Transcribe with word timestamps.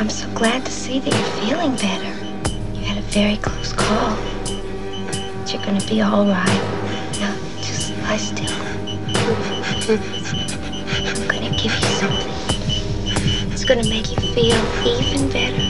I'm 0.00 0.08
so 0.08 0.26
glad 0.32 0.64
to 0.64 0.72
see 0.72 0.98
that 0.98 1.12
you're 1.12 1.46
feeling 1.46 1.76
better. 1.76 2.08
You 2.72 2.80
had 2.86 2.96
a 2.96 3.02
very 3.02 3.36
close 3.36 3.74
call. 3.74 4.16
But 4.46 5.52
you're 5.52 5.62
gonna 5.62 5.84
be 5.86 6.00
all 6.00 6.24
right. 6.24 6.46
Now, 7.20 7.36
just 7.58 7.94
lie 7.98 8.16
still. 8.16 8.50
I'm 11.04 11.28
gonna 11.28 11.50
give 11.50 11.64
you 11.64 11.86
something. 12.00 12.32
It's 13.52 13.66
gonna 13.66 13.84
make 13.84 14.10
you 14.10 14.16
feel 14.32 14.56
even 14.88 15.28
better. 15.28 15.68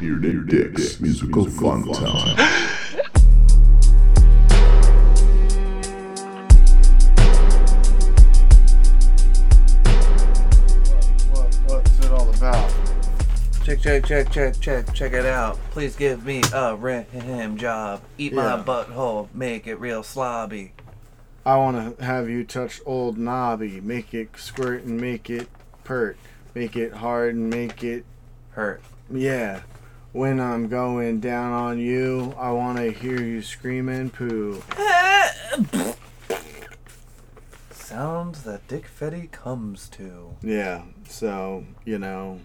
Bearded 0.00 0.48
Dicks 0.48 1.00
Musical 1.00 1.44
Fun 1.48 1.92
Time. 1.92 2.72
Check, 13.92 14.06
check, 14.06 14.30
check, 14.30 14.58
check, 14.58 14.94
check, 14.94 15.12
it 15.12 15.26
out. 15.26 15.58
Please 15.70 15.94
give 15.94 16.24
me 16.24 16.40
a 16.54 16.74
rim 16.74 17.58
job. 17.58 18.00
Eat 18.16 18.32
my 18.32 18.56
Yeah. 18.56 18.62
butthole, 18.64 19.28
make 19.34 19.66
it 19.66 19.74
real 19.74 20.02
slobby. 20.02 20.70
I 21.44 21.56
want 21.56 21.98
to 21.98 22.02
have 22.02 22.26
you 22.26 22.42
touch 22.42 22.80
old 22.86 23.18
knobby, 23.18 23.82
make 23.82 24.14
it 24.14 24.30
squirt 24.38 24.84
and 24.84 24.98
make 24.98 25.28
it 25.28 25.46
pert, 25.84 26.16
make 26.54 26.74
it 26.74 26.94
hard 26.94 27.34
and 27.34 27.50
make 27.50 27.84
it 27.84 28.06
Hurt. 28.52 28.80
yeah. 29.10 29.60
When 30.12 30.40
I'm 30.40 30.68
going 30.68 31.20
down 31.20 31.52
on 31.52 31.78
you, 31.78 32.34
I 32.38 32.50
want 32.52 32.78
to 32.78 32.92
hear 32.92 33.20
you 33.20 33.42
screaming 33.42 34.08
poo. 34.08 34.62
Sounds 37.70 38.44
that 38.44 38.66
Dick 38.68 38.86
Fetty 38.88 39.30
comes 39.30 39.90
to. 39.90 40.36
Yeah, 40.42 40.80
so 41.06 41.66
you 41.84 41.98
know, 41.98 42.40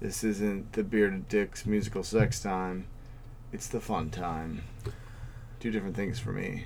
this 0.00 0.22
isn't 0.24 0.72
the 0.72 0.82
bearded 0.82 1.28
dicks 1.28 1.66
musical 1.66 2.02
sex 2.02 2.40
time. 2.40 2.86
It's 3.52 3.68
the 3.68 3.80
fun 3.80 4.10
time. 4.10 4.62
Two 5.60 5.70
different 5.70 5.96
things 5.96 6.18
for 6.18 6.32
me. 6.32 6.64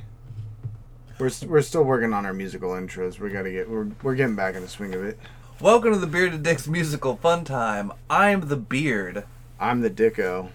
We're, 1.18 1.30
we're 1.46 1.62
still 1.62 1.84
working 1.84 2.12
on 2.12 2.26
our 2.26 2.32
musical 2.32 2.70
intros. 2.70 3.18
We 3.20 3.30
gotta 3.30 3.50
get 3.50 3.68
we're, 3.68 3.88
we're 4.02 4.14
getting 4.14 4.36
back 4.36 4.54
in 4.54 4.62
the 4.62 4.68
swing 4.68 4.94
of 4.94 5.04
it. 5.04 5.18
Welcome 5.60 5.92
to 5.92 5.98
the 5.98 6.06
Bearded 6.06 6.42
Dicks 6.42 6.66
musical 6.66 7.16
fun 7.16 7.44
time. 7.44 7.92
I'm 8.08 8.48
the 8.48 8.56
Beard, 8.56 9.24
I'm 9.60 9.82
the 9.82 9.90
Dicko. 9.90 10.48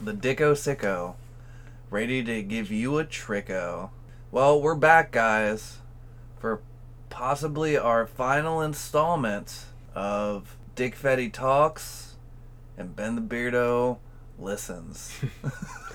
the 0.00 0.12
Dicko 0.14 0.52
Sicko, 0.52 1.14
ready 1.90 2.22
to 2.24 2.42
give 2.42 2.70
you 2.70 2.98
a 2.98 3.04
tricko. 3.04 3.90
Well, 4.30 4.60
we're 4.60 4.74
back, 4.74 5.12
guys, 5.12 5.78
for 6.38 6.60
possibly 7.10 7.76
our 7.76 8.06
final 8.06 8.60
installment 8.60 9.66
of 9.94 10.56
Dick 10.76 10.94
Fetty 10.94 11.32
Talks 11.32 12.16
and 12.76 12.94
Ben 12.94 13.14
the 13.14 13.22
Beardo 13.22 13.96
listens. 14.38 15.18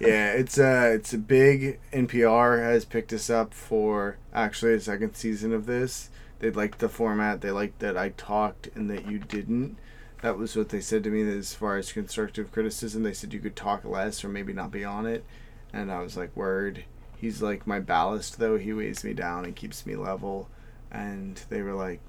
yeah, 0.00 0.32
it's 0.32 0.56
a 0.56 0.94
it's 0.94 1.12
a 1.12 1.18
big 1.18 1.78
NPR 1.92 2.58
has 2.58 2.86
picked 2.86 3.12
us 3.12 3.28
up 3.28 3.52
for 3.52 4.16
actually 4.32 4.72
a 4.72 4.80
second 4.80 5.14
season 5.14 5.52
of 5.52 5.66
this. 5.66 6.08
They 6.38 6.50
liked 6.50 6.78
the 6.78 6.88
format. 6.88 7.42
They 7.42 7.50
liked 7.50 7.80
that 7.80 7.98
I 7.98 8.10
talked 8.16 8.70
and 8.74 8.88
that 8.88 9.06
you 9.06 9.18
didn't. 9.18 9.76
That 10.22 10.38
was 10.38 10.56
what 10.56 10.70
they 10.70 10.80
said 10.80 11.04
to 11.04 11.10
me 11.10 11.20
as 11.36 11.52
far 11.52 11.76
as 11.76 11.92
constructive 11.92 12.50
criticism. 12.50 13.02
They 13.02 13.12
said 13.12 13.34
you 13.34 13.40
could 13.40 13.56
talk 13.56 13.84
less 13.84 14.24
or 14.24 14.30
maybe 14.30 14.54
not 14.54 14.70
be 14.70 14.86
on 14.86 15.04
it. 15.04 15.22
And 15.70 15.92
I 15.92 16.00
was 16.00 16.16
like, 16.16 16.34
word. 16.34 16.84
He's 17.14 17.42
like 17.42 17.66
my 17.66 17.78
ballast 17.78 18.38
though. 18.38 18.56
He 18.56 18.72
weighs 18.72 19.04
me 19.04 19.12
down 19.12 19.44
and 19.44 19.54
keeps 19.54 19.84
me 19.84 19.96
level. 19.96 20.48
And 20.90 21.42
they 21.50 21.60
were 21.60 21.74
like, 21.74 22.00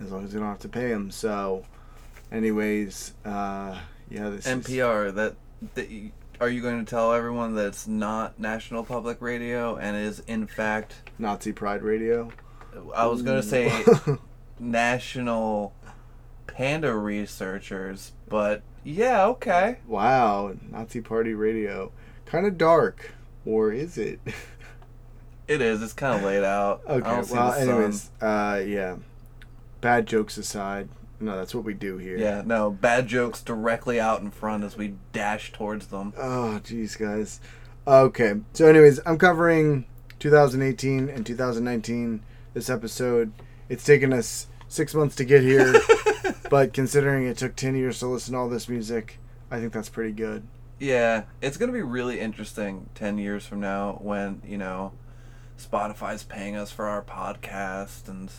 as 0.00 0.10
long 0.12 0.24
as 0.24 0.32
you 0.32 0.40
don't 0.40 0.48
have 0.48 0.58
to 0.60 0.68
pay 0.68 0.88
them. 0.88 1.10
So, 1.10 1.64
anyways, 2.30 3.14
uh, 3.24 3.78
yeah, 4.10 4.28
this 4.30 4.46
is 4.46 4.52
NPR. 4.64 5.14
That, 5.14 5.34
that 5.74 5.88
y- 5.90 6.12
are 6.40 6.48
you 6.48 6.60
going 6.60 6.84
to 6.84 6.88
tell 6.88 7.12
everyone 7.12 7.54
that 7.54 7.66
it's 7.68 7.86
not 7.86 8.38
National 8.38 8.84
Public 8.84 9.20
Radio 9.20 9.76
and 9.76 9.96
is 9.96 10.20
in 10.26 10.46
fact? 10.46 10.94
Nazi 11.18 11.52
Pride 11.52 11.82
Radio. 11.82 12.30
I 12.94 13.06
was 13.06 13.22
going 13.22 13.40
to 13.40 13.46
say 13.46 13.72
National 14.58 15.72
Panda 16.46 16.94
Researchers, 16.94 18.12
but 18.28 18.62
yeah, 18.84 19.26
okay. 19.28 19.78
Wow, 19.86 20.54
Nazi 20.70 21.00
Party 21.00 21.32
Radio. 21.34 21.90
Kind 22.26 22.46
of 22.46 22.58
dark. 22.58 23.12
Or 23.44 23.72
is 23.72 23.96
it? 23.98 24.20
It 25.48 25.60
is. 25.62 25.80
It's 25.80 25.92
kind 25.92 26.16
of 26.16 26.24
laid 26.24 26.42
out. 26.42 26.82
Okay, 26.88 27.08
well, 27.08 27.20
the 27.20 27.52
sun. 27.52 27.68
anyways, 27.68 28.10
uh, 28.20 28.60
yeah. 28.66 28.96
Bad 29.86 30.06
jokes 30.06 30.36
aside. 30.36 30.88
No, 31.20 31.36
that's 31.36 31.54
what 31.54 31.62
we 31.62 31.72
do 31.72 31.96
here. 31.96 32.18
Yeah, 32.18 32.42
no 32.44 32.72
bad 32.72 33.06
jokes 33.06 33.40
directly 33.40 34.00
out 34.00 34.20
in 34.20 34.32
front 34.32 34.64
as 34.64 34.76
we 34.76 34.94
dash 35.12 35.52
towards 35.52 35.86
them. 35.86 36.12
Oh, 36.18 36.60
jeez, 36.64 36.98
guys. 36.98 37.40
Okay, 37.86 38.34
so, 38.52 38.66
anyways, 38.66 38.98
I'm 39.06 39.16
covering 39.16 39.86
2018 40.18 41.08
and 41.08 41.24
2019 41.24 42.20
this 42.52 42.68
episode. 42.68 43.32
It's 43.68 43.84
taken 43.84 44.12
us 44.12 44.48
six 44.66 44.92
months 44.92 45.14
to 45.14 45.24
get 45.24 45.42
here, 45.42 45.72
but 46.50 46.72
considering 46.72 47.24
it 47.24 47.38
took 47.38 47.54
10 47.54 47.76
years 47.76 48.00
to 48.00 48.08
listen 48.08 48.32
to 48.34 48.40
all 48.40 48.48
this 48.48 48.68
music, 48.68 49.20
I 49.52 49.60
think 49.60 49.72
that's 49.72 49.88
pretty 49.88 50.12
good. 50.12 50.42
Yeah, 50.80 51.26
it's 51.40 51.56
gonna 51.56 51.70
be 51.70 51.82
really 51.82 52.18
interesting 52.18 52.90
ten 52.94 53.18
years 53.18 53.46
from 53.46 53.60
now 53.60 53.98
when 54.02 54.42
you 54.44 54.58
know 54.58 54.92
Spotify's 55.56 56.24
paying 56.24 56.56
us 56.56 56.70
for 56.70 56.86
our 56.86 57.02
podcast 57.02 58.08
and 58.08 58.30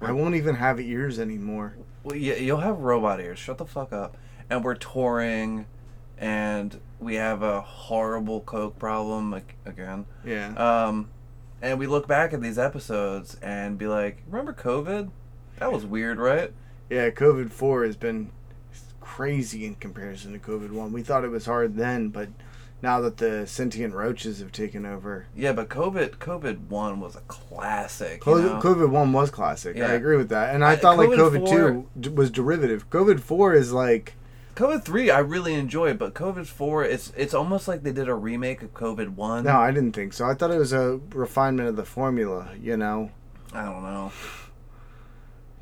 I 0.00 0.12
won't 0.12 0.34
even 0.34 0.56
have 0.56 0.80
ears 0.80 1.18
anymore. 1.18 1.76
well, 2.02 2.16
yeah, 2.16 2.34
you'll 2.34 2.60
have 2.60 2.78
robot 2.78 3.20
ears. 3.20 3.38
Shut 3.38 3.58
the 3.58 3.66
fuck 3.66 3.92
up. 3.92 4.16
And 4.50 4.62
we're 4.62 4.74
touring, 4.74 5.66
and 6.18 6.78
we 7.00 7.14
have 7.14 7.42
a 7.42 7.60
horrible 7.62 8.40
coke 8.42 8.78
problem 8.78 9.32
ag- 9.34 9.54
again. 9.64 10.04
Yeah. 10.24 10.48
Um, 10.54 11.10
and 11.62 11.78
we 11.78 11.86
look 11.86 12.06
back 12.06 12.32
at 12.34 12.42
these 12.42 12.58
episodes 12.58 13.36
and 13.40 13.78
be 13.78 13.86
like, 13.86 14.22
"Remember 14.28 14.52
COVID? 14.52 15.10
That 15.58 15.72
was 15.72 15.86
weird, 15.86 16.18
right?" 16.18 16.52
Yeah, 16.90 17.08
COVID 17.10 17.50
four 17.50 17.84
has 17.84 17.96
been 17.96 18.30
crazy 19.00 19.64
in 19.64 19.74
comparison 19.76 20.32
to 20.32 20.38
COVID 20.38 20.70
one. 20.72 20.92
We 20.92 21.02
thought 21.02 21.24
it 21.24 21.30
was 21.30 21.46
hard 21.46 21.76
then, 21.76 22.08
but 22.08 22.28
now 22.84 23.00
that 23.00 23.16
the 23.16 23.46
sentient 23.46 23.94
roaches 23.94 24.38
have 24.40 24.52
taken 24.52 24.84
over, 24.86 25.26
Yeah, 25.34 25.52
but 25.54 25.68
COVID 25.70 26.18
COVID 26.18 26.68
one 26.68 27.00
was 27.00 27.16
a 27.16 27.20
classic. 27.20 28.20
COVID? 28.20 28.60
COVID 28.62 28.90
one 28.90 29.12
was 29.12 29.30
classic. 29.30 29.74
Yeah. 29.76 29.88
I 29.88 29.92
agree 29.94 30.16
with 30.18 30.28
that, 30.28 30.54
and 30.54 30.62
I 30.64 30.74
Uh, 30.74 30.76
thought 30.76 30.98
like 30.98 31.08
COVID 31.08 31.40
COVID 31.42 31.48
4 31.48 31.86
two 32.02 32.10
was 32.12 32.30
derivative. 32.30 32.88
COVID 32.90 33.18
four 33.20 33.54
is 33.54 33.72
like 33.72 34.14
COVID 34.54 34.84
three, 34.84 35.10
I 35.10 35.18
really 35.18 35.54
enjoy, 35.54 35.94
but 35.94 36.14
COVID 36.14 36.46
four, 36.46 36.84
it's 36.84 37.10
it's 37.16 37.34
almost 37.34 37.66
like 37.66 37.82
they 37.82 37.90
did 37.92 38.08
a 38.08 38.14
remake 38.14 38.62
of 38.62 38.72
COVID 38.74 39.16
one. 39.16 39.44
no, 39.44 39.56
I 39.56 39.70
didn't 39.72 39.92
think 39.92 40.12
so. 40.12 40.26
I 40.26 40.34
thought 40.34 40.52
it 40.52 40.58
was 40.58 40.72
a 40.72 41.00
refinement 41.12 41.68
of 41.70 41.76
the 41.76 41.84
formula. 41.84 42.50
You 42.60 42.76
know, 42.76 43.10
I 43.52 43.64
don't 43.64 43.82
know. 43.82 44.12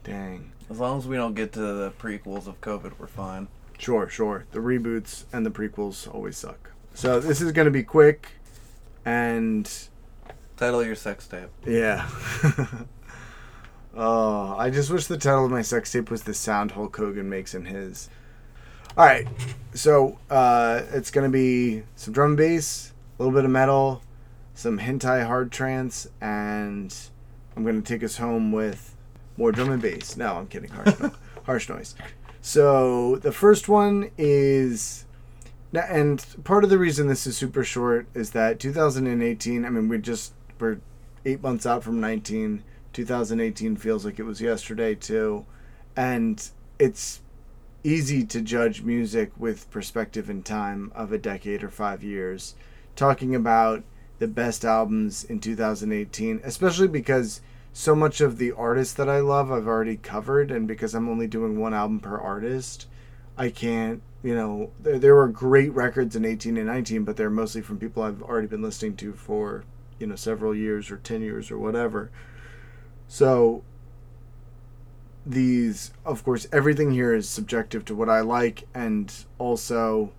dang. 0.04 0.50
As 0.68 0.78
long 0.80 0.98
as 0.98 1.06
we 1.06 1.16
don't 1.16 1.34
get 1.34 1.52
to 1.52 1.60
the 1.60 1.92
prequels 1.98 2.46
of 2.46 2.60
COVID, 2.60 2.94
we're 2.98 3.06
fine. 3.06 3.48
Sure, 3.78 4.08
sure. 4.08 4.44
The 4.52 4.58
reboots 4.60 5.24
and 5.32 5.44
the 5.46 5.50
prequels 5.50 6.12
always 6.12 6.36
suck. 6.36 6.71
So 6.94 7.20
this 7.20 7.40
is 7.40 7.52
going 7.52 7.66
to 7.66 7.70
be 7.70 7.82
quick, 7.82 8.28
and 9.04 9.70
Title 10.62 10.84
your 10.84 10.94
sex 10.94 11.26
tape. 11.26 11.48
Yeah. 11.66 12.08
oh, 13.96 14.54
I 14.56 14.70
just 14.70 14.90
wish 14.90 15.06
the 15.06 15.18
title 15.18 15.44
of 15.46 15.50
my 15.50 15.62
sex 15.62 15.90
tape 15.90 16.08
was 16.08 16.22
the 16.22 16.34
sound 16.34 16.70
Hulk 16.70 16.96
Hogan 16.96 17.28
makes 17.28 17.52
in 17.52 17.64
his. 17.64 18.08
All 18.96 19.04
right, 19.04 19.26
so 19.74 20.20
uh, 20.30 20.82
it's 20.92 21.10
gonna 21.10 21.30
be 21.30 21.82
some 21.96 22.14
drum 22.14 22.28
and 22.28 22.36
bass, 22.36 22.92
a 23.18 23.22
little 23.24 23.36
bit 23.36 23.44
of 23.44 23.50
metal, 23.50 24.02
some 24.54 24.78
hentai 24.78 25.26
hard 25.26 25.50
trance, 25.50 26.06
and 26.20 26.94
I'm 27.56 27.64
gonna 27.64 27.80
take 27.80 28.04
us 28.04 28.18
home 28.18 28.52
with 28.52 28.94
more 29.36 29.50
drum 29.50 29.72
and 29.72 29.82
bass. 29.82 30.16
No, 30.16 30.34
I'm 30.36 30.46
kidding. 30.46 30.70
Harsh, 30.70 30.94
no- 31.00 31.12
harsh 31.44 31.68
noise. 31.68 31.96
So 32.40 33.16
the 33.16 33.32
first 33.32 33.68
one 33.68 34.12
is 34.16 35.06
and 35.80 36.24
part 36.44 36.64
of 36.64 36.70
the 36.70 36.78
reason 36.78 37.06
this 37.06 37.26
is 37.26 37.36
super 37.36 37.64
short 37.64 38.06
is 38.14 38.30
that 38.32 38.60
2018. 38.60 39.64
I 39.64 39.70
mean, 39.70 39.88
we 39.88 39.98
just 39.98 40.34
we're 40.58 40.80
eight 41.24 41.42
months 41.42 41.66
out 41.66 41.82
from 41.82 42.00
19. 42.00 42.62
2018 42.92 43.76
feels 43.76 44.04
like 44.04 44.18
it 44.18 44.24
was 44.24 44.40
yesterday 44.40 44.94
too, 44.94 45.46
and 45.96 46.50
it's 46.78 47.20
easy 47.84 48.24
to 48.24 48.40
judge 48.40 48.82
music 48.82 49.32
with 49.36 49.70
perspective 49.70 50.28
and 50.28 50.44
time 50.44 50.92
of 50.94 51.10
a 51.10 51.18
decade 51.18 51.64
or 51.64 51.70
five 51.70 52.02
years. 52.02 52.54
Talking 52.94 53.34
about 53.34 53.82
the 54.18 54.28
best 54.28 54.64
albums 54.64 55.24
in 55.24 55.40
2018, 55.40 56.40
especially 56.44 56.86
because 56.86 57.40
so 57.72 57.94
much 57.94 58.20
of 58.20 58.36
the 58.36 58.52
artists 58.52 58.94
that 58.94 59.08
I 59.08 59.20
love 59.20 59.50
I've 59.50 59.66
already 59.66 59.96
covered, 59.96 60.50
and 60.50 60.68
because 60.68 60.94
I'm 60.94 61.08
only 61.08 61.26
doing 61.26 61.58
one 61.58 61.72
album 61.72 62.00
per 62.00 62.18
artist, 62.18 62.86
I 63.36 63.48
can't, 63.48 64.02
you 64.22 64.34
know, 64.34 64.70
there, 64.80 64.98
there 64.98 65.14
were 65.14 65.28
great 65.28 65.72
records 65.72 66.14
in 66.16 66.24
18 66.24 66.56
and 66.56 66.66
19, 66.66 67.04
but 67.04 67.16
they're 67.16 67.30
mostly 67.30 67.60
from 67.60 67.78
people 67.78 68.02
I've 68.02 68.22
already 68.22 68.46
been 68.46 68.62
listening 68.62 68.96
to 68.96 69.12
for, 69.12 69.64
you 69.98 70.06
know, 70.06 70.16
several 70.16 70.54
years 70.54 70.90
or 70.90 70.98
10 70.98 71.22
years 71.22 71.50
or 71.50 71.58
whatever. 71.58 72.10
So 73.08 73.64
these 75.24 75.92
of 76.04 76.24
course 76.24 76.48
everything 76.52 76.90
here 76.90 77.14
is 77.14 77.28
subjective 77.28 77.84
to 77.84 77.94
what 77.94 78.08
I 78.08 78.20
like 78.20 78.66
and 78.74 79.12
also 79.38 80.12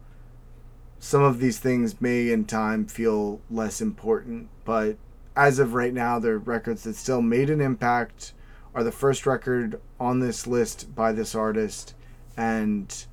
some 0.98 1.22
of 1.22 1.40
these 1.40 1.60
things 1.60 2.00
may 2.00 2.32
in 2.32 2.46
time 2.46 2.86
feel 2.86 3.42
less 3.52 3.82
important, 3.82 4.48
but 4.64 4.96
as 5.36 5.60
of 5.60 5.74
right 5.74 5.94
now 5.94 6.20
they're 6.20 6.38
records 6.38 6.84
that 6.84 6.96
still 6.96 7.22
made 7.22 7.50
an 7.50 7.60
impact 7.60 8.34
are 8.74 8.84
the 8.84 8.92
first 8.92 9.26
record 9.26 9.82
on 10.00 10.20
this 10.20 10.48
list 10.48 10.96
by 10.96 11.12
this 11.12 11.36
artist 11.36 11.94
and 12.38 13.06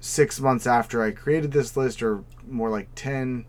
six 0.00 0.40
months 0.40 0.66
after 0.66 1.02
I 1.02 1.10
created 1.12 1.52
this 1.52 1.76
list, 1.76 2.02
or 2.02 2.24
more 2.48 2.70
like 2.70 2.88
10, 2.94 3.44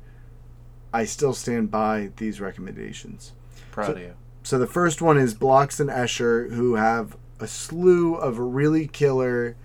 I 0.94 1.06
still 1.06 1.34
stand 1.34 1.72
by 1.72 2.12
these 2.18 2.42
recommendations. 2.42 3.32
Proud 3.72 3.88
So- 3.88 3.92
of 3.94 4.00
you. 4.00 4.14
So 4.44 4.58
the 4.60 4.68
first 4.68 5.02
one 5.02 5.18
is 5.18 5.34
Blocks 5.36 5.80
and 5.80 5.90
Escher, 5.90 6.52
who 6.54 6.76
have 6.76 7.16
a 7.40 7.48
slew 7.48 8.16
of 8.16 8.40
really 8.40 8.88
killer, 8.88 9.56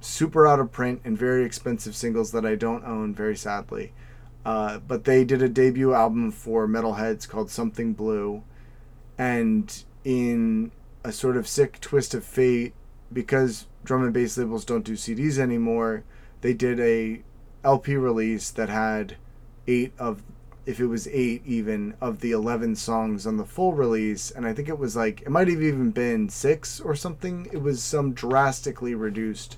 super 0.00 0.46
out 0.46 0.60
of 0.60 0.70
print, 0.70 1.00
and 1.04 1.16
very 1.16 1.44
expensive 1.44 1.96
singles 1.96 2.30
that 2.32 2.44
I 2.44 2.54
don't 2.54 2.84
own, 2.84 3.14
very 3.14 3.36
sadly. 3.36 3.92
Uh, 4.44 4.78
but 4.86 5.04
they 5.04 5.24
did 5.24 5.42
a 5.42 5.48
debut 5.48 5.92
album 5.94 6.30
for 6.30 6.66
Metalheadz 6.68 7.26
called 7.28 7.50
Something 7.50 7.94
Blue. 7.94 8.42
And 9.16 9.84
in 10.04 10.70
a 11.02 11.10
sort 11.10 11.36
of 11.36 11.48
sick 11.48 11.80
twist 11.80 12.14
of 12.14 12.22
fate, 12.24 12.74
because 13.12 13.66
drum 13.84 14.04
and 14.04 14.12
bass 14.12 14.36
labels 14.36 14.64
don't 14.64 14.84
do 14.84 14.92
CDs 14.92 15.38
anymore, 15.38 16.04
they 16.40 16.54
did 16.54 16.78
a 16.80 17.22
LP 17.64 17.96
release 17.96 18.50
that 18.50 18.68
had 18.68 19.16
eight 19.66 19.92
of 19.98 20.22
if 20.64 20.78
it 20.80 20.86
was 20.86 21.08
eight 21.08 21.42
even 21.46 21.94
of 22.00 22.20
the 22.20 22.30
11 22.30 22.76
songs 22.76 23.26
on 23.26 23.38
the 23.38 23.44
full 23.44 23.72
release 23.72 24.30
and 24.30 24.46
i 24.46 24.52
think 24.52 24.68
it 24.68 24.78
was 24.78 24.94
like 24.94 25.22
it 25.22 25.30
might 25.30 25.48
have 25.48 25.62
even 25.62 25.90
been 25.90 26.28
six 26.28 26.78
or 26.78 26.94
something. 26.94 27.48
It 27.52 27.62
was 27.62 27.82
some 27.82 28.12
drastically 28.12 28.94
reduced 28.94 29.56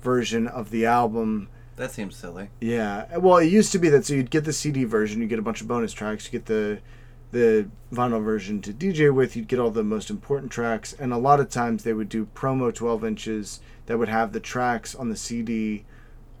version 0.00 0.46
of 0.46 0.70
the 0.70 0.84
album. 0.86 1.48
That 1.76 1.90
seems 1.92 2.16
silly. 2.16 2.48
yeah. 2.60 3.16
Well 3.18 3.36
it 3.38 3.46
used 3.46 3.72
to 3.72 3.78
be 3.78 3.88
that 3.90 4.04
so 4.04 4.14
you'd 4.14 4.30
get 4.30 4.44
the 4.44 4.52
cd 4.52 4.84
version 4.84 5.20
you 5.20 5.26
get 5.28 5.38
a 5.38 5.42
bunch 5.42 5.60
of 5.60 5.68
bonus 5.68 5.92
tracks 5.92 6.24
you 6.26 6.32
get 6.32 6.46
the 6.46 6.78
the 7.32 7.68
vinyl 7.92 8.22
version 8.24 8.62
to 8.62 8.72
dj 8.72 9.12
with 9.12 9.36
you'd 9.36 9.48
get 9.48 9.58
all 9.58 9.70
the 9.70 9.82
most 9.82 10.08
important 10.10 10.50
tracks 10.50 10.92
and 10.94 11.12
a 11.12 11.18
lot 11.18 11.40
of 11.40 11.50
times 11.50 11.82
they 11.82 11.92
would 11.92 12.08
do 12.08 12.26
promo 12.34 12.72
12 12.74 13.04
inches 13.04 13.60
that 13.86 13.98
would 13.98 14.08
have 14.08 14.32
the 14.32 14.40
tracks 14.40 14.94
on 14.94 15.08
the 15.08 15.16
cd 15.16 15.84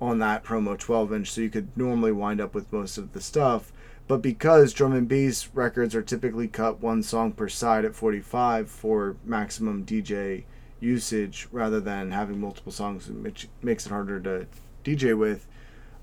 on 0.00 0.18
that 0.18 0.44
promo 0.44 0.78
12 0.78 1.12
inch 1.12 1.30
so 1.30 1.40
you 1.40 1.50
could 1.50 1.74
normally 1.76 2.12
wind 2.12 2.40
up 2.40 2.54
with 2.54 2.72
most 2.72 2.98
of 2.98 3.12
the 3.12 3.20
stuff. 3.20 3.72
But 4.08 4.22
because 4.22 4.72
drum 4.72 4.92
and 4.92 5.08
bass 5.08 5.48
records 5.52 5.94
are 5.94 6.02
typically 6.02 6.46
cut 6.46 6.80
one 6.80 7.02
song 7.02 7.32
per 7.32 7.48
side 7.48 7.84
at 7.84 7.94
45 7.94 8.70
for 8.70 9.16
maximum 9.24 9.84
dj 9.84 10.44
usage 10.78 11.48
rather 11.50 11.80
than 11.80 12.12
having 12.12 12.40
multiple 12.40 12.70
songs 12.70 13.08
which 13.08 13.48
makes 13.62 13.86
it 13.86 13.88
harder 13.88 14.20
to 14.20 14.46
dj 14.84 15.16
with 15.16 15.48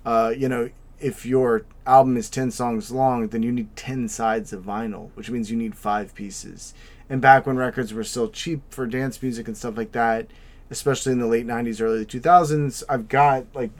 uh, 0.05 0.33
you 0.35 0.49
know 0.49 0.69
if 0.99 1.25
your 1.25 1.65
album 1.85 2.17
is 2.17 2.29
10 2.29 2.51
songs 2.51 2.91
long 2.91 3.27
then 3.27 3.43
you 3.43 3.51
need 3.51 3.73
10 3.75 4.09
sides 4.09 4.51
of 4.51 4.63
vinyl 4.63 5.11
which 5.13 5.29
means 5.29 5.51
you 5.51 5.57
need 5.57 5.75
five 5.75 6.13
pieces. 6.15 6.73
And 7.09 7.21
back 7.21 7.45
when 7.45 7.57
records 7.57 7.93
were 7.93 8.03
still 8.03 8.29
cheap 8.29 8.61
for 8.69 8.87
dance 8.87 9.21
music 9.21 9.47
and 9.47 9.55
stuff 9.55 9.77
like 9.77 9.91
that 9.91 10.27
especially 10.73 11.11
in 11.11 11.19
the 11.19 11.27
late 11.27 11.47
90s 11.47 11.81
early 11.81 12.05
2000s 12.05 12.83
i've 12.89 13.07
got 13.07 13.45
like 13.53 13.71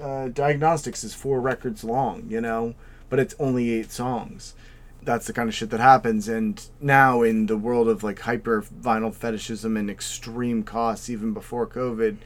uh, 0.00 0.28
diagnostics 0.28 1.04
is 1.04 1.14
four 1.14 1.40
records 1.40 1.84
long 1.84 2.24
you 2.28 2.40
know 2.40 2.74
but 3.14 3.20
it's 3.20 3.36
only 3.38 3.70
eight 3.70 3.92
songs. 3.92 4.56
That's 5.00 5.28
the 5.28 5.32
kind 5.32 5.48
of 5.48 5.54
shit 5.54 5.70
that 5.70 5.78
happens. 5.78 6.26
And 6.28 6.60
now 6.80 7.22
in 7.22 7.46
the 7.46 7.56
world 7.56 7.88
of 7.88 8.02
like 8.02 8.18
hyper 8.18 8.62
vinyl 8.62 9.14
fetishism 9.14 9.76
and 9.76 9.88
extreme 9.88 10.64
costs 10.64 11.08
even 11.08 11.32
before 11.32 11.66
covid 11.66 12.16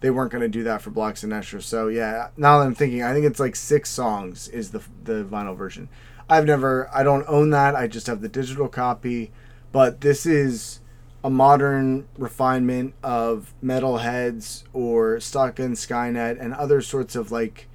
they 0.00 0.10
weren't 0.10 0.30
going 0.30 0.42
to 0.42 0.48
do 0.48 0.62
that 0.62 0.82
for 0.82 0.90
blocks 0.90 1.22
and 1.24 1.32
Escher. 1.32 1.62
so 1.62 1.88
yeah 1.88 2.28
now 2.36 2.58
that 2.58 2.66
i'm 2.66 2.74
thinking 2.74 3.02
i 3.02 3.14
think 3.14 3.24
it's 3.24 3.40
like 3.40 3.56
six 3.56 3.88
songs 3.88 4.46
is 4.48 4.72
the 4.72 4.82
the 5.04 5.24
vinyl 5.24 5.56
version. 5.56 5.88
I've 6.28 6.44
never 6.44 6.90
i 6.92 7.02
don't 7.02 7.24
own 7.26 7.48
that. 7.50 7.74
I 7.74 7.86
just 7.86 8.06
have 8.08 8.20
the 8.20 8.28
digital 8.28 8.68
copy. 8.68 9.32
But 9.72 10.02
this 10.02 10.26
is 10.26 10.80
a 11.26 11.30
modern 11.30 12.06
refinement 12.16 12.94
of 13.02 13.52
Metalheadz 13.60 14.62
or 14.72 15.16
Stakka 15.16 15.58
and 15.58 15.74
Skynet 15.74 16.40
and 16.40 16.54
other 16.54 16.80
sorts 16.80 17.16
of 17.16 17.32
like 17.32 17.66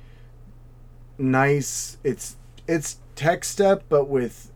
nice 1.18 1.98
it's 2.02 2.38
it's 2.66 3.00
tech 3.14 3.44
step 3.44 3.84
but 3.90 4.08
with 4.08 4.54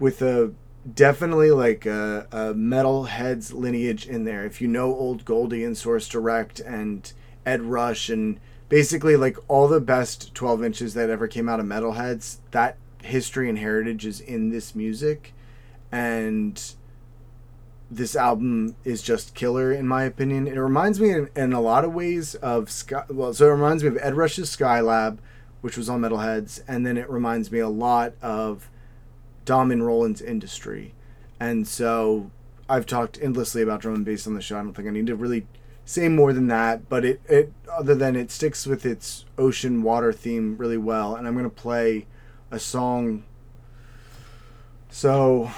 with 0.00 0.20
a 0.20 0.52
definitely 0.92 1.52
like 1.52 1.86
a, 1.86 2.26
a 2.32 2.52
Metalheadz 2.52 3.52
lineage 3.52 4.08
in 4.08 4.24
there. 4.24 4.44
If 4.44 4.60
you 4.60 4.66
know 4.66 4.92
old 4.92 5.24
goldie 5.24 5.62
and 5.62 5.78
source 5.78 6.08
direct 6.08 6.58
and 6.58 7.12
ed 7.46 7.62
rush 7.62 8.08
and 8.08 8.40
basically 8.68 9.14
like 9.14 9.36
all 9.46 9.68
the 9.68 9.80
best 9.80 10.34
12 10.34 10.64
inches 10.64 10.94
that 10.94 11.10
ever 11.10 11.28
came 11.28 11.48
out 11.48 11.60
of 11.60 11.66
Metalheadz 11.66 12.38
that 12.50 12.76
history 13.04 13.48
and 13.48 13.60
heritage 13.60 14.04
is 14.04 14.20
in 14.20 14.48
this 14.48 14.74
music. 14.74 15.32
And 15.92 16.60
this 17.90 18.14
album 18.14 18.76
is 18.84 19.02
just 19.02 19.34
killer 19.34 19.72
in 19.72 19.86
my 19.86 20.04
opinion. 20.04 20.46
It 20.46 20.58
reminds 20.58 21.00
me 21.00 21.10
in, 21.10 21.28
in 21.34 21.52
a 21.52 21.60
lot 21.60 21.84
of 21.84 21.94
ways 21.94 22.34
of 22.36 22.70
Sky. 22.70 23.04
Well, 23.08 23.32
so 23.32 23.46
it 23.46 23.52
reminds 23.52 23.82
me 23.82 23.88
of 23.88 23.98
Ed 24.00 24.14
Rush's 24.14 24.54
Skylab, 24.54 25.18
which 25.60 25.76
was 25.76 25.88
on 25.88 26.02
Metalheadz, 26.02 26.60
and 26.68 26.84
then 26.86 26.96
it 26.96 27.08
reminds 27.08 27.50
me 27.50 27.60
a 27.60 27.68
lot 27.68 28.12
of 28.20 28.70
Dom 29.44 29.70
and 29.70 29.84
Roland's 29.84 30.20
Industry. 30.20 30.94
And 31.40 31.66
so 31.66 32.30
I've 32.68 32.86
talked 32.86 33.18
endlessly 33.22 33.62
about 33.62 33.80
drum 33.80 33.94
and 33.94 34.04
bass 34.04 34.26
on 34.26 34.34
the 34.34 34.42
show. 34.42 34.58
I 34.58 34.62
don't 34.62 34.74
think 34.74 34.88
I 34.88 34.90
need 34.90 35.06
to 35.06 35.16
really 35.16 35.46
say 35.86 36.08
more 36.08 36.34
than 36.34 36.48
that, 36.48 36.88
but 36.90 37.04
it, 37.04 37.22
it 37.26 37.52
other 37.72 37.94
than 37.94 38.14
it 38.14 38.30
sticks 38.30 38.66
with 38.66 38.84
its 38.84 39.24
ocean 39.38 39.82
water 39.82 40.12
theme 40.12 40.56
really 40.58 40.76
well. 40.76 41.16
And 41.16 41.26
I'm 41.26 41.34
gonna 41.34 41.48
play 41.48 42.06
a 42.50 42.58
song. 42.58 43.24
So 44.90 45.50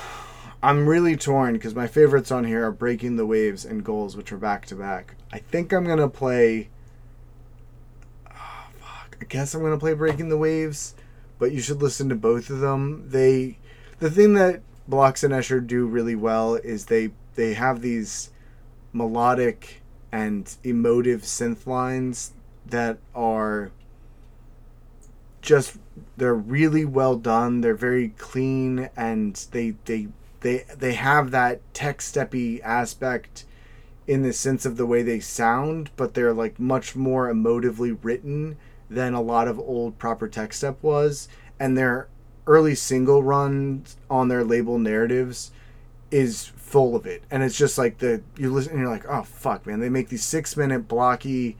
I'm 0.62 0.87
really 0.87 1.17
torn 1.17 1.55
because 1.55 1.75
my 1.75 1.87
favorites 1.87 2.31
on 2.31 2.45
here 2.45 2.67
are 2.67 2.73
Breaking 2.73 3.17
the 3.17 3.25
Waves 3.25 3.65
and 3.65 3.83
Goals, 3.83 4.17
which 4.17 4.31
are 4.31 4.37
back 4.37 4.67
to 4.67 4.75
back. 4.75 5.15
I 5.33 5.39
think 5.39 5.73
I'm 5.73 5.87
gonna 5.87 6.09
play. 6.09 6.69
Oh, 8.31 8.67
fuck. 8.79 9.17
I 9.21 9.25
guess 9.25 9.55
I'm 9.55 9.62
gonna 9.62 9.79
play 9.79 9.95
Breaking 9.95 10.29
the 10.29 10.37
Waves, 10.37 10.95
but 11.39 11.53
you 11.53 11.61
should 11.61 11.81
listen 11.81 12.11
to 12.11 12.15
both 12.15 12.51
of 12.51 12.61
them. 12.61 13.08
They, 13.08 13.56
the 14.01 14.11
thing 14.11 14.34
that 14.34 14.61
Blocks 14.87 15.23
and 15.23 15.32
Escher 15.32 15.67
do 15.67 15.87
really 15.87 16.15
well 16.15 16.56
is 16.56 16.87
they 16.87 17.13
they 17.37 17.55
have 17.55 17.81
these 17.81 18.31
melodic 18.93 19.81
and 20.13 20.56
emotive 20.63 21.23
synth 21.23 21.67
lines 21.67 22.32
that 22.67 22.99
are 23.15 23.70
just 25.41 25.79
they're 26.19 26.34
really 26.34 26.84
well 26.84 27.17
done. 27.17 27.63
They're 27.63 27.75
very 27.75 28.08
clean 28.11 28.91
and 28.94 29.34
they 29.53 29.70
they 29.87 30.08
they 30.41 30.65
they 30.77 30.94
have 30.94 31.31
that 31.31 31.61
tech 31.75 31.99
steppy 31.99 32.61
aspect 32.63 33.44
in 34.06 34.23
the 34.23 34.32
sense 34.32 34.67
of 34.67 34.77
the 34.77 34.87
way 34.87 35.03
they 35.03 35.20
sound, 35.20 35.91
but 35.97 36.15
they're 36.15 36.32
like 36.32 36.59
much 36.59 36.97
more 36.97 37.32
emotively 37.32 37.97
written 38.03 38.56
than 38.89 39.15
a 39.15 39.20
lot 39.20 39.47
of 39.47 39.59
old 39.59 39.99
proper 39.99 40.27
tech 40.27 40.53
step 40.53 40.77
was. 40.82 41.29
And 41.61 41.79
their 41.79 42.09
early 42.47 42.75
single 42.75 43.23
runs 43.23 43.97
on 44.09 44.29
their 44.29 44.43
label 44.43 44.79
narratives 44.79 45.53
is 46.11 46.47
full 46.56 46.97
of 46.97 47.06
it. 47.06 47.23
And 47.31 47.43
it's 47.43 47.56
just 47.56 47.79
like 47.79 47.99
the 47.99 48.23
you 48.37 48.53
listen 48.53 48.73
and 48.73 48.81
you're 48.81 48.91
like, 48.91 49.06
oh 49.09 49.23
fuck 49.23 49.67
man, 49.67 49.81
they 49.81 49.89
make 49.89 50.09
these 50.09 50.25
six 50.25 50.56
minute 50.56 50.89
blocky 50.89 51.56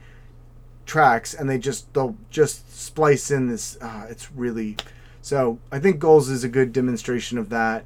tracks 0.85 1.33
and 1.33 1.49
they 1.49 1.57
just 1.57 1.93
they'll 1.93 2.17
just 2.29 2.77
splice 2.77 3.31
in 3.31 3.47
this 3.47 3.77
uh, 3.81 4.07
it's 4.09 4.31
really 4.31 4.75
so 5.21 5.57
i 5.71 5.79
think 5.79 5.99
goals 5.99 6.27
is 6.27 6.43
a 6.43 6.49
good 6.49 6.73
demonstration 6.73 7.37
of 7.37 7.49
that 7.49 7.85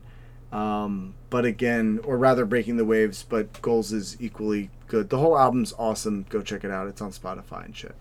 um, 0.55 1.13
but 1.29 1.43
again 1.43 1.99
or 2.03 2.17
rather 2.17 2.45
breaking 2.45 2.77
the 2.77 2.85
waves 2.85 3.23
but 3.27 3.61
goals 3.61 3.91
is 3.91 4.15
equally 4.21 4.69
good. 4.87 5.09
The 5.09 5.17
whole 5.17 5.37
album's 5.37 5.73
awesome. 5.77 6.25
Go 6.29 6.41
check 6.41 6.63
it 6.63 6.71
out. 6.71 6.87
It's 6.87 7.01
on 7.01 7.11
spotify 7.11 7.65
and 7.65 7.75
shit 7.75 7.95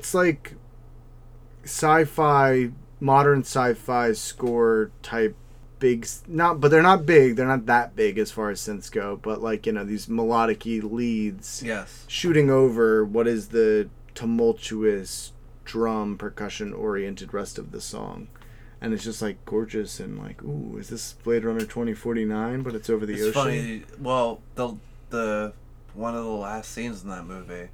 It's 0.00 0.14
like 0.14 0.54
sci-fi, 1.64 2.70
modern 3.00 3.40
sci-fi 3.40 4.12
score 4.12 4.90
type 5.02 5.36
big. 5.78 6.06
Not, 6.26 6.58
but 6.58 6.70
they're 6.70 6.80
not 6.82 7.04
big. 7.04 7.36
They're 7.36 7.46
not 7.46 7.66
that 7.66 7.94
big 7.94 8.16
as 8.18 8.30
far 8.30 8.48
as 8.48 8.60
synths 8.62 8.90
go. 8.90 9.18
But 9.20 9.42
like 9.42 9.66
you 9.66 9.72
know 9.72 9.84
these 9.84 10.08
melodic 10.08 10.64
leads 10.64 11.62
Yes. 11.62 12.04
shooting 12.08 12.50
over 12.50 13.04
what 13.04 13.26
is 13.28 13.48
the 13.48 13.90
tumultuous 14.14 15.32
drum 15.66 16.16
percussion 16.16 16.72
oriented 16.72 17.34
rest 17.34 17.58
of 17.58 17.70
the 17.70 17.80
song. 17.80 18.28
And 18.80 18.94
it's 18.94 19.04
just 19.04 19.20
like 19.20 19.44
gorgeous 19.44 20.00
and 20.00 20.18
like, 20.18 20.42
ooh, 20.42 20.78
is 20.78 20.88
this 20.88 21.12
Blade 21.22 21.44
Runner 21.44 21.66
twenty 21.66 21.92
forty 21.92 22.24
nine? 22.24 22.62
But 22.62 22.74
it's 22.74 22.88
over 22.88 23.04
the 23.04 23.12
It's 23.12 23.36
ocean. 23.36 23.42
funny. 23.42 23.82
Well, 24.00 24.40
the 24.54 24.76
the 25.10 25.52
one 25.92 26.14
of 26.16 26.24
the 26.24 26.30
last 26.30 26.70
scenes 26.72 27.02
in 27.02 27.10
that 27.10 27.26
movie 27.26 27.68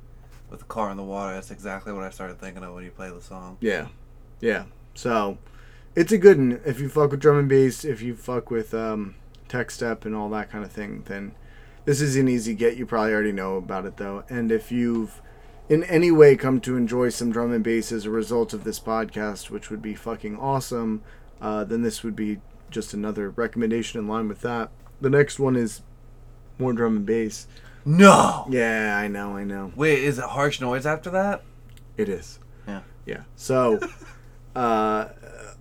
with 0.51 0.61
the 0.61 0.67
car 0.67 0.91
in 0.91 0.97
the 0.97 1.03
water. 1.03 1.35
That's 1.35 1.51
exactly 1.51 1.93
what 1.93 2.05
I 2.05 2.11
started 2.11 2.39
thinking 2.39 2.63
of 2.63 2.75
when 2.75 2.85
you 2.85 2.91
play 2.91 3.11
the 3.11 3.21
song. 3.21 3.59
Yeah, 3.61 3.89
yeah. 4.41 4.65
So 4.95 5.39
it's 5.95 6.13
a 6.13 6.19
good 6.19 6.39
one. 6.39 6.61
If 6.65 6.81
you 6.81 6.89
fuck 6.89 7.11
with 7.11 7.21
drum 7.21 7.39
and 7.39 7.49
bass, 7.49 7.85
if 7.85 8.03
you 8.03 8.15
fuck 8.15 8.51
with 8.51 8.75
um, 8.75 9.17
tech 9.49 9.71
step 9.71 10.05
and 10.05 10.15
all 10.15 10.29
that 10.31 10.51
kind 10.51 10.65
of 10.65 10.73
thing, 10.73 11.03
then 11.07 11.35
this 11.85 12.01
is 12.01 12.17
an 12.17 12.29
easy 12.29 12.55
get. 12.55 12.77
You 12.77 12.87
probably 12.87 13.13
already 13.13 13.33
know 13.33 13.57
about 13.57 13.87
it 13.87 13.97
though. 13.97 14.25
And 14.29 14.53
if 14.53 14.71
you've 14.71 15.21
in 15.69 15.83
any 15.85 16.11
way 16.11 16.37
come 16.37 16.61
to 16.61 16.77
enjoy 16.77 17.09
some 17.09 17.33
drum 17.33 17.53
and 17.53 17.65
bass 17.65 17.91
as 17.91 18.07
a 18.07 18.11
result 18.11 18.53
of 18.53 18.65
this 18.65 18.79
podcast, 18.79 19.51
which 19.51 19.71
would 19.71 19.83
be 19.83 19.95
fucking 19.95 20.37
awesome, 20.39 21.03
uh, 21.41 21.65
then 21.65 21.83
this 21.83 22.03
would 22.03 22.17
be 22.17 22.41
just 22.71 22.95
another 22.95 23.31
recommendation 23.31 24.01
in 24.01 24.09
line 24.09 24.29
with 24.29 24.41
that. 24.43 24.71
The 25.01 25.11
next 25.11 25.39
one 25.39 25.57
is 25.57 25.83
more 26.59 26.73
drum 26.73 26.97
and 26.97 27.07
bass. 27.07 27.47
No. 27.87 28.47
Yeah, 28.51 28.99
I 28.99 29.07
know, 29.07 29.37
I 29.37 29.45
know. 29.45 29.73
Wait, 29.77 30.03
is 30.03 30.19
it 30.19 30.25
harsh 30.25 30.61
noise 30.61 30.85
after 30.85 31.09
that? 31.11 31.43
It 31.97 32.09
is. 32.09 32.41
Yeah. 32.67 32.81
Yeah. 33.07 33.23
So, 33.37 33.79
uh, 34.57 35.09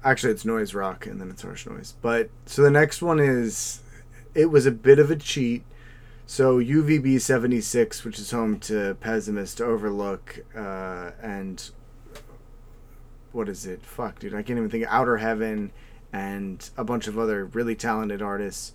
actually, 0.03 0.33
it's 0.33 0.43
noise 0.43 0.73
rock, 0.73 1.05
and 1.05 1.21
then 1.21 1.29
it's 1.29 1.43
harsh 1.43 1.67
noise. 1.67 1.93
But 2.01 2.31
so 2.47 2.63
the 2.63 2.71
next 2.71 3.03
one 3.03 3.19
is, 3.19 3.81
it 4.33 4.47
was 4.47 4.65
a 4.65 4.71
bit 4.71 4.97
of 4.97 5.11
a 5.11 5.15
cheat. 5.15 5.63
So 6.25 6.57
UVB 6.57 7.21
seventy 7.21 7.61
six, 7.61 8.03
which 8.03 8.17
is 8.17 8.31
home 8.31 8.59
to 8.61 8.95
Pessimist, 8.95 9.61
Overlook, 9.61 10.39
uh, 10.57 11.11
and 11.21 11.69
what 13.31 13.47
is 13.47 13.67
it? 13.67 13.85
Fuck, 13.85 14.17
dude, 14.17 14.33
I 14.33 14.41
can't 14.41 14.57
even 14.57 14.71
think. 14.71 14.85
Outer 14.89 15.17
Heaven, 15.17 15.71
and 16.11 16.67
a 16.75 16.83
bunch 16.83 17.07
of 17.07 17.19
other 17.19 17.45
really 17.45 17.75
talented 17.75 18.23
artists. 18.23 18.73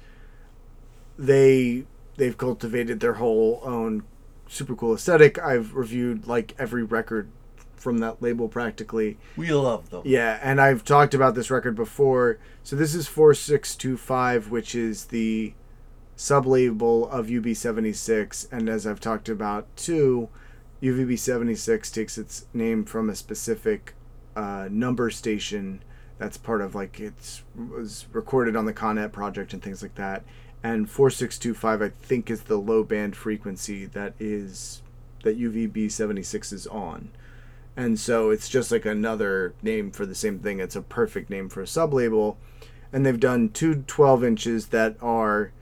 They 1.18 1.86
they've 2.20 2.36
cultivated 2.36 3.00
their 3.00 3.14
whole 3.14 3.60
own 3.64 4.02
super 4.46 4.74
cool 4.76 4.94
aesthetic. 4.94 5.38
I've 5.38 5.74
reviewed 5.74 6.26
like 6.26 6.54
every 6.58 6.82
record 6.82 7.30
from 7.74 7.98
that 7.98 8.20
label 8.20 8.46
practically. 8.46 9.16
We 9.38 9.50
love 9.52 9.88
them. 9.88 10.02
Yeah, 10.04 10.38
and 10.42 10.60
I've 10.60 10.84
talked 10.84 11.14
about 11.14 11.34
this 11.34 11.50
record 11.50 11.74
before. 11.74 12.38
So 12.62 12.76
this 12.76 12.94
is 12.94 13.08
4625, 13.08 14.50
which 14.50 14.74
is 14.74 15.06
the 15.06 15.54
sub 16.14 16.44
label 16.44 17.08
of 17.08 17.28
UVB76. 17.28 18.52
And 18.52 18.68
as 18.68 18.86
I've 18.86 19.00
talked 19.00 19.30
about 19.30 19.74
too, 19.74 20.28
UVB76 20.82 21.90
takes 21.90 22.18
its 22.18 22.44
name 22.52 22.84
from 22.84 23.08
a 23.08 23.14
specific 23.14 23.94
uh, 24.36 24.68
number 24.70 25.08
station 25.08 25.82
that's 26.18 26.36
part 26.36 26.60
of 26.60 26.74
like 26.74 27.00
it's 27.00 27.42
was 27.56 28.06
recorded 28.12 28.54
on 28.54 28.66
the 28.66 28.74
Conet 28.74 29.10
project 29.10 29.54
and 29.54 29.62
things 29.62 29.80
like 29.80 29.94
that. 29.94 30.22
And 30.62 30.90
4625 30.90 31.82
I 31.82 31.88
think 31.88 32.30
is 32.30 32.42
the 32.42 32.58
low 32.58 32.84
band 32.84 33.16
frequency 33.16 33.86
that 33.86 34.14
is 34.18 34.82
that 35.22 35.38
UVB76 35.38 36.52
is 36.52 36.66
on. 36.66 37.10
And 37.76 37.98
so 37.98 38.30
it's 38.30 38.48
just 38.48 38.70
like 38.70 38.84
another 38.84 39.54
name 39.62 39.90
for 39.90 40.04
the 40.04 40.14
same 40.14 40.38
thing. 40.38 40.60
It's 40.60 40.76
a 40.76 40.82
perfect 40.82 41.30
name 41.30 41.48
for 41.48 41.62
a 41.62 41.66
sub 41.66 41.94
label. 41.94 42.36
And 42.92 43.06
they've 43.06 43.20
done 43.20 43.50
two 43.50 43.84
12 43.86 44.24
inches 44.24 44.66
that 44.68 44.96
are 45.00 45.52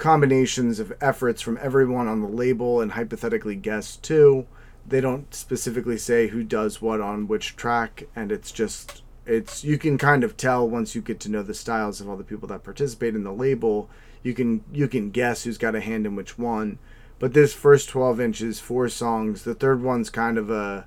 combinations 0.00 0.80
of 0.80 0.94
efforts 1.00 1.42
from 1.42 1.58
everyone 1.60 2.08
on 2.08 2.22
the 2.22 2.28
label 2.28 2.80
and 2.80 2.92
hypothetically 2.92 3.54
guests 3.54 3.96
too. 3.96 4.46
They 4.86 5.00
don't 5.00 5.32
specifically 5.34 5.98
say 5.98 6.28
who 6.28 6.42
does 6.42 6.80
what 6.80 7.02
on 7.02 7.28
which 7.28 7.54
track, 7.54 8.04
and 8.16 8.32
it's 8.32 8.50
just 8.50 9.02
it's 9.26 9.62
you 9.62 9.76
can 9.76 9.98
kind 9.98 10.24
of 10.24 10.38
tell 10.38 10.66
once 10.66 10.94
you 10.94 11.02
get 11.02 11.20
to 11.20 11.28
know 11.28 11.42
the 11.42 11.52
styles 11.52 12.00
of 12.00 12.08
all 12.08 12.16
the 12.16 12.24
people 12.24 12.48
that 12.48 12.64
participate 12.64 13.14
in 13.14 13.24
the 13.24 13.32
label. 13.32 13.90
You 14.22 14.34
can 14.34 14.64
you 14.72 14.88
can 14.88 15.10
guess 15.10 15.44
who's 15.44 15.58
got 15.58 15.74
a 15.74 15.80
hand 15.80 16.06
in 16.06 16.16
which 16.16 16.38
one. 16.38 16.78
But 17.18 17.34
this 17.34 17.52
first 17.52 17.90
12 17.90 18.20
inches, 18.20 18.60
four 18.60 18.88
songs. 18.88 19.44
The 19.44 19.54
third 19.54 19.82
one's 19.82 20.10
kind 20.10 20.38
of 20.38 20.50
a 20.50 20.86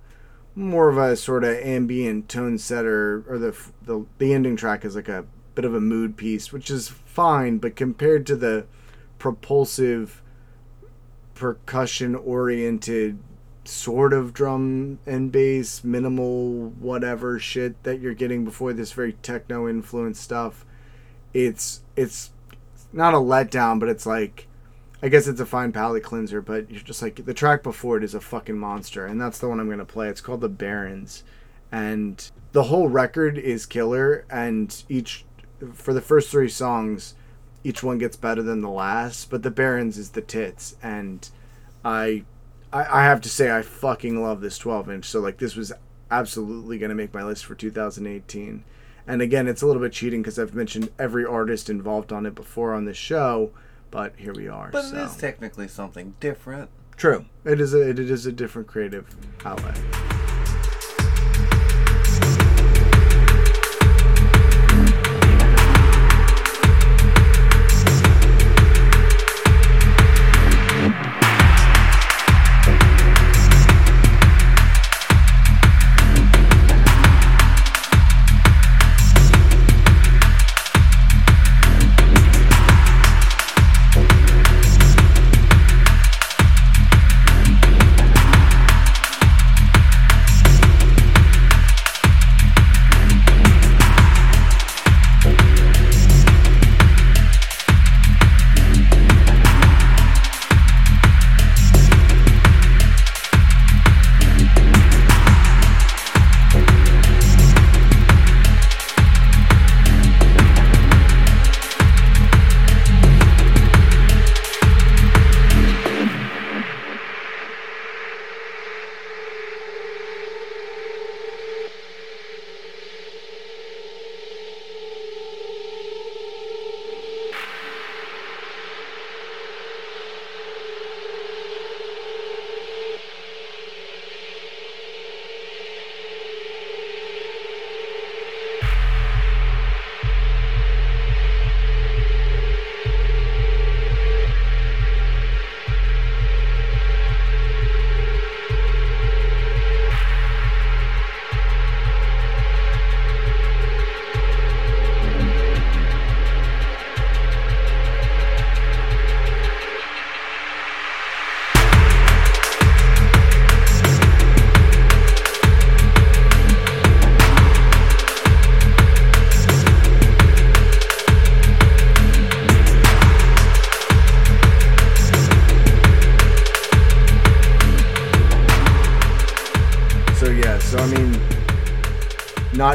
more 0.56 0.90
of 0.90 0.98
a 0.98 1.16
sort 1.16 1.44
of 1.44 1.56
ambient 1.58 2.30
tone 2.30 2.58
setter, 2.58 3.24
or 3.28 3.38
the 3.38 3.56
the 3.82 4.06
the 4.18 4.34
ending 4.34 4.56
track 4.56 4.86
is 4.86 4.96
like 4.96 5.10
a 5.10 5.26
bit 5.56 5.66
of 5.66 5.74
a 5.74 5.82
mood 5.82 6.18
piece, 6.18 6.52
which 6.52 6.70
is 6.70 6.90
fine. 6.90 7.58
But 7.58 7.76
compared 7.76 8.26
to 8.28 8.36
the 8.36 8.66
propulsive, 9.20 10.22
percussion 11.36 12.16
oriented 12.16 13.20
sort 13.66 14.14
of 14.14 14.34
drum 14.34 15.00
and 15.06 15.32
bass, 15.32 15.84
minimal 15.84 16.70
whatever 16.80 17.40
shit 17.40 17.82
that 17.84 18.00
you're 18.00 18.14
getting 18.14 18.44
before 18.44 18.74
this 18.74 18.92
very 18.92 19.14
techno 19.14 19.68
influenced 19.68 20.22
stuff, 20.22 20.66
it's 21.34 21.82
it's 21.96 22.32
not 22.94 23.14
a 23.14 23.18
letdown, 23.18 23.80
but 23.80 23.90
it's 23.90 24.06
like 24.06 24.48
I 25.02 25.10
guess 25.10 25.28
it's 25.28 25.42
a 25.42 25.46
fine 25.46 25.74
palate 25.74 26.04
cleanser, 26.04 26.42
but 26.42 26.72
you're 26.72 26.82
just 26.82 27.02
like 27.02 27.26
the 27.26 27.34
track 27.34 27.62
before 27.62 27.98
it 27.98 28.06
is 28.06 28.14
a 28.14 28.22
fucking 28.22 28.58
monster, 28.58 29.06
and 29.06 29.20
that's 29.20 29.38
the 29.38 29.50
one 29.50 29.60
I'm 29.60 29.70
gonna 29.70 29.84
play. 29.84 30.08
It's 30.08 30.22
called 30.22 30.40
The 30.40 30.48
Barons, 30.48 31.24
and 31.74 32.32
the 32.54 32.64
whole 32.64 32.88
record 32.88 33.38
is 33.38 33.66
killer, 33.66 34.26
and 34.30 34.84
each 34.88 35.26
for 35.74 35.94
the 35.94 36.02
first 36.02 36.30
three 36.30 36.48
songs, 36.48 37.16
each 37.66 37.84
one 37.84 37.98
gets 37.98 38.16
better 38.16 38.42
than 38.42 38.62
the 38.62 38.70
last, 38.70 39.30
but 39.30 39.44
The 39.44 39.52
Barons 39.52 39.98
is 39.98 40.12
the 40.12 40.22
tits, 40.22 40.78
and 40.82 41.30
I 41.84 42.24
I, 42.72 43.02
I 43.02 43.04
have 43.04 43.20
to 43.22 43.30
say 43.30 43.52
I 43.52 43.62
fucking 43.62 44.22
love 44.22 44.40
this 44.40 44.58
12 44.58 44.90
inch. 44.90 45.06
So 45.06 45.20
like 45.20 45.38
this 45.38 45.58
was 45.58 45.74
absolutely 46.10 46.78
gonna 46.78 46.96
make 46.96 47.14
my 47.14 47.24
list 47.24 47.44
for 47.44 47.56
2018. 47.56 48.64
And 49.08 49.22
again, 49.22 49.48
it's 49.48 49.62
a 49.62 49.68
little 49.68 49.82
bit 49.82 49.92
cheating 49.92 50.22
because 50.22 50.40
I've 50.40 50.56
mentioned 50.56 50.90
every 50.98 51.26
artist 51.26 51.70
involved 51.70 52.14
on 52.14 52.26
it 52.26 52.36
before 52.36 52.74
on 52.74 52.86
this 52.86 52.98
show, 52.98 53.52
but 53.92 54.14
here 54.18 54.34
we 54.34 54.48
are. 54.48 54.70
But 54.72 54.86
so. 54.86 54.98
it 54.98 55.02
is 55.02 55.18
technically 55.18 55.68
something 55.68 56.16
different. 56.20 56.70
True. 56.96 57.26
It 57.44 57.60
is 57.60 57.74
a 57.74 57.90
it 57.90 58.00
is 58.00 58.26
a 58.26 58.32
different 58.32 58.68
creative 58.68 59.08
outlet. 59.44 59.78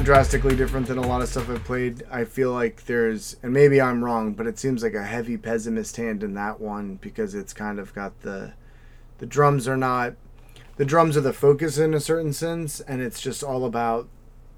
Drastically 0.08 0.56
different 0.56 0.86
than 0.86 0.96
a 0.96 1.06
lot 1.06 1.20
of 1.20 1.28
stuff 1.28 1.50
I've 1.50 1.62
played. 1.64 2.02
I 2.10 2.24
feel 2.24 2.50
like 2.50 2.86
there's, 2.86 3.36
and 3.42 3.52
maybe 3.52 3.78
I'm 3.78 4.02
wrong, 4.02 4.32
but 4.32 4.46
it 4.46 4.58
seems 4.58 4.82
like 4.82 4.94
a 4.94 5.04
heavy 5.04 5.36
pessimist 5.36 5.98
hand 5.98 6.22
in 6.22 6.32
that 6.32 6.62
one 6.62 6.94
because 6.94 7.34
it's 7.34 7.52
kind 7.52 7.78
of 7.78 7.92
got 7.92 8.18
the, 8.22 8.54
the 9.18 9.26
drums 9.26 9.68
are 9.68 9.76
not, 9.76 10.14
the 10.78 10.86
drums 10.86 11.14
are 11.18 11.20
the 11.20 11.34
focus 11.34 11.76
in 11.76 11.92
a 11.92 12.00
certain 12.00 12.32
sense, 12.32 12.80
and 12.80 13.02
it's 13.02 13.20
just 13.20 13.42
all 13.42 13.66
about 13.66 14.08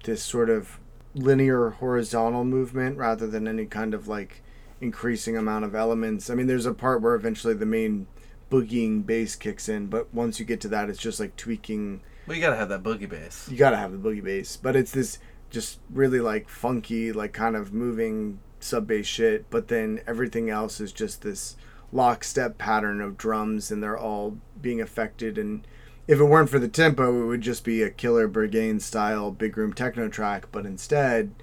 this 0.05 0.23
sort 0.23 0.51
of 0.51 0.79
linear 1.17 1.71
horizontal 1.71 2.45
movement 2.45 2.97
rather 2.97 3.27
than 3.27 3.49
any 3.49 3.67
kind 3.67 3.93
of 3.93 4.07
like 4.07 4.45
increasing 4.81 5.37
amount 5.37 5.65
of 5.65 5.75
elements. 5.75 6.31
I 6.31 6.37
mean, 6.37 6.47
there's 6.47 6.65
a 6.65 6.73
part 6.73 7.03
where 7.03 7.17
eventually 7.17 7.55
the 7.55 7.67
main 7.67 8.07
boogieing 8.53 9.05
bass 9.05 9.35
kicks 9.35 9.69
in, 9.69 9.89
but 9.89 10.15
once 10.15 10.39
you 10.39 10.47
get 10.47 10.61
to 10.61 10.69
that, 10.69 10.89
it's 10.89 11.01
just 11.01 11.19
like 11.19 11.35
tweaking 11.35 12.03
Well, 12.29 12.37
you 12.37 12.41
gotta 12.41 12.55
have 12.55 12.69
that 12.69 12.85
boogie 12.85 13.09
bass. 13.09 13.49
you 13.51 13.57
gotta 13.57 13.79
have 13.79 13.91
the 13.91 13.99
boogie 13.99 14.23
bass, 14.23 14.57
but 14.57 14.77
it's 14.77 14.93
this 14.93 15.19
just 15.51 15.81
really 15.91 16.21
like 16.21 16.49
funky, 16.49 17.13
like 17.13 17.33
kind 17.33 17.57
of 17.57 17.73
moving 17.73 18.39
sub 18.61 18.87
bass 18.87 19.07
shit. 19.07 19.51
But 19.51 19.69
then 19.69 20.01
everything 20.07 20.51
else 20.51 20.81
is 20.81 20.93
just 20.93 21.23
this 21.23 21.57
lockstep 21.93 22.57
pattern 22.59 23.01
of 23.01 23.19
drums, 23.19 23.71
and 23.71 23.83
they're 23.83 23.99
all 23.99 24.39
being 24.61 24.81
affected. 24.81 25.37
And 25.39 25.67
if 26.07 26.19
it 26.19 26.25
weren't 26.25 26.51
for 26.51 26.59
the 26.59 26.69
tempo, 26.69 27.23
it 27.23 27.27
would 27.27 27.41
just 27.41 27.65
be 27.65 27.83
a 27.83 27.91
killer 27.91 28.29
Berghain 28.29 28.81
style 28.81 29.31
big 29.31 29.57
room 29.57 29.73
techno 29.73 30.09
track. 30.09 30.47
But 30.53 30.67
instead, 30.67 31.35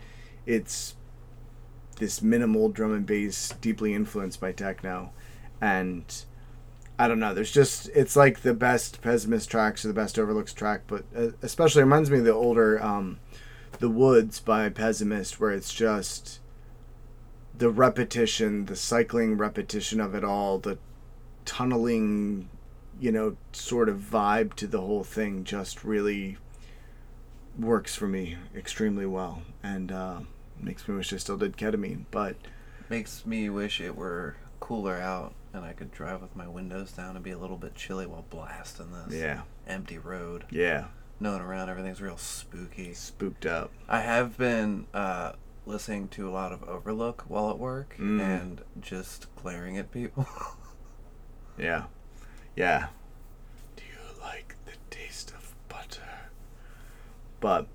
it's 0.46 0.96
this 1.98 2.22
minimal 2.22 2.70
drum 2.70 2.94
and 2.94 3.06
bass, 3.06 3.54
deeply 3.62 3.94
influenced 3.94 4.40
by 4.40 4.52
techno, 4.52 5.12
and 5.60 6.24
I 7.00 7.08
don't 7.08 7.20
know. 7.20 7.34
There's 7.34 7.52
just 7.52 7.90
it's 7.94 8.16
like 8.16 8.42
the 8.42 8.54
best 8.54 9.02
pessimist 9.02 9.52
tracks 9.52 9.86
or 9.86 9.90
the 9.90 9.94
best 9.94 10.18
overlooks 10.18 10.54
track, 10.54 10.82
but 10.88 11.04
uh, 11.16 11.30
especially 11.42 11.84
reminds 11.84 12.10
me 12.10 12.20
of 12.20 12.26
the 12.26 12.34
older 12.34 12.82
um, 12.84 13.20
the 13.80 13.90
Woods 13.90 14.40
by 14.40 14.70
Pessimist, 14.70 15.40
where 15.40 15.52
it's 15.52 15.74
just 15.74 16.40
the 17.58 17.70
repetition, 17.70 18.66
the 18.66 18.76
cycling 18.76 19.38
repetition 19.38 20.00
of 20.00 20.14
it 20.16 20.24
all, 20.24 20.58
the 20.60 20.78
tunneling, 21.46 22.50
you 23.00 23.12
know, 23.12 23.38
sort 23.52 23.90
of 23.90 23.98
vibe 24.00 24.54
to 24.56 24.68
the 24.68 24.82
whole 24.82 25.04
thing 25.04 25.44
just 25.44 25.84
really 25.84 26.38
works 27.58 27.96
for 27.96 28.08
me 28.08 28.38
extremely 28.56 29.06
well, 29.06 29.42
and 29.64 29.92
uh, 29.92 30.20
makes 30.60 30.88
me 30.88 30.96
wish 30.96 31.12
I 31.14 31.18
still 31.18 31.38
did 31.38 31.58
ketamine, 31.58 32.06
but. 32.12 32.36
Makes 32.90 33.26
me 33.26 33.50
wish 33.50 33.82
it 33.82 33.96
were 33.96 34.36
cooler 34.60 34.96
out 34.96 35.34
and 35.54 35.64
I 35.66 35.74
could 35.74 35.92
drive 35.92 36.22
with 36.22 36.36
my 36.36 36.48
windows 36.48 36.92
down 36.92 37.16
and 37.16 37.24
be 37.24 37.32
a 37.32 37.38
little 37.38 37.58
bit 37.58 37.76
chilly 37.76 38.06
while 38.06 38.26
blasting 38.30 38.92
this 38.92 39.20
Yeah, 39.20 39.42
empty 39.68 39.98
road. 39.98 40.46
yeah, 40.52 40.86
No 41.20 41.32
one 41.34 41.42
around, 41.42 41.70
everything's 41.70 42.02
real 42.02 42.18
spooky. 42.18 42.94
spooked 42.94 43.46
up. 43.46 43.72
I 43.90 44.02
have 44.02 44.38
been 44.38 44.86
uh, 44.94 45.32
listening 45.66 46.08
to 46.10 46.30
a 46.30 46.32
lot 46.32 46.52
of 46.52 46.64
Overlook 46.64 47.24
while 47.28 47.50
at 47.50 47.58
work 47.58 47.96
Mm. 48.00 48.22
and 48.22 48.62
just 48.80 49.28
glaring 49.36 49.78
at 49.78 49.92
people. 49.92 50.28
Yeah. 51.60 51.86
Yeah. 52.56 52.90
Do 53.76 53.82
you 53.84 54.22
like 54.22 54.56
the 54.68 54.74
taste 54.96 55.32
of 55.32 55.56
butter? 55.68 56.30
But 57.40 57.66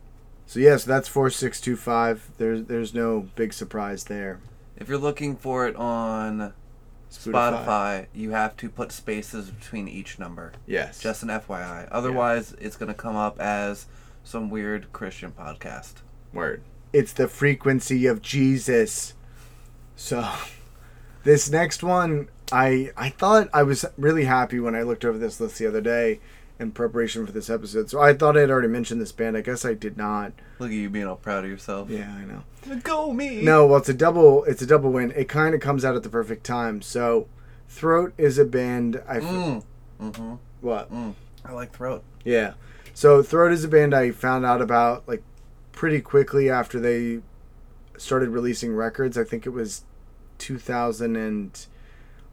so 0.46 0.60
yes, 0.60 0.84
that's 0.84 1.08
four 1.08 1.30
six 1.30 1.60
two 1.60 1.74
five. 1.74 2.30
There's 2.38 2.62
there's 2.66 2.94
no 2.94 3.26
big 3.34 3.52
surprise 3.52 4.04
there. 4.04 4.38
if 4.76 4.88
you're 4.88 4.98
looking 4.98 5.34
for 5.34 5.66
it 5.66 5.74
on 5.74 6.52
Spotify, 7.12 8.06
you 8.14 8.30
have 8.30 8.56
to 8.58 8.68
put 8.68 8.92
spaces 8.92 9.50
between 9.50 9.88
each 9.88 10.18
number. 10.18 10.52
Yes. 10.66 11.00
Just 11.00 11.22
an 11.22 11.28
FYI. 11.28 11.88
Otherwise, 11.90 12.54
it's 12.60 12.76
going 12.76 12.88
to 12.88 12.94
come 12.94 13.16
up 13.16 13.38
as 13.40 13.86
some 14.24 14.50
weird 14.50 14.92
Christian 14.92 15.32
podcast. 15.32 15.94
word. 16.32 16.62
It's 16.92 17.12
the 17.12 17.28
frequency 17.28 18.06
of 18.06 18.22
Jesus. 18.22 19.14
So 19.96 20.28
this 21.24 21.50
next 21.50 21.82
one 21.82 22.28
I 22.52 22.90
I 22.96 23.08
thought 23.08 23.48
I 23.52 23.62
was 23.62 23.84
really 23.96 24.24
happy 24.24 24.60
when 24.60 24.74
I 24.74 24.82
looked 24.82 25.04
over 25.04 25.18
this 25.18 25.40
list 25.40 25.58
the 25.58 25.66
other 25.66 25.80
day 25.80 26.20
in 26.58 26.70
preparation 26.72 27.26
for 27.26 27.32
this 27.32 27.50
episode. 27.50 27.90
So 27.90 28.00
I 28.00 28.14
thought 28.14 28.36
I 28.36 28.40
had 28.40 28.50
already 28.50 28.68
mentioned 28.68 29.00
this 29.00 29.12
band. 29.12 29.36
I 29.36 29.40
guess 29.40 29.64
I 29.64 29.74
did 29.74 29.96
not. 29.96 30.32
Look 30.58 30.70
at 30.70 30.74
you 30.74 30.88
being 30.90 31.06
all 31.06 31.16
proud 31.16 31.44
of 31.44 31.50
yourself. 31.50 31.90
Yeah, 31.90 32.12
I 32.14 32.24
know. 32.24 32.42
Go 32.82 33.12
me! 33.12 33.42
No, 33.42 33.66
well, 33.66 33.78
it's 33.78 33.88
a 33.88 33.94
double. 33.94 34.44
It's 34.44 34.62
a 34.62 34.66
double 34.66 34.92
win. 34.92 35.12
It 35.16 35.28
kind 35.28 35.54
of 35.54 35.60
comes 35.60 35.84
out 35.84 35.96
at 35.96 36.02
the 36.04 36.08
perfect 36.08 36.44
time. 36.44 36.80
So, 36.82 37.26
Throat 37.68 38.12
is 38.16 38.38
a 38.38 38.44
band. 38.44 39.02
I 39.08 39.16
f- 39.16 39.22
Mm. 39.24 39.64
Mm-hmm. 40.00 40.34
what? 40.60 40.92
Mm. 40.92 41.14
I 41.44 41.52
like 41.52 41.72
throat. 41.72 42.02
Yeah. 42.24 42.54
So 42.94 43.22
Throat 43.22 43.50
is 43.52 43.64
a 43.64 43.68
band 43.68 43.94
I 43.94 44.10
found 44.12 44.44
out 44.46 44.60
about 44.62 45.08
like 45.08 45.22
pretty 45.72 46.00
quickly 46.00 46.48
after 46.50 46.78
they 46.78 47.20
started 47.96 48.28
releasing 48.30 48.74
records. 48.76 49.16
I 49.18 49.24
think 49.24 49.46
it 49.46 49.50
was 49.50 49.82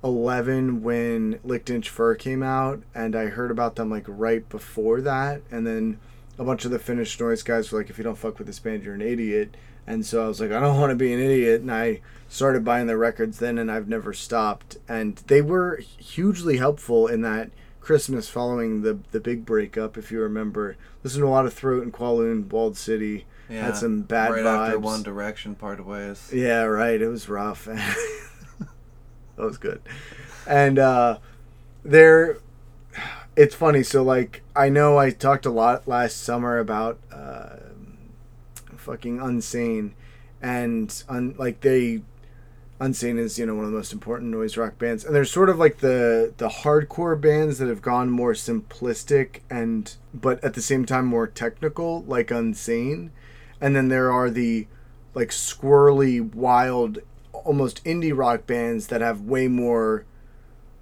2011 0.02 0.82
when 0.82 1.40
Licked 1.44 1.70
Inch 1.70 1.90
Fur 1.90 2.16
came 2.16 2.44
out, 2.44 2.82
and 2.96 3.16
I 3.16 3.26
heard 3.28 3.52
about 3.52 3.76
them 3.76 3.90
like 3.90 4.06
right 4.08 4.48
before 4.50 5.02
that, 5.02 5.42
and 5.52 5.66
then 5.66 6.00
a 6.38 6.44
bunch 6.44 6.66
of 6.66 6.72
the 6.72 6.80
Finnish 6.80 7.20
noise 7.20 7.44
guys 7.44 7.72
were 7.72 7.80
like, 7.80 7.90
"If 7.90 7.98
you 7.98 8.04
don't 8.04 8.18
fuck 8.18 8.38
with 8.38 8.48
this 8.48 8.60
band, 8.60 8.84
you're 8.84 8.96
an 8.96 9.02
idiot." 9.02 9.56
And 9.86 10.06
so 10.06 10.24
I 10.24 10.28
was 10.28 10.40
like, 10.40 10.52
I 10.52 10.60
don't 10.60 10.80
want 10.80 10.92
to 10.92 10.96
be 10.96 11.12
an 11.14 11.20
idiot, 11.20 11.62
and 11.62 11.72
I 11.72 12.02
started 12.28 12.64
buying 12.64 12.86
their 12.86 12.98
records 12.98 13.40
then, 13.40 13.58
and 13.58 13.72
I've 13.72 13.88
never 13.88 14.14
stopped. 14.14 14.78
And 14.88 15.16
they 15.28 15.42
were 15.42 15.78
hugely 15.78 16.58
helpful 16.58 17.08
in 17.08 17.22
that 17.22 17.50
Christmas 17.82 18.30
following 18.30 18.84
the 18.84 19.00
the 19.12 19.20
big 19.20 19.46
breakup, 19.46 19.98
if 19.98 20.12
you 20.12 20.22
remember. 20.22 20.78
Listened 21.04 21.24
to 21.24 21.28
a 21.28 21.30
lot 21.30 21.46
of 21.46 21.54
Throat 21.54 21.84
and 21.84 21.92
Kowloon, 21.94 22.48
Walled 22.52 22.78
City. 22.78 23.26
Yeah. 23.50 23.66
Had 23.66 23.78
some 23.78 24.04
bad 24.04 24.32
right 24.32 24.44
vibes. 24.44 24.68
after 24.68 24.80
One 24.80 25.02
Direction 25.02 25.56
parted 25.56 25.86
ways. 25.88 26.30
Yeah, 26.32 26.64
right. 26.64 27.02
It 27.02 27.08
was 27.08 27.28
rough. 27.28 27.68
that 29.40 29.46
was 29.46 29.58
good. 29.58 29.82
And 30.46 30.78
uh 30.78 31.18
there 31.84 32.38
it's 33.36 33.56
funny, 33.56 33.84
so 33.84 34.04
like 34.04 34.44
I 34.56 34.70
know 34.70 34.98
I 34.98 35.12
talked 35.12 35.46
a 35.46 35.50
lot 35.50 35.88
last 35.88 36.22
summer 36.22 36.60
about 36.60 37.00
uh 37.12 37.56
fucking 38.76 39.20
Unsane 39.20 39.92
and 40.42 41.04
un, 41.08 41.36
like 41.38 41.62
they 41.62 42.02
Unsane 42.82 43.20
is, 43.20 43.38
you 43.38 43.46
know, 43.46 43.56
one 43.56 43.66
of 43.66 43.72
the 43.72 43.78
most 43.78 43.92
important 43.92 44.32
noise 44.32 44.56
rock 44.56 44.78
bands. 44.78 45.04
And 45.04 45.14
they're 45.14 45.26
sort 45.26 45.50
of 45.50 45.58
like 45.58 45.80
the 45.80 46.34
the 46.38 46.50
hardcore 46.50 47.20
bands 47.20 47.60
that 47.60 47.68
have 47.68 47.82
gone 47.82 48.10
more 48.10 48.34
simplistic 48.34 49.40
and 49.50 49.96
but 50.14 50.44
at 50.44 50.54
the 50.54 50.62
same 50.62 50.86
time 50.86 51.06
more 51.06 51.28
technical, 51.28 52.04
like 52.04 52.28
Unsane. 52.28 53.10
And 53.62 53.76
then 53.76 53.90
there 53.90 54.12
are 54.12 54.30
the 54.30 54.68
like 55.14 55.30
squirrely, 55.30 56.34
wild, 56.34 57.00
almost 57.46 57.84
indie 57.84 58.16
rock 58.16 58.46
bands 58.48 58.88
that 58.88 59.02
have 59.02 59.22
way 59.22 59.48
more 59.48 60.06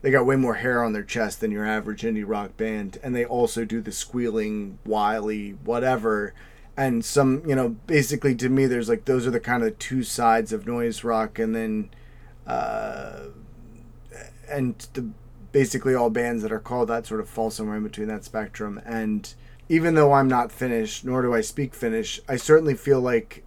they 0.01 0.11
got 0.11 0.25
way 0.25 0.35
more 0.35 0.55
hair 0.55 0.83
on 0.83 0.93
their 0.93 1.03
chest 1.03 1.41
than 1.41 1.51
your 1.51 1.65
average 1.65 2.03
indie 2.03 2.23
rock 2.25 2.55
band 2.55 2.97
and 3.03 3.15
they 3.15 3.25
also 3.25 3.65
do 3.65 3.81
the 3.81 3.91
squealing 3.91 4.77
wily 4.85 5.51
whatever. 5.63 6.33
And 6.75 7.03
some 7.03 7.41
you 7.47 7.55
know 7.55 7.69
basically 7.87 8.35
to 8.35 8.49
me 8.49 8.67
there's 8.67 8.89
like 8.89 9.05
those 9.05 9.25
are 9.25 9.31
the 9.31 9.39
kind 9.39 9.63
of 9.63 9.77
two 9.79 10.03
sides 10.03 10.53
of 10.53 10.67
noise 10.67 11.03
rock 11.03 11.39
and 11.39 11.55
then 11.55 11.89
uh 12.45 13.25
and 14.49 14.87
the 14.93 15.09
basically 15.51 15.95
all 15.95 16.09
bands 16.09 16.43
that 16.43 16.51
are 16.51 16.59
called 16.59 16.89
that 16.89 17.05
sort 17.05 17.19
of 17.19 17.27
fall 17.27 17.49
somewhere 17.49 17.77
in 17.77 17.83
between 17.83 18.07
that 18.07 18.23
spectrum. 18.23 18.79
And 18.85 19.33
even 19.69 19.95
though 19.95 20.13
I'm 20.13 20.27
not 20.27 20.51
Finnish 20.51 21.03
nor 21.03 21.23
do 21.23 21.33
I 21.33 21.41
speak 21.41 21.73
Finnish 21.73 22.21
I 22.29 22.35
certainly 22.35 22.75
feel 22.75 23.01
like 23.01 23.43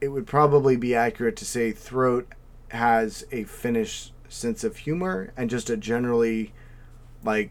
it 0.00 0.08
would 0.08 0.26
probably 0.26 0.76
be 0.76 0.94
accurate 0.94 1.36
to 1.36 1.44
say 1.44 1.72
Throat 1.72 2.32
has 2.70 3.24
a 3.30 3.44
Finnish 3.44 4.12
sense 4.28 4.62
of 4.62 4.78
humor 4.78 5.32
and 5.36 5.50
just 5.50 5.70
a 5.70 5.76
generally 5.76 6.52
like 7.24 7.50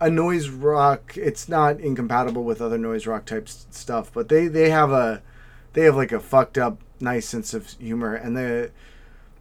a 0.00 0.10
noise 0.10 0.48
rock. 0.48 1.16
It's 1.16 1.48
not 1.48 1.80
incompatible 1.80 2.44
with 2.44 2.60
other 2.60 2.78
noise 2.78 3.06
rock 3.06 3.24
type 3.24 3.48
stuff 3.48 4.10
but 4.12 4.28
they 4.28 4.48
they 4.48 4.70
have 4.70 4.90
a 4.90 5.22
they 5.72 5.82
have 5.84 5.96
like 5.96 6.12
a 6.12 6.20
fucked 6.20 6.58
up 6.58 6.78
nice 7.00 7.28
sense 7.28 7.54
of 7.54 7.70
humor. 7.70 8.14
And 8.14 8.36
the 8.36 8.70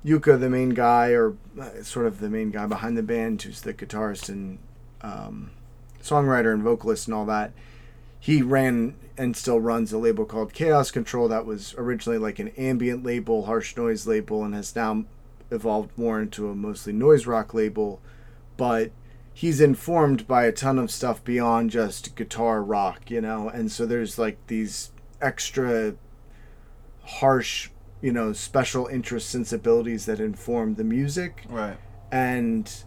Jukka 0.06 0.40
the 0.40 0.50
main 0.50 0.70
guy 0.70 1.10
or 1.10 1.36
uh, 1.60 1.84
sort 1.84 2.06
of 2.08 2.20
the 2.20 2.30
main 2.30 2.52
guy 2.52 2.66
behind 2.66 2.98
the 2.98 3.04
band 3.04 3.42
who's 3.42 3.62
the 3.62 3.74
guitarist 3.74 4.30
and 4.30 4.60
um, 5.02 5.52
songwriter 6.02 6.54
and 6.54 6.64
vocalist 6.64 7.08
and 7.08 7.14
all 7.14 7.26
that 7.26 7.52
he 8.22 8.42
ran 8.42 8.96
and 9.22 9.38
still 9.38 9.60
runs 9.60 9.94
a 9.94 10.00
label 10.00 10.26
called 10.26 10.52
Kaos 10.52 10.92
Kontrol 10.92 11.30
that 11.30 11.46
was 11.46 11.76
originally 11.78 12.18
like 12.18 12.40
an 12.40 12.48
ambient 12.58 13.04
label, 13.04 13.46
harsh 13.46 13.78
noise 13.78 14.08
label, 14.08 14.44
and 14.44 14.56
has 14.56 14.76
now 14.76 15.06
evolved 15.52 15.96
more 15.96 16.20
into 16.20 16.50
a 16.50 16.56
mostly 16.56 16.92
noise 16.92 17.28
rock 17.28 17.54
label. 17.54 18.02
But 18.58 18.90
he's 19.32 19.62
informed 19.62 20.28
by 20.28 20.46
a 20.46 20.52
ton 20.52 20.80
of 20.80 20.90
stuff 20.90 21.24
beyond 21.24 21.70
just 21.70 22.16
guitar 22.16 22.64
rock, 22.64 23.12
you 23.12 23.22
know, 23.22 23.48
and 23.48 23.72
so 23.72 23.86
there's 23.86 24.18
like 24.18 24.38
these 24.48 24.92
extra 25.22 25.94
harsh, 27.04 27.70
you 28.02 28.12
know, 28.12 28.34
special 28.34 28.88
interest 28.88 29.30
sensibilities 29.30 30.06
that 30.08 30.20
inform 30.20 30.76
the 30.76 30.84
music 30.84 31.46
Right. 31.48 31.78
and 32.12 32.84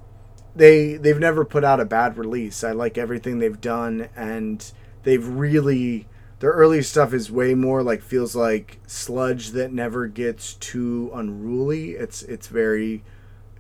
they 0.57 0.95
they've 0.97 1.19
never 1.19 1.45
put 1.45 1.63
out 1.65 1.79
a 1.81 1.85
bad 1.85 2.17
release. 2.19 2.65
I 2.65 2.73
like 2.73 2.99
everything 2.99 3.39
they've 3.39 3.61
done 3.61 4.09
and 4.17 4.69
they've 5.05 5.27
really 5.27 6.07
their 6.45 6.53
early 6.53 6.83
stuff 6.83 7.15
is 7.15 7.33
way 7.33 7.55
more 7.55 7.83
like 7.83 8.03
feels 8.03 8.37
like 8.37 8.79
sludge 8.87 9.53
that 9.53 9.73
never 9.73 10.07
gets 10.07 10.53
too 10.53 11.11
unruly. 11.15 11.93
It's 11.93 12.23
it's 12.23 12.49
very 12.49 13.03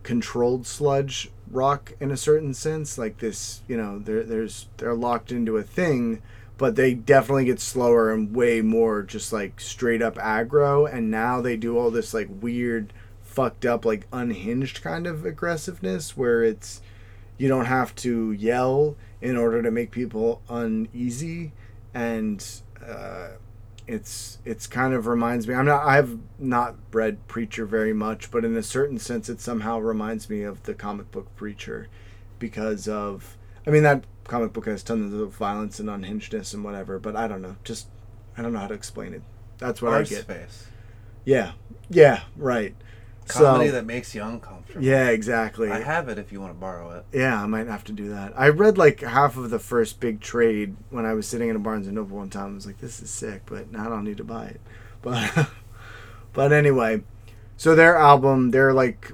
controlled 0.02 0.66
sludge 0.66 1.30
rock 1.50 1.94
in 1.98 2.10
a 2.10 2.16
certain 2.18 2.52
sense. 2.52 2.98
Like 2.98 3.20
this, 3.20 3.62
you 3.66 3.78
know, 3.78 3.98
there 4.00 4.22
there's 4.22 4.66
they're 4.76 4.94
locked 4.94 5.32
into 5.32 5.56
a 5.56 5.62
thing, 5.62 6.20
but 6.58 6.76
they 6.76 6.92
definitely 6.92 7.46
get 7.46 7.58
slower 7.58 8.12
and 8.12 8.36
way 8.36 8.60
more 8.60 9.02
just 9.02 9.32
like 9.32 9.60
straight 9.60 10.02
up 10.02 10.16
aggro. 10.16 10.86
And 10.86 11.10
now 11.10 11.40
they 11.40 11.56
do 11.56 11.78
all 11.78 11.90
this 11.90 12.12
like 12.12 12.28
weird, 12.42 12.92
fucked 13.22 13.64
up, 13.64 13.86
like 13.86 14.06
unhinged 14.12 14.82
kind 14.82 15.06
of 15.06 15.24
aggressiveness 15.24 16.18
where 16.18 16.44
it's 16.44 16.82
you 17.38 17.48
don't 17.48 17.64
have 17.64 17.94
to 17.94 18.32
yell 18.32 18.94
in 19.22 19.38
order 19.38 19.62
to 19.62 19.70
make 19.70 19.90
people 19.90 20.42
uneasy 20.50 21.52
and 21.94 22.60
uh, 22.88 23.28
it's 23.86 24.38
it's 24.44 24.66
kind 24.66 24.94
of 24.94 25.06
reminds 25.06 25.46
me 25.46 25.54
i'm 25.54 25.66
not 25.66 25.84
i've 25.84 26.18
not 26.38 26.74
read 26.92 27.26
preacher 27.28 27.66
very 27.66 27.92
much 27.92 28.30
but 28.30 28.44
in 28.44 28.56
a 28.56 28.62
certain 28.62 28.98
sense 28.98 29.28
it 29.28 29.40
somehow 29.40 29.78
reminds 29.78 30.30
me 30.30 30.42
of 30.42 30.62
the 30.62 30.72
comic 30.72 31.10
book 31.10 31.34
preacher 31.36 31.88
because 32.38 32.88
of 32.88 33.36
i 33.66 33.70
mean 33.70 33.82
that 33.82 34.04
comic 34.24 34.54
book 34.54 34.64
has 34.66 34.82
tons 34.82 35.12
of 35.12 35.30
violence 35.34 35.78
and 35.78 35.90
unhingedness 35.90 36.54
and 36.54 36.64
whatever 36.64 36.98
but 36.98 37.14
i 37.14 37.28
don't 37.28 37.42
know 37.42 37.56
just 37.62 37.88
i 38.38 38.42
don't 38.42 38.52
know 38.54 38.58
how 38.58 38.66
to 38.66 38.74
explain 38.74 39.12
it. 39.12 39.22
That's 39.58 39.82
what 39.82 39.92
Art 39.92 40.06
i 40.06 40.08
get. 40.08 40.22
space. 40.22 40.66
yeah 41.26 41.52
yeah 41.90 42.22
right 42.36 42.74
Comedy 43.26 43.68
so 43.68 43.72
that 43.72 43.86
makes 43.86 44.14
you 44.14 44.22
uncomfortable. 44.22 44.84
yeah 44.84 45.08
exactly 45.08 45.70
I 45.70 45.80
have 45.80 46.08
it 46.08 46.18
if 46.18 46.30
you 46.32 46.40
want 46.40 46.52
to 46.52 46.58
borrow 46.58 46.90
it. 46.90 47.04
Yeah, 47.12 47.42
I 47.42 47.46
might 47.46 47.66
have 47.66 47.84
to 47.84 47.92
do 47.92 48.10
that. 48.10 48.32
I 48.36 48.48
read 48.48 48.76
like 48.76 49.00
half 49.00 49.36
of 49.36 49.50
the 49.50 49.58
first 49.58 50.00
big 50.00 50.20
trade 50.20 50.76
when 50.90 51.06
I 51.06 51.14
was 51.14 51.26
sitting 51.26 51.48
in 51.48 51.56
a 51.56 51.58
Barnes 51.58 51.86
and 51.86 51.96
Noble 51.96 52.16
one 52.16 52.30
time. 52.30 52.52
I 52.52 52.54
was 52.54 52.66
like, 52.66 52.78
"This 52.78 53.00
is 53.00 53.10
sick," 53.10 53.42
but 53.46 53.72
now 53.72 53.86
I 53.86 53.88
don't 53.88 54.04
need 54.04 54.18
to 54.18 54.24
buy 54.24 54.46
it. 54.46 54.60
But, 55.02 55.48
but 56.32 56.52
anyway, 56.52 57.02
so 57.56 57.74
their 57.74 57.96
album, 57.96 58.50
they're 58.50 58.72
like, 58.72 59.12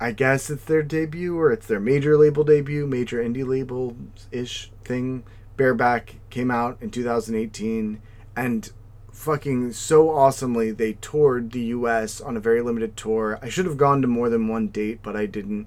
I 0.00 0.12
guess 0.12 0.50
it's 0.50 0.64
their 0.64 0.82
debut 0.82 1.38
or 1.38 1.50
it's 1.50 1.66
their 1.66 1.80
major 1.80 2.16
label 2.16 2.44
debut, 2.44 2.86
major 2.86 3.22
indie 3.22 3.46
label 3.46 3.96
ish 4.30 4.70
thing. 4.84 5.24
Bareback 5.56 6.16
came 6.30 6.50
out 6.50 6.76
in 6.80 6.90
2018, 6.90 8.00
and 8.36 8.70
fucking 9.16 9.72
so 9.72 10.10
awesomely 10.10 10.70
they 10.70 10.92
toured 10.92 11.50
the 11.50 11.64
US 11.76 12.20
on 12.20 12.36
a 12.36 12.40
very 12.40 12.60
limited 12.60 12.96
tour. 12.96 13.38
I 13.42 13.48
should 13.48 13.64
have 13.64 13.78
gone 13.78 14.02
to 14.02 14.08
more 14.08 14.28
than 14.28 14.46
one 14.46 14.68
date, 14.68 15.00
but 15.02 15.16
I 15.16 15.26
didn't. 15.26 15.66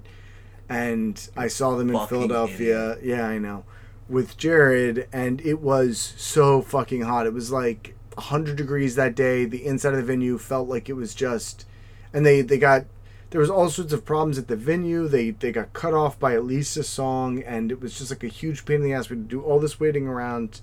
And 0.68 1.28
I 1.36 1.48
saw 1.48 1.76
them 1.76 1.90
in 1.90 1.96
Fucking 1.96 2.08
Philadelphia. 2.08 2.96
Yeah, 3.02 3.26
I 3.26 3.38
know. 3.38 3.64
With 4.08 4.36
Jared 4.36 5.08
and 5.12 5.40
it 5.40 5.60
was 5.60 6.14
so 6.16 6.62
fucking 6.62 7.02
hot. 7.02 7.26
It 7.26 7.34
was 7.34 7.50
like 7.50 7.96
100 8.14 8.56
degrees 8.56 8.94
that 8.94 9.16
day. 9.16 9.44
The 9.44 9.66
inside 9.66 9.94
of 9.94 9.98
the 9.98 10.04
venue 10.04 10.38
felt 10.38 10.68
like 10.68 10.88
it 10.88 10.94
was 10.94 11.12
just 11.14 11.66
and 12.14 12.24
they 12.24 12.42
they 12.42 12.58
got 12.58 12.86
there 13.30 13.40
was 13.40 13.50
all 13.50 13.68
sorts 13.68 13.92
of 13.92 14.04
problems 14.04 14.38
at 14.38 14.46
the 14.46 14.56
venue. 14.56 15.08
They 15.08 15.30
they 15.30 15.50
got 15.50 15.72
cut 15.72 15.92
off 15.92 16.18
by 16.20 16.34
at 16.34 16.44
least 16.44 16.76
a 16.76 16.84
song 16.84 17.42
and 17.42 17.72
it 17.72 17.80
was 17.80 17.98
just 17.98 18.12
like 18.12 18.24
a 18.24 18.28
huge 18.28 18.64
pain 18.64 18.76
in 18.76 18.82
the 18.84 18.92
ass. 18.92 19.10
We 19.10 19.16
had 19.16 19.28
to 19.28 19.36
do 19.36 19.42
all 19.42 19.58
this 19.58 19.80
waiting 19.80 20.06
around 20.06 20.60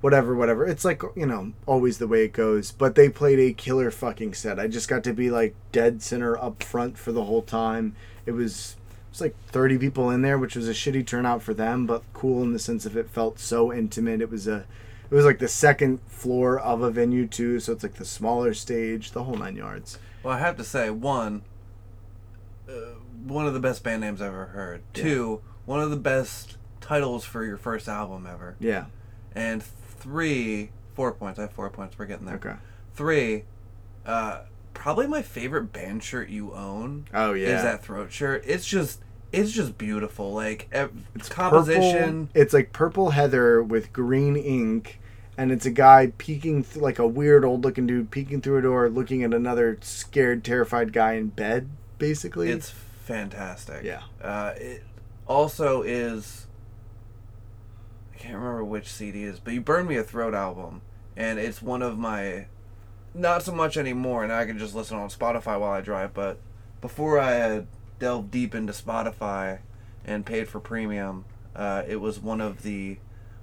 whatever, 0.00 0.34
whatever. 0.34 0.66
It's 0.66 0.84
like 0.84 1.02
you 1.14 1.26
know, 1.26 1.52
always 1.66 1.98
the 1.98 2.08
way 2.08 2.24
it 2.24 2.32
goes. 2.32 2.72
But 2.72 2.94
they 2.94 3.08
played 3.08 3.38
a 3.38 3.52
killer 3.52 3.90
fucking 3.90 4.34
set. 4.34 4.58
I 4.58 4.66
just 4.66 4.88
got 4.88 5.04
to 5.04 5.12
be 5.12 5.30
like 5.30 5.54
dead 5.72 6.02
center 6.02 6.36
up 6.36 6.62
front 6.62 6.98
for 6.98 7.12
the 7.12 7.24
whole 7.24 7.42
time. 7.42 7.94
It 8.26 8.32
was 8.32 8.76
it 8.88 9.12
was 9.12 9.20
like 9.20 9.36
thirty 9.48 9.78
people 9.78 10.10
in 10.10 10.22
there, 10.22 10.38
which 10.38 10.56
was 10.56 10.68
a 10.68 10.72
shitty 10.72 11.06
turnout 11.06 11.42
for 11.42 11.54
them, 11.54 11.86
but 11.86 12.02
cool 12.12 12.42
in 12.42 12.52
the 12.52 12.58
sense 12.58 12.86
of 12.86 12.96
it 12.96 13.10
felt 13.10 13.38
so 13.38 13.72
intimate. 13.72 14.20
It 14.20 14.30
was 14.30 14.46
a 14.46 14.66
it 15.10 15.14
was 15.14 15.24
like 15.24 15.40
the 15.40 15.48
second 15.48 16.00
floor 16.06 16.58
of 16.58 16.82
a 16.82 16.90
venue 16.90 17.26
too, 17.26 17.58
so 17.58 17.72
it's 17.72 17.82
like 17.82 17.94
the 17.94 18.04
smaller 18.04 18.54
stage, 18.54 19.10
the 19.10 19.24
whole 19.24 19.34
nine 19.34 19.56
yards. 19.56 19.98
Well, 20.22 20.34
I 20.34 20.38
have 20.38 20.56
to 20.58 20.64
say, 20.64 20.90
one, 20.90 21.42
uh, 22.68 22.94
one 23.24 23.46
of 23.46 23.54
the 23.54 23.58
best 23.58 23.82
band 23.82 24.02
names 24.02 24.22
I've 24.22 24.28
ever 24.28 24.46
heard. 24.46 24.82
Yeah. 24.94 25.02
Two, 25.02 25.40
one 25.66 25.80
of 25.80 25.90
the 25.90 25.96
best 25.96 26.58
titles 26.80 27.24
for 27.24 27.44
your 27.44 27.56
first 27.56 27.88
album 27.88 28.24
ever. 28.30 28.54
Yeah. 28.60 28.86
And 29.34 29.64
three, 30.00 30.70
four 30.94 31.12
points. 31.12 31.38
I 31.38 31.42
have 31.42 31.52
four 31.52 31.70
points. 31.70 31.98
We're 31.98 32.06
getting 32.06 32.26
there. 32.26 32.36
Okay. 32.36 32.54
Three, 32.94 33.44
uh, 34.04 34.40
probably 34.74 35.06
my 35.06 35.22
favorite 35.22 35.72
band 35.72 36.02
shirt 36.02 36.28
you 36.28 36.52
own 36.52 37.06
Oh 37.14 37.32
yeah. 37.34 37.56
is 37.56 37.62
that 37.62 37.82
throat 37.84 38.12
shirt. 38.12 38.42
It's 38.46 38.66
just, 38.66 39.00
it's 39.32 39.52
just 39.52 39.78
beautiful. 39.78 40.32
Like 40.32 40.68
It's 41.14 41.28
composition. 41.28 42.26
Purple, 42.26 42.40
it's 42.42 42.52
like 42.54 42.72
purple 42.72 43.10
heather 43.10 43.62
with 43.62 43.92
green 43.92 44.36
ink, 44.36 45.00
and 45.38 45.52
it's 45.52 45.66
a 45.66 45.70
guy 45.70 46.12
peeking 46.18 46.64
th- 46.64 46.76
like 46.76 46.98
a 46.98 47.06
weird 47.06 47.44
old 47.44 47.62
looking 47.64 47.86
dude 47.86 48.10
peeking 48.10 48.40
through 48.40 48.58
a 48.58 48.62
door, 48.62 48.88
looking 48.90 49.22
at 49.22 49.32
another 49.32 49.78
scared, 49.82 50.42
terrified 50.44 50.92
guy 50.92 51.12
in 51.12 51.28
bed. 51.28 51.68
Basically, 51.98 52.50
It's 52.50 52.70
fantastic. 52.70 53.84
Yeah. 53.84 54.02
Uh, 54.22 54.54
it 54.56 54.82
also 55.26 55.82
is. 55.82 56.46
I 58.20 58.22
can't 58.22 58.34
remember 58.36 58.64
which 58.64 58.92
CD 58.92 59.24
is, 59.24 59.40
but 59.40 59.54
you 59.54 59.62
burned 59.62 59.88
me 59.88 59.96
a 59.96 60.02
throat 60.02 60.34
album, 60.34 60.82
and 61.16 61.38
it's 61.38 61.62
one 61.62 61.80
of 61.80 61.98
my, 61.98 62.46
not 63.14 63.42
so 63.42 63.52
much 63.52 63.78
anymore. 63.78 64.22
and 64.24 64.32
I 64.32 64.44
can 64.44 64.58
just 64.58 64.74
listen 64.74 64.98
on 64.98 65.08
Spotify 65.08 65.58
while 65.58 65.72
I 65.72 65.80
drive. 65.80 66.12
But 66.12 66.38
before 66.82 67.18
I 67.18 67.30
had 67.32 67.66
delved 67.98 68.30
deep 68.30 68.54
into 68.54 68.74
Spotify 68.74 69.60
and 70.04 70.26
paid 70.26 70.48
for 70.48 70.60
premium, 70.60 71.24
uh, 71.56 71.82
it 71.88 71.96
was 71.96 72.20
one 72.20 72.42
of 72.42 72.62
the 72.62 72.98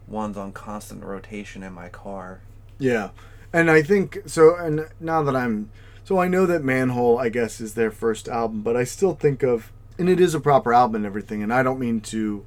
ones 0.08 0.38
on 0.38 0.52
constant 0.52 1.04
rotation 1.04 1.63
in 1.63 1.74
my 1.74 1.90
car. 1.90 2.42
yeah. 2.78 3.10
And 3.54 3.72
I 3.72 3.82
think 3.82 4.20
so. 4.26 4.56
And 4.56 4.90
now 5.00 5.24
that 5.24 5.36
I'm 5.36 5.72
so, 6.04 6.20
I 6.20 6.28
know 6.28 6.46
that 6.46 6.63
Manhole, 6.63 7.18
I 7.18 7.30
guess, 7.30 7.60
is 7.62 7.74
their 7.74 7.92
first 7.92 8.28
album, 8.28 8.62
but 8.62 8.76
I 8.76 8.84
still 8.84 9.16
think 9.16 9.42
of, 9.42 9.72
and 9.98 10.10
it 10.10 10.20
is 10.20 10.36
a 10.36 10.40
proper 10.40 10.74
album 10.74 10.98
and 10.98 11.06
everything. 11.06 11.42
And 11.42 11.52
I 11.52 11.63
don't 11.63 11.80
mean 11.80 12.02
to. 12.02 12.46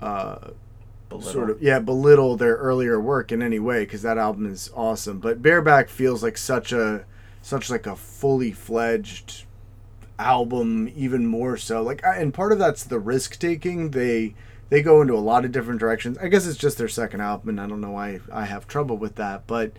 Uh, 0.00 0.50
Belittle. 1.18 1.32
sort 1.32 1.50
of 1.50 1.62
yeah 1.62 1.78
belittle 1.78 2.36
their 2.36 2.56
earlier 2.56 3.00
work 3.00 3.32
in 3.32 3.42
any 3.42 3.58
way 3.58 3.84
because 3.84 4.02
that 4.02 4.18
album 4.18 4.46
is 4.46 4.70
awesome. 4.74 5.18
But 5.18 5.42
bareback 5.42 5.88
feels 5.88 6.22
like 6.22 6.38
such 6.38 6.72
a 6.72 7.04
such 7.40 7.70
like 7.70 7.86
a 7.86 7.96
fully 7.96 8.52
fledged 8.52 9.44
album 10.18 10.92
even 10.94 11.26
more 11.26 11.56
so. 11.56 11.82
Like 11.82 12.02
and 12.04 12.32
part 12.32 12.52
of 12.52 12.58
that's 12.58 12.84
the 12.84 12.98
risk 12.98 13.38
taking. 13.38 13.90
They 13.90 14.34
they 14.68 14.80
go 14.82 15.02
into 15.02 15.14
a 15.14 15.20
lot 15.20 15.44
of 15.44 15.52
different 15.52 15.80
directions. 15.80 16.16
I 16.18 16.28
guess 16.28 16.46
it's 16.46 16.56
just 16.58 16.78
their 16.78 16.88
second 16.88 17.20
album 17.20 17.50
and 17.50 17.60
i 17.60 17.66
don't 17.66 17.80
know 17.80 17.90
why 17.90 18.20
i 18.32 18.44
have 18.46 18.66
trouble 18.66 18.96
with 18.96 19.16
that 19.16 19.46
but 19.46 19.72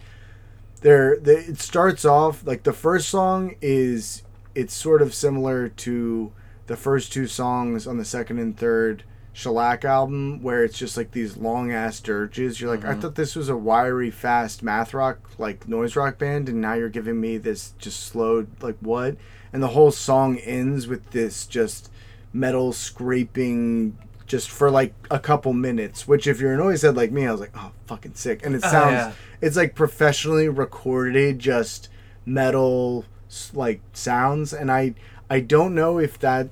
there 0.81 1.17
they, 1.17 1.37
it 1.37 1.59
starts 1.59 2.05
off 2.05 2.45
like 2.45 2.63
the 2.63 2.73
first 2.73 3.09
song 3.09 3.55
is 3.61 4.21
it's 4.53 4.73
sort 4.73 5.01
of 5.01 5.13
similar 5.13 5.67
to 5.69 6.31
the 6.67 6.75
first 6.77 7.11
two 7.11 7.25
songs 7.25 7.87
on 7.87 7.97
the 7.97 8.05
second 8.05 8.37
and 8.37 8.57
third 8.57 9.03
shellac 9.33 9.83
album 9.83 10.41
where 10.43 10.63
it's 10.63 10.77
just 10.77 10.95
like 10.95 11.11
these 11.11 11.35
long 11.37 11.71
ass 11.71 11.99
dirges. 11.99 12.61
You're 12.61 12.69
like 12.69 12.85
i 12.85 12.91
mm-hmm. 12.91 13.01
thought 13.01 13.15
this 13.15 13.35
was 13.35 13.49
a 13.49 13.57
wiry 13.57 14.11
fast 14.11 14.61
math 14.61 14.93
rock 14.93 15.17
like 15.39 15.67
noise 15.67 15.95
rock 15.95 16.19
band 16.19 16.47
and 16.47 16.61
now 16.61 16.73
you're 16.75 16.87
giving 16.89 17.19
me 17.19 17.37
this 17.37 17.73
just 17.79 18.01
slowed 18.01 18.47
like 18.61 18.77
what? 18.79 19.17
And 19.51 19.61
the 19.61 19.69
whole 19.69 19.91
song 19.91 20.37
ends 20.37 20.87
with 20.87 21.09
this 21.11 21.45
just 21.47 21.91
metal 22.31 22.73
scraping 22.73 23.97
just 24.27 24.49
for 24.49 24.71
like 24.71 24.93
a 25.11 25.19
couple 25.19 25.51
minutes 25.53 26.07
which 26.07 26.27
if 26.27 26.39
you're 26.39 26.53
a 26.53 26.57
noise 26.57 26.81
head 26.83 26.95
like 26.95 27.11
me 27.11 27.25
i 27.27 27.31
was 27.31 27.41
like 27.41 27.51
oh 27.55 27.71
fucking 27.87 28.13
sick. 28.13 28.45
And 28.45 28.55
it 28.55 28.61
Oh, 28.63 28.69
sounds 28.69 28.93
yeah. 28.93 29.11
it's 29.41 29.57
like 29.57 29.73
professionally 29.73 30.47
recorded 30.47 31.39
just 31.39 31.89
metal 32.25 33.05
like 33.51 33.81
sounds. 33.93 34.53
And 34.53 34.71
i 34.71 34.93
i 35.27 35.39
don't 35.39 35.73
know 35.73 35.97
if 35.97 36.19
that 36.19 36.49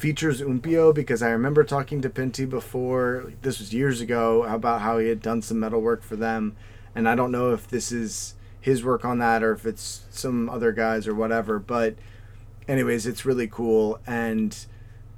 features 0.00 0.40
umpio 0.40 0.94
because 0.94 1.22
i 1.22 1.28
remember 1.28 1.62
talking 1.62 2.00
to 2.00 2.08
Pentti 2.08 2.48
before 2.48 3.34
this 3.42 3.58
was 3.58 3.74
years 3.74 4.00
ago 4.00 4.44
about 4.44 4.80
how 4.80 4.96
he 4.96 5.08
had 5.08 5.20
done 5.20 5.42
some 5.42 5.60
metal 5.60 5.80
work 5.80 6.02
for 6.02 6.16
them. 6.16 6.56
And 6.94 7.06
i 7.06 7.14
don't 7.14 7.30
know 7.30 7.52
if 7.52 7.68
this 7.68 7.92
is 7.92 8.34
his 8.60 8.82
work 8.82 9.04
on 9.04 9.18
that 9.18 9.42
or 9.42 9.52
if 9.52 9.66
it's 9.66 10.06
some 10.10 10.48
other 10.48 10.72
guys 10.72 11.06
or 11.06 11.14
whatever 11.14 11.58
but 11.58 11.96
anyways 12.66 13.06
it's 13.06 13.26
really 13.26 13.48
cool. 13.48 13.98
And 14.06 14.56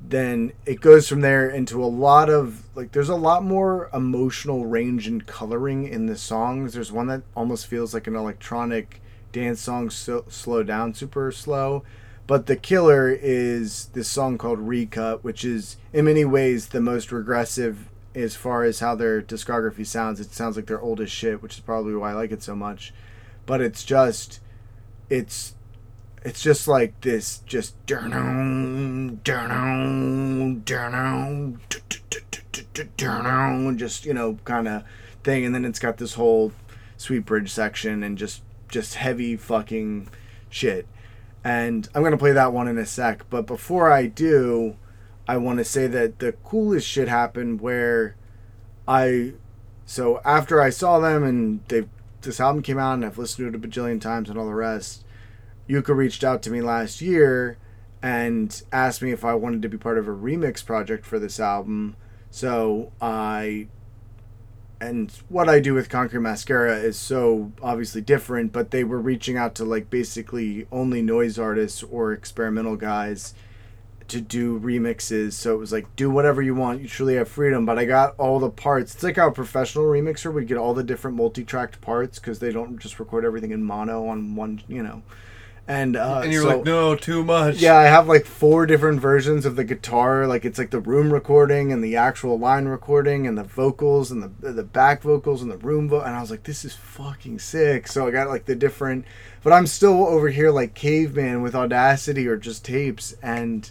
then 0.01 0.53
it 0.67 0.81
goes 0.81 1.09
from 1.09 1.21
there 1.21 1.49
into 1.49 1.83
a 1.83 1.87
lot 1.87 2.29
of 2.29 2.65
like 2.75 2.91
there's 2.93 3.09
a 3.09 3.15
lot 3.15 3.45
more 3.45 3.89
emotional 3.95 4.67
range 4.67 5.07
and 5.07 5.25
coloring 5.27 5.87
in 5.87 6.07
the 6.07 6.17
songs. 6.17 6.73
There's 6.73 6.91
one 6.91 7.07
that 7.07 7.23
almost 7.37 7.67
feels 7.67 7.95
like 7.95 8.07
an 8.07 8.17
electronic 8.17 9.01
dance 9.31 9.61
song 9.61 9.91
so, 9.91 10.25
slow 10.29 10.63
down 10.63 10.93
super 10.93 11.31
slow 11.31 11.85
but 12.33 12.47
the 12.47 12.57
killer 12.57 13.11
is 13.11 13.91
this 13.93 14.09
song 14.09 14.39
called 14.39 14.59
recut 14.59 15.23
which 15.23 15.45
is 15.45 15.77
in 15.93 16.07
many 16.07 16.25
ways 16.25 16.69
the 16.69 16.81
most 16.81 17.13
regressive 17.13 17.91
as 18.15 18.35
far 18.35 18.65
as 18.65 18.81
how 18.81 18.95
their 18.95 19.21
discography 19.21 19.85
sounds. 19.85 20.19
It 20.19 20.33
sounds 20.33 20.57
like 20.57 20.65
their 20.65 20.81
oldest 20.81 21.13
shit 21.15 21.43
which 21.43 21.57
is 21.57 21.61
probably 21.61 21.95
why 21.95 22.13
i 22.13 22.15
like 22.15 22.33
it 22.33 22.43
so 22.43 22.57
much. 22.57 22.95
But 23.45 23.61
it's 23.61 23.85
just 23.85 24.41
it's 25.11 25.57
it's 26.25 26.43
just 26.43 26.67
like 26.67 26.99
this 27.03 27.43
just 27.45 27.75
just 33.77 34.07
you 34.07 34.15
know 34.15 34.39
kind 34.47 34.69
of 34.69 34.85
thing. 35.23 35.45
And 35.45 35.55
then 35.55 35.67
it's 35.67 35.79
got 35.79 35.99
this 35.99 36.15
whole 36.15 36.53
sweet 36.97 37.27
bridge 37.27 37.51
section 37.51 38.03
and 38.03 38.17
just 38.17 38.41
just 38.71 38.95
heavy 38.95 39.37
fucking 39.37 40.09
shit. 40.49 40.87
And 41.45 41.89
I'm 41.95 42.03
gonna 42.03 42.17
play 42.17 42.33
that 42.33 42.53
one 42.53 42.69
in 42.69 42.79
a 42.79 42.87
sec. 42.87 43.29
But 43.31 43.47
before 43.47 43.91
I 43.91 44.07
do, 44.07 44.77
I 45.27 45.37
want 45.37 45.59
to 45.59 45.65
say 45.65 45.87
that 45.87 46.19
the 46.19 46.33
coolest 46.33 46.87
shit 46.87 47.09
happened 47.09 47.61
where 47.61 48.17
I 48.87 49.35
so 49.85 50.21
after 50.25 50.61
I 50.61 50.71
saw 50.71 50.99
them 50.99 51.23
and 51.25 51.67
they 51.69 51.89
this 52.23 52.41
album 52.41 52.63
came 52.63 52.79
out 52.79 52.95
and 52.95 53.05
I've 53.05 53.19
listened 53.19 53.53
to 53.53 53.59
it 53.59 53.65
a 53.65 53.69
bajillion 53.69 54.01
times 54.01 54.31
and 54.31 54.39
all 54.39 54.47
the 54.47 54.55
rest, 54.55 55.05
Jukka 55.69 55.95
reached 55.95 56.23
out 56.23 56.43
to 56.43 56.51
me 56.51 56.61
last 56.61 57.01
year 57.01 57.59
and 58.01 58.63
asked 58.73 59.03
me 59.03 59.13
if 59.13 59.25
I 59.25 59.35
wanted 59.35 59.63
to 59.63 59.69
be 59.69 59.79
part 59.79 59.99
of 59.99 60.09
a 60.09 60.13
remix 60.13 60.65
project 60.65 61.05
for 61.05 61.19
this 61.19 61.39
album. 61.39 61.97
So 62.31 62.93
I 63.01 63.69
and 64.83 65.13
what 65.29 65.49
I 65.49 65.61
do 65.61 65.75
with 65.75 65.89
Concrete 65.89 66.21
Mascara 66.21 66.77
is 66.77 66.99
so 66.99 67.53
obviously 67.63 68.01
different, 68.01 68.53
but 68.53 68.73
they 68.73 68.83
were 68.83 68.99
reaching 68.99 69.37
out 69.37 69.55
to 69.55 69.65
like 69.65 69.91
basically 69.91 70.67
only 70.73 71.01
noise 71.01 71.39
artists 71.39 71.85
or 71.85 72.13
experimental 72.13 72.75
guys 72.75 73.33
to 74.09 74.21
do 74.21 74.59
remixes. 74.59 75.35
So 75.35 75.55
it 75.55 75.59
was 75.59 75.71
like, 75.71 75.95
do 75.95 76.11
whatever 76.11 76.43
you 76.43 76.57
want. 76.57 76.83
You 76.83 76.89
truly 76.89 77.15
have 77.15 77.29
freedom. 77.29 77.65
But 77.65 77.79
I 77.79 77.85
got 77.85 78.17
all 78.19 78.41
the 78.41 78.51
parts. 78.51 78.95
It's 78.95 79.05
like 79.05 79.17
how 79.17 79.29
a 79.29 79.33
professional 79.33 79.85
remixer 79.85 80.35
would 80.35 80.49
get 80.49 80.59
all 80.59 80.75
the 80.75 80.83
different 80.83 81.17
multi-tracked 81.17 81.81
parts 81.81 82.19
because 82.19 82.41
they 82.41 82.51
don't 82.51 82.79
just 82.79 82.99
record 82.99 83.25
everything 83.25 83.53
in 83.53 83.63
mono 83.63 84.09
on 84.09 84.35
one, 84.35 84.63
you 84.67 84.83
know. 84.83 85.03
And 85.69 85.97
uh, 85.97 86.23
And 86.25 86.33
you're 86.33 86.43
so- 86.43 86.49
like, 86.57 86.65
no, 86.65 86.97
too 86.97 87.23
much. 87.23 87.57
yeah, 87.57 87.77
I 87.77 87.85
have 87.85 88.09
like 88.09 88.27
four 88.27 88.67
different 88.67 89.01
versions 89.01 89.47
of 89.47 89.55
the 89.55 89.63
guitar. 89.63 90.27
Like 90.27 90.45
it's 90.45 90.59
like 90.59 90.71
the 90.71 90.81
room 90.81 91.13
recording 91.13 91.71
and 91.73 91.83
the 91.85 91.95
actual 91.97 92.37
line 92.39 92.65
recording 92.67 93.29
and 93.29 93.39
the 93.39 93.45
vocals 93.45 94.11
and 94.11 94.23
the 94.25 94.51
the 94.53 94.65
back 94.65 95.03
vocals 95.03 95.41
and 95.41 95.51
the 95.51 95.57
room 95.59 95.89
vo- 95.89 96.01
and 96.01 96.17
I 96.17 96.21
was 96.21 96.33
like, 96.33 96.43
this 96.43 96.65
is 96.65 96.75
fucking 96.75 97.39
sick. 97.39 97.87
So 97.87 98.07
I 98.07 98.11
got 98.11 98.29
like 98.29 98.47
the 98.47 98.57
different, 98.57 99.05
but 99.45 99.53
I'm 99.53 99.69
still 99.69 100.05
over 100.07 100.31
here 100.31 100.51
like 100.51 100.75
caveman 100.75 101.43
with 101.43 101.55
Audacity 101.55 102.27
or 102.27 102.37
just 102.37 102.65
tapes, 102.65 103.15
and 103.23 103.71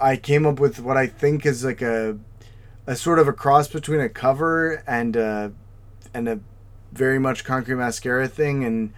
I 0.00 0.16
came 0.16 0.46
up 0.46 0.58
with 0.58 0.80
what 0.80 0.96
I 0.96 1.06
think 1.06 1.44
is 1.44 1.64
like 1.66 1.82
a 1.82 2.18
a 2.86 2.96
sort 2.96 3.18
of 3.18 3.28
a 3.28 3.34
cross 3.34 3.68
between 3.68 4.00
a 4.00 4.08
cover 4.08 4.82
and 4.86 5.16
a 5.16 5.52
and 6.14 6.26
a 6.30 6.40
very 6.92 7.18
much 7.18 7.44
concrete 7.44 7.74
mascara 7.76 8.26
thing 8.26 8.64
and 8.64 8.94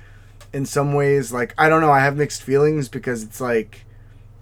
in 0.52 0.66
some 0.66 0.92
ways 0.94 1.32
like 1.32 1.54
i 1.58 1.68
don't 1.68 1.80
know 1.80 1.92
i 1.92 2.00
have 2.00 2.16
mixed 2.16 2.42
feelings 2.42 2.88
because 2.88 3.22
it's 3.22 3.40
like 3.40 3.84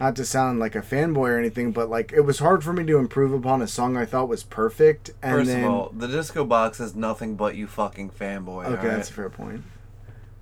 not 0.01 0.15
to 0.17 0.25
sound 0.25 0.59
like 0.61 0.75
a 0.77 0.81
fanboy 0.81 1.29
or 1.31 1.39
anything 1.39 1.73
but 1.73 1.91
like 1.91 2.13
it 2.13 2.21
was 2.21 2.39
hard 2.39 2.63
for 2.63 2.73
me 2.73 2.85
to 2.85 2.99
improve 2.99 3.33
upon 3.33 3.61
a 3.61 3.67
song 3.67 3.97
i 3.97 4.05
thought 4.07 4.29
was 4.29 4.43
perfect 4.43 5.11
and 5.23 5.33
First 5.39 5.51
then 5.51 5.65
of 5.65 5.71
all, 5.71 5.93
the 5.95 6.09
disco 6.09 6.45
box 6.45 6.81
is 6.81 6.95
nothing 6.95 7.35
but 7.37 7.57
you 7.57 7.67
fucking 7.67 8.11
fanboy. 8.11 8.65
okay 8.67 8.71
alright? 8.71 8.83
that's 8.85 9.11
a 9.11 9.13
fair 9.13 9.29
point 9.31 9.65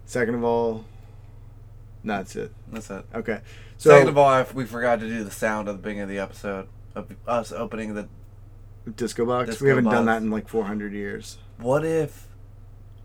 second 0.04 0.34
of 0.34 0.44
all 0.44 0.84
no, 2.04 2.18
that's 2.18 2.36
it 2.36 2.52
That's 2.70 2.88
it. 2.90 3.04
okay 3.14 3.40
so 3.78 3.90
Second 3.90 4.08
of 4.10 4.16
all, 4.16 4.26
I, 4.28 4.46
we 4.54 4.64
forgot 4.64 5.00
to 5.00 5.08
do 5.08 5.22
the 5.24 5.30
sound 5.30 5.68
at 5.68 5.72
the 5.72 5.78
beginning 5.78 6.02
of 6.02 6.08
the 6.08 6.18
episode 6.20 6.68
of 6.94 7.14
us 7.26 7.50
opening 7.52 7.94
the. 7.94 8.08
disco 8.94 9.26
box 9.26 9.50
Disco 9.50 9.64
we 9.64 9.68
haven't 9.70 9.84
done 9.86 10.04
that 10.06 10.22
in 10.22 10.30
like 10.30 10.48
400 10.48 10.92
years 10.92 11.38
What 11.58 11.84
if 11.84 12.28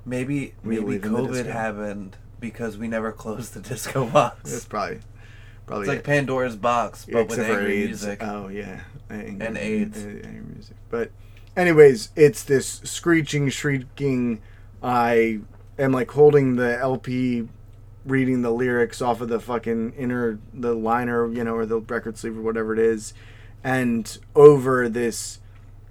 maybe 0.05 0.53
We 0.63 0.79
maybe 0.79 0.99
COVID 0.99 1.47
happened 1.47 2.17
because 2.41 2.77
we 2.77 2.89
never 2.89 3.11
closed 3.23 3.53
the 3.53 3.61
disco 3.61 4.05
box. 4.13 4.53
it's 4.53 4.65
probably 4.65 4.99
probably 5.65 5.83
It's 5.83 5.89
like 5.89 5.99
it. 5.99 6.03
Pandora's 6.03 6.57
box, 6.57 7.05
but 7.05 7.29
with 7.29 7.39
Except 7.39 7.47
for 7.47 7.55
angry 7.59 7.73
AIDS. 7.77 7.87
music. 7.87 8.19
Oh 8.21 8.49
yeah, 8.49 8.81
angry, 9.09 9.45
And 9.47 9.57
AIDS. 9.57 10.03
uh, 10.03 10.07
angry 10.27 10.41
music. 10.53 10.75
But, 10.89 11.11
anyways, 11.55 12.09
it's 12.17 12.43
this 12.43 12.81
screeching, 12.83 13.47
shrieking. 13.49 14.41
I 14.83 15.39
am 15.79 15.91
like 15.93 16.11
holding 16.11 16.57
the 16.57 16.77
LP, 16.79 17.47
reading 18.05 18.41
the 18.41 18.51
lyrics 18.51 19.01
off 19.01 19.21
of 19.21 19.29
the 19.29 19.39
fucking 19.39 19.93
inner 19.97 20.39
the 20.53 20.73
liner, 20.73 21.31
you 21.31 21.43
know, 21.45 21.55
or 21.55 21.65
the 21.65 21.79
record 21.79 22.17
sleeve 22.17 22.37
or 22.37 22.41
whatever 22.41 22.73
it 22.73 22.79
is, 22.79 23.13
and 23.63 24.17
over 24.35 24.89
this 24.89 25.39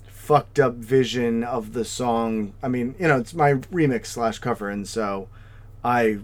fucked 0.08 0.58
up 0.58 0.74
vision 0.74 1.42
of 1.44 1.72
the 1.72 1.84
song. 1.84 2.52
I 2.62 2.68
mean, 2.68 2.94
you 2.98 3.06
know, 3.08 3.18
it's 3.18 3.32
my 3.34 3.54
remix 3.54 4.06
slash 4.06 4.38
cover, 4.40 4.68
and 4.68 4.86
so 4.86 5.28
I 5.84 6.18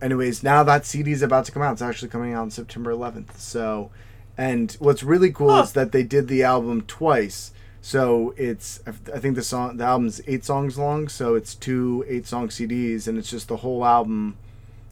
anyways, 0.00 0.42
now 0.42 0.62
that 0.64 0.86
CD 0.86 1.12
is 1.12 1.22
about 1.22 1.44
to 1.46 1.52
come 1.52 1.62
out. 1.62 1.72
It's 1.72 1.82
actually 1.82 2.08
coming 2.08 2.34
out 2.34 2.42
on 2.42 2.50
September 2.50 2.92
11th. 2.92 3.36
So, 3.38 3.90
and 4.36 4.72
what's 4.78 5.02
really 5.02 5.32
cool 5.32 5.50
Huh. 5.50 5.62
is 5.62 5.72
that 5.72 5.92
they 5.92 6.02
did 6.02 6.28
the 6.28 6.42
album 6.42 6.82
twice. 6.82 7.52
So 7.80 8.34
it's 8.36 8.80
I 8.86 9.18
think 9.18 9.36
the 9.36 9.42
song 9.42 9.76
the 9.76 9.84
album's 9.84 10.20
eight 10.26 10.44
songs 10.44 10.76
long. 10.78 11.08
So 11.08 11.34
it's 11.36 11.54
two 11.54 12.04
eight 12.08 12.26
song 12.26 12.48
CDs, 12.48 13.06
and 13.08 13.16
it's 13.16 13.30
just 13.30 13.48
the 13.48 13.58
whole 13.58 13.84
album, 13.84 14.36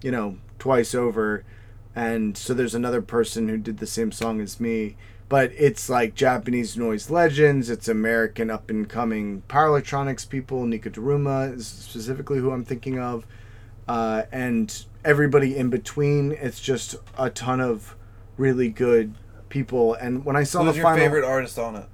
you 0.03 0.11
know, 0.11 0.39
twice 0.59 0.95
over. 0.95 1.45
And 1.95 2.37
so 2.37 2.55
there's 2.55 2.75
another 2.75 3.03
person 3.03 3.49
who 3.49 3.57
did 3.59 3.79
the 3.79 3.87
same 3.87 4.13
song 4.13 4.41
as 4.41 4.61
me. 4.61 4.97
But 5.29 5.51
it's 5.59 5.89
like 5.91 6.15
Japanese 6.15 6.77
noise 6.77 7.11
legends. 7.11 7.69
It's 7.69 7.89
American 7.89 8.49
up 8.51 8.71
and 8.71 8.89
coming 8.89 9.43
power 9.49 9.67
electronics 9.67 10.25
people. 10.25 10.65
Nika 10.67 10.91
Daruma 10.91 11.53
is 11.57 11.67
specifically 11.67 12.39
who 12.39 12.53
I'm 12.53 12.65
thinking 12.65 13.01
of 13.01 13.27
uh, 13.89 14.23
and 14.33 14.85
everybody 15.05 15.57
in 15.57 15.71
between. 15.71 16.33
It's 16.33 16.61
just 16.61 16.97
a 17.19 17.31
ton 17.31 17.61
of 17.61 17.95
really 18.37 18.69
good 18.69 19.15
people. 19.49 19.95
And 19.95 20.25
when 20.25 20.37
I 20.37 20.43
saw 20.43 20.63
Who's 20.65 20.73
the 20.75 20.79
your 20.79 20.85
final, 20.85 21.05
favorite 21.05 21.25
artist 21.25 21.59
on 21.59 21.77
it? 21.77 21.87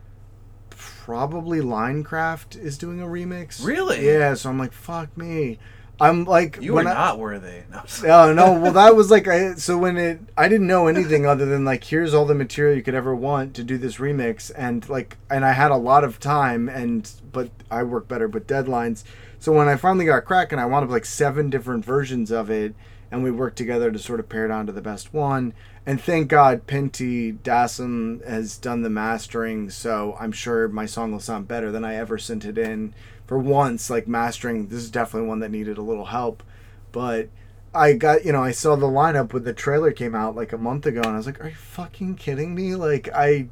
probably 0.71 1.61
Linecraft 1.61 2.57
is 2.61 2.79
doing 2.79 3.01
a 3.01 3.07
remix. 3.07 3.65
Really? 3.65 4.07
Yeah. 4.07 4.35
So 4.35 4.51
I'm 4.51 4.59
like, 4.59 4.73
fuck 4.73 5.17
me. 5.17 5.59
I'm 6.01 6.25
like, 6.25 6.59
You 6.61 6.77
are 6.79 6.81
I- 6.81 6.95
not 6.95 7.19
worthy. 7.19 7.63
No, 7.71 7.83
Oh 8.09 8.33
no! 8.33 8.59
Well, 8.59 8.73
that 8.73 8.97
was 8.97 9.11
like 9.11 9.29
I. 9.29 9.55
So 9.55 9.79
when 9.79 9.97
it, 9.97 10.21
I 10.37 10.49
didn't 10.49 10.67
know 10.67 10.89
anything 10.89 11.27
other 11.27 11.45
than 11.47 11.65
like, 11.65 11.85
here's 11.85 12.13
all 12.13 12.25
the 12.25 12.35
material 12.35 12.77
you 12.77 12.83
could 12.83 12.95
ever 12.95 13.15
want 13.15 13.55
to 13.55 13.63
do 13.63 13.79
this 13.79 13.99
remix, 13.99 14.51
and 14.57 14.89
like, 14.89 15.17
and 15.31 15.45
I 15.45 15.53
had 15.53 15.71
a 15.71 15.77
lot 15.77 16.03
of 16.03 16.19
time, 16.19 16.69
and 16.69 17.09
but 17.31 17.51
I 17.71 17.85
work 17.85 18.09
better 18.09 18.27
with 18.27 18.49
deadlines. 18.49 19.05
So 19.43 19.51
when 19.51 19.67
I 19.67 19.75
finally 19.75 20.05
got 20.05 20.25
cracking, 20.25 20.61
I 20.61 20.67
wound 20.67 20.85
up 20.85 20.91
like 20.93 21.05
seven 21.05 21.51
different 21.51 21.85
versions 21.85 22.31
of 22.31 22.49
it, 22.49 22.77
and 23.11 23.25
we 23.25 23.33
worked 23.33 23.59
together 23.59 23.91
to 23.91 23.99
sort 23.99 24.21
of 24.21 24.29
pare 24.29 24.45
it 24.45 24.51
down 24.51 24.67
to 24.67 24.73
the 24.73 24.81
best 24.81 25.13
one. 25.13 25.53
And 25.85 26.01
thank 26.01 26.29
God, 26.29 26.69
Pentti 26.69 27.37
Dassum 27.39 28.25
has 28.25 28.57
done 28.57 28.83
the 28.83 28.89
mastering, 28.89 29.69
so 29.69 30.17
I'm 30.21 30.31
sure 30.31 30.69
my 30.69 30.87
song 30.87 31.11
will 31.11 31.19
sound 31.19 31.49
better 31.49 31.73
than 31.73 31.85
I 31.85 31.97
ever 31.97 32.19
sent 32.19 32.45
it 32.45 32.57
in. 32.57 32.95
For 33.27 33.37
once, 33.37 33.91
like 33.91 34.07
mastering, 34.07 34.69
this 34.69 34.79
is 34.79 34.93
definitely 34.93 35.29
one 35.29 35.41
that 35.41 35.51
needed 35.51 35.77
a 35.77 35.83
little 35.83 36.05
help, 36.05 36.45
but 36.93 37.29
I 37.75 37.95
got, 37.95 38.25
you 38.25 38.31
know, 38.31 38.45
I 38.45 38.53
saw 38.53 38.77
the 38.77 38.87
lineup 38.87 39.33
when 39.33 39.43
the 39.43 39.53
trailer 39.53 39.91
came 39.91 40.15
out 40.15 40.37
like 40.37 40.53
a 40.53 40.57
month 40.57 40.87
ago, 40.87 41.01
and 41.01 41.15
I 41.15 41.17
was 41.17 41.27
like, 41.27 41.43
"Are 41.45 41.49
you 41.49 41.57
fucking 41.57 42.15
kidding 42.15 42.55
me?" 42.55 42.77
Like, 42.77 43.09
I, 43.13 43.49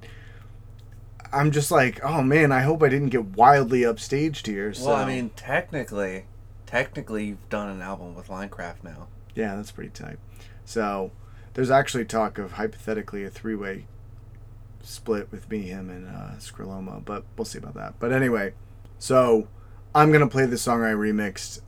I'm 1.32 1.50
just 1.50 1.70
like, 1.70 2.00
"Oh 2.04 2.22
man, 2.22 2.52
I 2.52 2.60
hope 2.62 2.82
I 2.82 2.88
didn't 2.88 3.08
get 3.10 3.24
wildly 3.36 3.80
upstaged 3.82 4.46
here." 4.46 4.72
So, 4.74 4.88
Well, 4.88 4.96
I 4.96 5.06
mean, 5.06 5.30
technically, 5.36 6.24
technically, 6.66 7.26
you've 7.26 7.48
done 7.48 7.68
an 7.68 7.82
album 7.82 8.14
with 8.14 8.28
Linecraft 8.28 8.82
now. 8.84 9.08
yeah, 9.34 9.56
that's 9.56 9.70
pretty 9.70 9.90
tight. 9.90 10.18
So, 10.64 11.12
there's 11.54 11.70
actually 11.70 12.04
talk 12.04 12.38
of 12.38 12.52
hypothetically 12.52 13.24
a 13.24 13.30
three-way 13.30 13.86
split 14.82 15.30
with 15.30 15.48
me, 15.50 15.62
him, 15.62 15.90
and 15.90 16.08
uh, 16.08 16.36
Skrilloma, 16.38 17.04
but 17.04 17.24
we'll 17.36 17.44
see 17.44 17.58
about 17.58 17.74
that. 17.74 17.94
But 17.98 18.12
anyway, 18.12 18.54
so 18.98 19.46
I'm 19.94 20.10
gonna 20.12 20.26
play 20.28 20.46
the 20.46 20.58
song 20.58 20.82
I 20.82 20.92
remixed. 20.92 21.60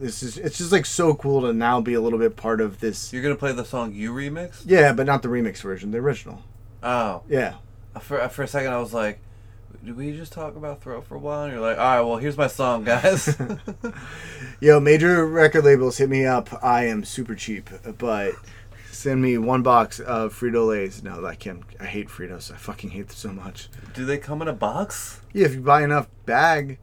This 0.00 0.22
is 0.22 0.38
it's 0.38 0.58
just 0.58 0.72
like 0.72 0.86
so 0.86 1.14
cool 1.14 1.42
to 1.42 1.52
now 1.52 1.80
be 1.80 1.94
a 1.94 2.00
little 2.00 2.18
bit 2.18 2.36
part 2.36 2.60
of 2.60 2.80
this. 2.80 3.12
You're 3.12 3.22
gonna 3.22 3.36
play 3.36 3.52
the 3.52 3.64
song 3.64 3.92
you 3.94 4.12
remixed? 4.12 4.62
Yeah, 4.66 4.92
but 4.92 5.06
not 5.06 5.22
the 5.22 5.28
remix 5.28 5.60
version, 5.62 5.90
the 5.90 5.98
original. 5.98 6.42
Oh, 6.82 7.22
Yeah. 7.28 7.54
For 8.00 8.20
uh, 8.20 8.28
for 8.28 8.42
a 8.42 8.48
second 8.48 8.72
I 8.72 8.78
was 8.80 8.94
like, 8.94 9.20
did 9.84 9.96
we 9.96 10.12
just 10.12 10.32
talk 10.32 10.56
about 10.56 10.80
Throat 10.82 11.06
for 11.06 11.16
a 11.16 11.18
while? 11.18 11.44
And 11.44 11.52
you're 11.52 11.60
like, 11.60 11.78
all 11.78 11.84
right, 11.84 12.00
well, 12.00 12.16
here's 12.16 12.36
my 12.36 12.46
song, 12.46 12.84
guys. 12.84 13.36
Yo, 14.60 14.78
major 14.80 15.26
record 15.26 15.64
labels 15.64 15.98
hit 15.98 16.08
me 16.08 16.24
up. 16.24 16.62
I 16.62 16.86
am 16.86 17.04
super 17.04 17.34
cheap, 17.34 17.68
but 17.98 18.34
send 18.90 19.20
me 19.20 19.38
one 19.38 19.62
box 19.62 19.98
of 19.98 20.38
Frito 20.38 20.68
Lay's. 20.68 21.02
No, 21.02 21.24
I 21.26 21.34
can't. 21.34 21.62
I 21.80 21.86
hate 21.86 22.08
Fritos. 22.08 22.52
I 22.52 22.56
fucking 22.56 22.90
hate 22.90 23.08
them 23.08 23.16
so 23.16 23.32
much. 23.32 23.68
Do 23.94 24.04
they 24.04 24.18
come 24.18 24.40
in 24.42 24.48
a 24.48 24.52
box? 24.52 25.20
Yeah, 25.32 25.46
if 25.46 25.54
you 25.54 25.60
buy 25.60 25.82
enough 25.82 26.08
bag. 26.26 26.78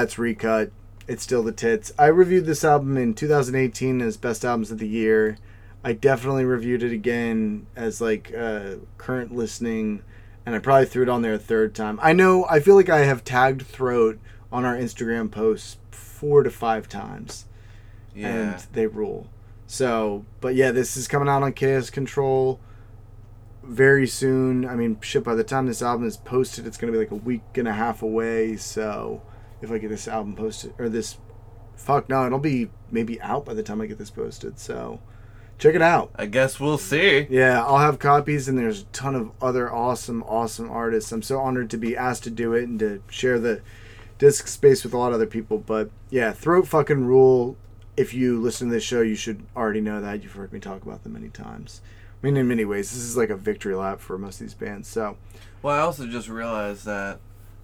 That's 0.00 0.18
recut. 0.18 0.72
It's 1.08 1.22
still 1.22 1.42
the 1.42 1.52
tits. 1.52 1.90
I 1.98 2.06
reviewed 2.08 2.44
this 2.44 2.64
album 2.64 2.98
in 2.98 3.14
2018 3.14 4.02
as 4.02 4.18
best 4.18 4.44
albums 4.44 4.70
of 4.70 4.76
the 4.78 4.86
year. 4.86 5.38
I 5.82 5.94
definitely 5.94 6.44
reviewed 6.44 6.82
it 6.82 6.92
again 6.92 7.66
as 7.74 7.98
like 8.02 8.30
uh, 8.36 8.74
current 8.98 9.34
listening, 9.34 10.02
and 10.44 10.54
I 10.54 10.58
probably 10.58 10.84
threw 10.84 11.02
it 11.04 11.08
on 11.08 11.22
there 11.22 11.32
a 11.32 11.38
third 11.38 11.74
time. 11.74 11.98
I 12.02 12.12
know. 12.12 12.44
I 12.44 12.60
feel 12.60 12.74
like 12.74 12.90
I 12.90 13.06
have 13.06 13.24
tagged 13.24 13.62
Throat 13.62 14.18
on 14.52 14.66
our 14.66 14.76
Instagram 14.76 15.30
posts 15.30 15.78
four 15.90 16.42
to 16.42 16.50
five 16.50 16.90
times, 16.90 17.46
Yeah. 18.14 18.28
and 18.28 18.66
they 18.72 18.86
rule. 18.86 19.28
So, 19.66 20.26
but 20.42 20.54
yeah, 20.56 20.72
this 20.72 20.94
is 20.98 21.08
coming 21.08 21.28
out 21.28 21.42
on 21.42 21.54
Kaos 21.54 21.90
Kontrol 21.90 22.58
very 23.62 24.06
soon. 24.06 24.66
I 24.66 24.74
mean, 24.74 24.98
shit, 25.00 25.24
by 25.24 25.34
the 25.34 25.42
time 25.44 25.66
this 25.66 25.80
album 25.82 26.06
is 26.06 26.18
posted, 26.18 26.66
it's 26.66 26.76
going 26.76 26.92
to 26.92 26.98
be 26.98 27.02
like 27.02 27.12
a 27.12 27.22
week 27.24 27.42
and 27.56 27.66
a 27.66 27.72
half 27.72 28.02
away. 28.02 28.56
So, 28.56 29.22
if 29.60 29.70
I 29.70 29.78
get 29.78 29.88
this 29.88 30.08
album 30.08 30.36
posted, 30.36 30.74
or 30.78 30.88
this, 30.88 31.18
fuck, 31.76 32.08
no, 32.08 32.26
it'll 32.26 32.38
be 32.38 32.70
maybe 32.90 33.20
out 33.20 33.44
by 33.44 33.54
the 33.54 33.62
time 33.62 33.80
I 33.80 33.86
get 33.86 33.98
this 33.98 34.10
posted. 34.10 34.58
So, 34.58 35.00
check 35.58 35.74
it 35.74 35.82
out. 35.82 36.10
I 36.16 36.26
guess 36.26 36.60
we'll 36.60 36.78
see. 36.78 37.26
Yeah, 37.30 37.64
I'll 37.64 37.78
have 37.78 37.98
copies, 37.98 38.48
and 38.48 38.58
there's 38.58 38.82
a 38.82 38.86
ton 38.86 39.14
of 39.14 39.30
other 39.40 39.72
awesome, 39.72 40.22
awesome 40.24 40.70
artists. 40.70 41.12
I'm 41.12 41.22
so 41.22 41.40
honored 41.40 41.70
to 41.70 41.76
be 41.76 41.96
asked 41.96 42.24
to 42.24 42.30
do 42.30 42.52
it 42.54 42.64
and 42.64 42.78
to 42.80 43.02
share 43.08 43.38
the 43.38 43.62
disc 44.18 44.48
space 44.48 44.84
with 44.84 44.94
a 44.94 44.98
lot 44.98 45.08
of 45.08 45.14
other 45.14 45.26
people. 45.26 45.58
But 45.58 45.90
yeah, 46.10 46.32
Throat 46.32 46.66
fucking 46.68 47.04
rule. 47.04 47.56
If 47.96 48.12
you 48.12 48.40
listen 48.40 48.68
to 48.68 48.74
this 48.74 48.84
show, 48.84 49.00
you 49.00 49.14
should 49.14 49.44
already 49.56 49.80
know 49.80 50.00
that. 50.00 50.22
You've 50.22 50.32
heard 50.32 50.52
me 50.52 50.60
talk 50.60 50.82
about 50.82 51.02
them 51.02 51.14
many 51.14 51.28
times. 51.28 51.80
I 52.22 52.26
mean, 52.26 52.36
in 52.36 52.48
many 52.48 52.64
ways, 52.64 52.90
this 52.90 53.02
is 53.02 53.16
like 53.16 53.30
a 53.30 53.36
victory 53.36 53.74
lap 53.74 54.00
for 54.00 54.18
most 54.18 54.40
of 54.40 54.46
these 54.46 54.54
bands. 54.54 54.88
So, 54.88 55.16
Well, 55.62 55.74
I 55.74 55.80
also 55.80 56.06
just 56.06 56.28
realized 56.28 56.84
that 56.84 57.20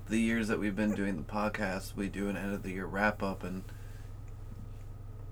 the 0.08 0.18
years 0.18 0.48
that 0.48 0.58
we've 0.58 0.76
been 0.76 0.94
doing 0.94 1.16
the 1.16 1.22
podcast, 1.22 1.94
we 1.96 2.08
do 2.08 2.28
an 2.28 2.36
end 2.36 2.52
of 2.54 2.62
the 2.62 2.70
year 2.72 2.86
wrap 2.86 3.22
up, 3.22 3.42
and 3.44 3.62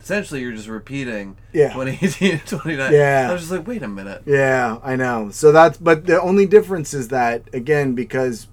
essentially 0.01 0.41
you're 0.41 0.53
just 0.53 0.69
repeating 0.69 1.37
Yeah. 1.53 1.73
2018 1.73 2.31
and 2.33 2.41
2019. 2.47 2.99
Yeah. 2.99 3.29
I 3.29 3.33
was 3.33 3.43
just 3.43 3.53
like, 3.53 3.67
wait 3.67 3.83
a 3.83 3.89
minute. 3.89 4.23
Yeah, 4.27 4.79
I 4.83 4.97
know. 4.97 5.31
So 5.31 5.53
that's 5.53 5.79
but 5.79 6.07
the 6.07 6.21
only 6.21 6.47
difference 6.47 6.95
is 6.95 7.09
that 7.09 7.53
again 7.55 7.95
because 7.95 8.49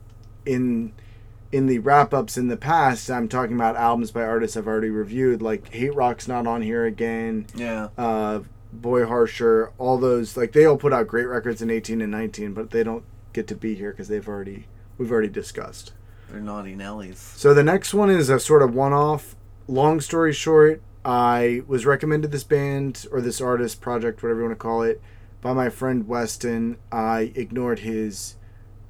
in 0.45 0.91
in 1.51 1.67
the 1.67 1.79
wrap 1.79 2.13
ups 2.13 2.37
in 2.37 2.49
the 2.49 2.57
past, 2.57 3.09
I'm 3.09 3.29
talking 3.29 3.55
about 3.55 3.77
albums 3.77 4.11
by 4.11 4.23
artists 4.23 4.57
I've 4.57 4.67
already 4.67 4.89
reviewed. 4.89 5.41
Like 5.41 5.69
Hate 5.73 5.95
Rock's 5.95 6.27
not 6.27 6.45
on 6.45 6.61
here 6.61 6.85
again. 6.85 7.47
Yeah. 7.55 7.87
Uh, 7.97 8.41
Boy 8.73 9.05
Harsher, 9.05 9.71
all 9.77 9.97
those 9.97 10.35
like 10.35 10.51
they 10.51 10.65
all 10.65 10.77
put 10.77 10.91
out 10.91 11.07
great 11.07 11.25
records 11.25 11.61
in 11.61 11.69
18 11.69 12.01
and 12.01 12.11
19, 12.11 12.53
but 12.53 12.71
they 12.71 12.83
don't 12.83 13.05
get 13.31 13.47
to 13.47 13.55
be 13.55 13.75
here 13.75 13.91
because 13.91 14.09
they've 14.09 14.27
already 14.27 14.67
we've 14.97 15.11
already 15.11 15.29
discussed. 15.29 15.93
They're 16.29 16.41
naughty 16.41 16.75
Nellies. 16.75 17.15
So 17.15 17.53
the 17.53 17.63
next 17.63 17.93
one 17.93 18.09
is 18.09 18.29
a 18.29 18.39
sort 18.39 18.61
of 18.61 18.73
one 18.73 18.93
off. 18.93 19.35
Long 19.67 20.01
story 20.01 20.33
short, 20.33 20.81
I 21.03 21.61
was 21.67 21.85
recommended 21.85 22.31
this 22.31 22.43
band 22.43 23.05
or 23.11 23.21
this 23.21 23.39
artist 23.39 23.81
project, 23.81 24.21
whatever 24.21 24.41
you 24.41 24.47
want 24.47 24.59
to 24.59 24.61
call 24.61 24.83
it, 24.83 25.01
by 25.41 25.53
my 25.53 25.69
friend 25.69 26.07
Weston. 26.07 26.77
I 26.91 27.31
ignored 27.35 27.79
his 27.79 28.35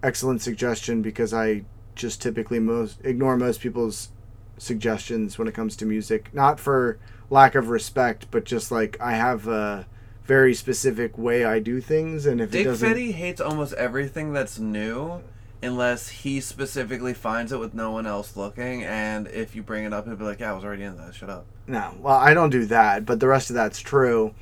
excellent 0.01 0.41
suggestion 0.41 1.01
because 1.01 1.33
I 1.33 1.65
just 1.95 2.21
typically 2.21 2.59
most 2.59 2.99
ignore 3.03 3.37
most 3.37 3.59
people's 3.59 4.09
suggestions 4.57 5.37
when 5.37 5.47
it 5.47 5.53
comes 5.53 5.75
to 5.77 5.85
music. 5.85 6.33
Not 6.33 6.59
for 6.59 6.97
lack 7.29 7.55
of 7.55 7.69
respect, 7.69 8.27
but 8.31 8.45
just 8.45 8.71
like 8.71 8.97
I 8.99 9.13
have 9.13 9.47
a 9.47 9.87
very 10.23 10.53
specific 10.53 11.17
way 11.17 11.45
I 11.45 11.59
do 11.59 11.79
things, 11.79 12.25
and 12.25 12.41
if 12.41 12.49
it 12.49 12.57
Dick 12.57 12.65
doesn't, 12.65 12.89
Fetty 12.89 13.13
hates 13.13 13.39
almost 13.39 13.73
everything 13.73 14.33
that's 14.33 14.59
new 14.59 15.21
unless 15.61 16.09
he 16.09 16.39
specifically 16.39 17.13
finds 17.13 17.51
it 17.51 17.59
with 17.59 17.73
no 17.73 17.91
one 17.91 18.05
else 18.05 18.35
looking, 18.35 18.83
and 18.83 19.27
if 19.27 19.55
you 19.55 19.63
bring 19.63 19.85
it 19.85 19.93
up, 19.93 20.05
he'll 20.05 20.15
be 20.15 20.23
like, 20.23 20.39
yeah, 20.39 20.51
I 20.51 20.55
was 20.55 20.63
already 20.63 20.83
in 20.83 20.97
that. 20.97 21.15
Shut 21.15 21.29
up. 21.29 21.45
No, 21.65 21.95
well, 21.99 22.15
I 22.15 22.33
don't 22.33 22.49
do 22.49 22.65
that, 22.65 23.05
but 23.05 23.19
the 23.19 23.27
rest 23.27 23.49
of 23.49 23.55
that's 23.55 23.79
true. 23.79 24.33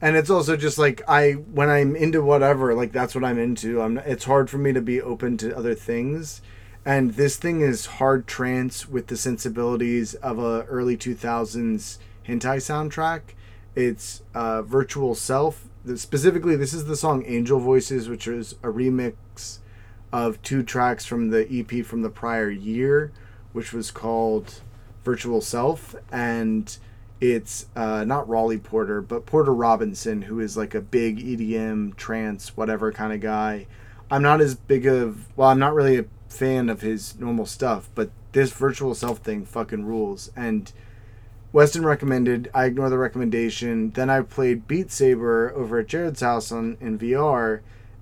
And 0.00 0.16
it's 0.16 0.30
also 0.30 0.56
just 0.56 0.78
like 0.78 1.02
I 1.08 1.32
when 1.32 1.68
I'm 1.68 1.96
into 1.96 2.22
whatever, 2.22 2.72
like 2.74 2.92
that's 2.92 3.14
what 3.14 3.24
I'm 3.24 3.38
into. 3.38 3.80
I'm 3.82 3.98
it's 3.98 4.24
hard 4.24 4.48
for 4.48 4.58
me 4.58 4.72
to 4.72 4.80
be 4.80 5.02
open 5.02 5.36
to 5.38 5.56
other 5.56 5.74
things. 5.74 6.40
And 6.84 7.14
this 7.14 7.36
thing 7.36 7.60
is 7.60 7.86
hard 7.86 8.26
trance 8.26 8.88
with 8.88 9.08
the 9.08 9.16
sensibilities 9.16 10.14
of 10.14 10.38
a 10.38 10.62
early 10.64 10.96
2000s 10.96 11.98
hentai 12.26 12.58
soundtrack. 12.58 13.20
It's 13.74 14.22
uh, 14.34 14.62
Virtual 14.62 15.14
Self. 15.14 15.68
Specifically, 15.96 16.56
this 16.56 16.72
is 16.72 16.84
the 16.84 16.96
song 16.96 17.24
Angel 17.26 17.58
Voices, 17.58 18.08
which 18.08 18.26
is 18.28 18.52
a 18.62 18.68
remix 18.68 19.58
of 20.12 20.40
two 20.42 20.62
tracks 20.62 21.04
from 21.04 21.30
the 21.30 21.46
EP 21.50 21.84
from 21.84 22.02
the 22.02 22.10
prior 22.10 22.50
year, 22.50 23.12
which 23.52 23.72
was 23.72 23.90
called 23.90 24.60
Virtual 25.04 25.40
Self. 25.40 25.94
And 26.10 26.76
it's 27.20 27.66
uh, 27.74 28.04
not 28.04 28.28
Raleigh 28.28 28.58
Porter, 28.58 29.00
but 29.00 29.26
Porter 29.26 29.54
Robinson, 29.54 30.22
who 30.22 30.40
is 30.40 30.56
like 30.56 30.74
a 30.74 30.80
big 30.80 31.18
EDM, 31.18 31.96
trance, 31.96 32.56
whatever 32.56 32.92
kind 32.92 33.12
of 33.12 33.20
guy. 33.20 33.66
I'm 34.10 34.22
not 34.22 34.40
as 34.40 34.54
big 34.54 34.86
of, 34.86 35.26
well, 35.36 35.48
I'm 35.48 35.58
not 35.58 35.74
really 35.74 35.98
a 35.98 36.04
fan 36.28 36.68
of 36.68 36.80
his 36.80 37.18
normal 37.18 37.46
stuff, 37.46 37.90
but 37.94 38.10
this 38.32 38.52
Virtual 38.52 38.94
Self 38.94 39.18
thing 39.18 39.44
fucking 39.44 39.84
rules. 39.84 40.30
And 40.36 40.72
Weston 41.52 41.84
recommended. 41.84 42.50
I 42.54 42.66
ignore 42.66 42.90
the 42.90 42.98
recommendation. 42.98 43.90
Then 43.90 44.10
I 44.10 44.20
played 44.20 44.68
Beat 44.68 44.90
Saber 44.90 45.52
over 45.56 45.78
at 45.78 45.88
Jared's 45.88 46.20
house 46.20 46.52
on 46.52 46.76
in 46.80 46.98
VR, 46.98 47.60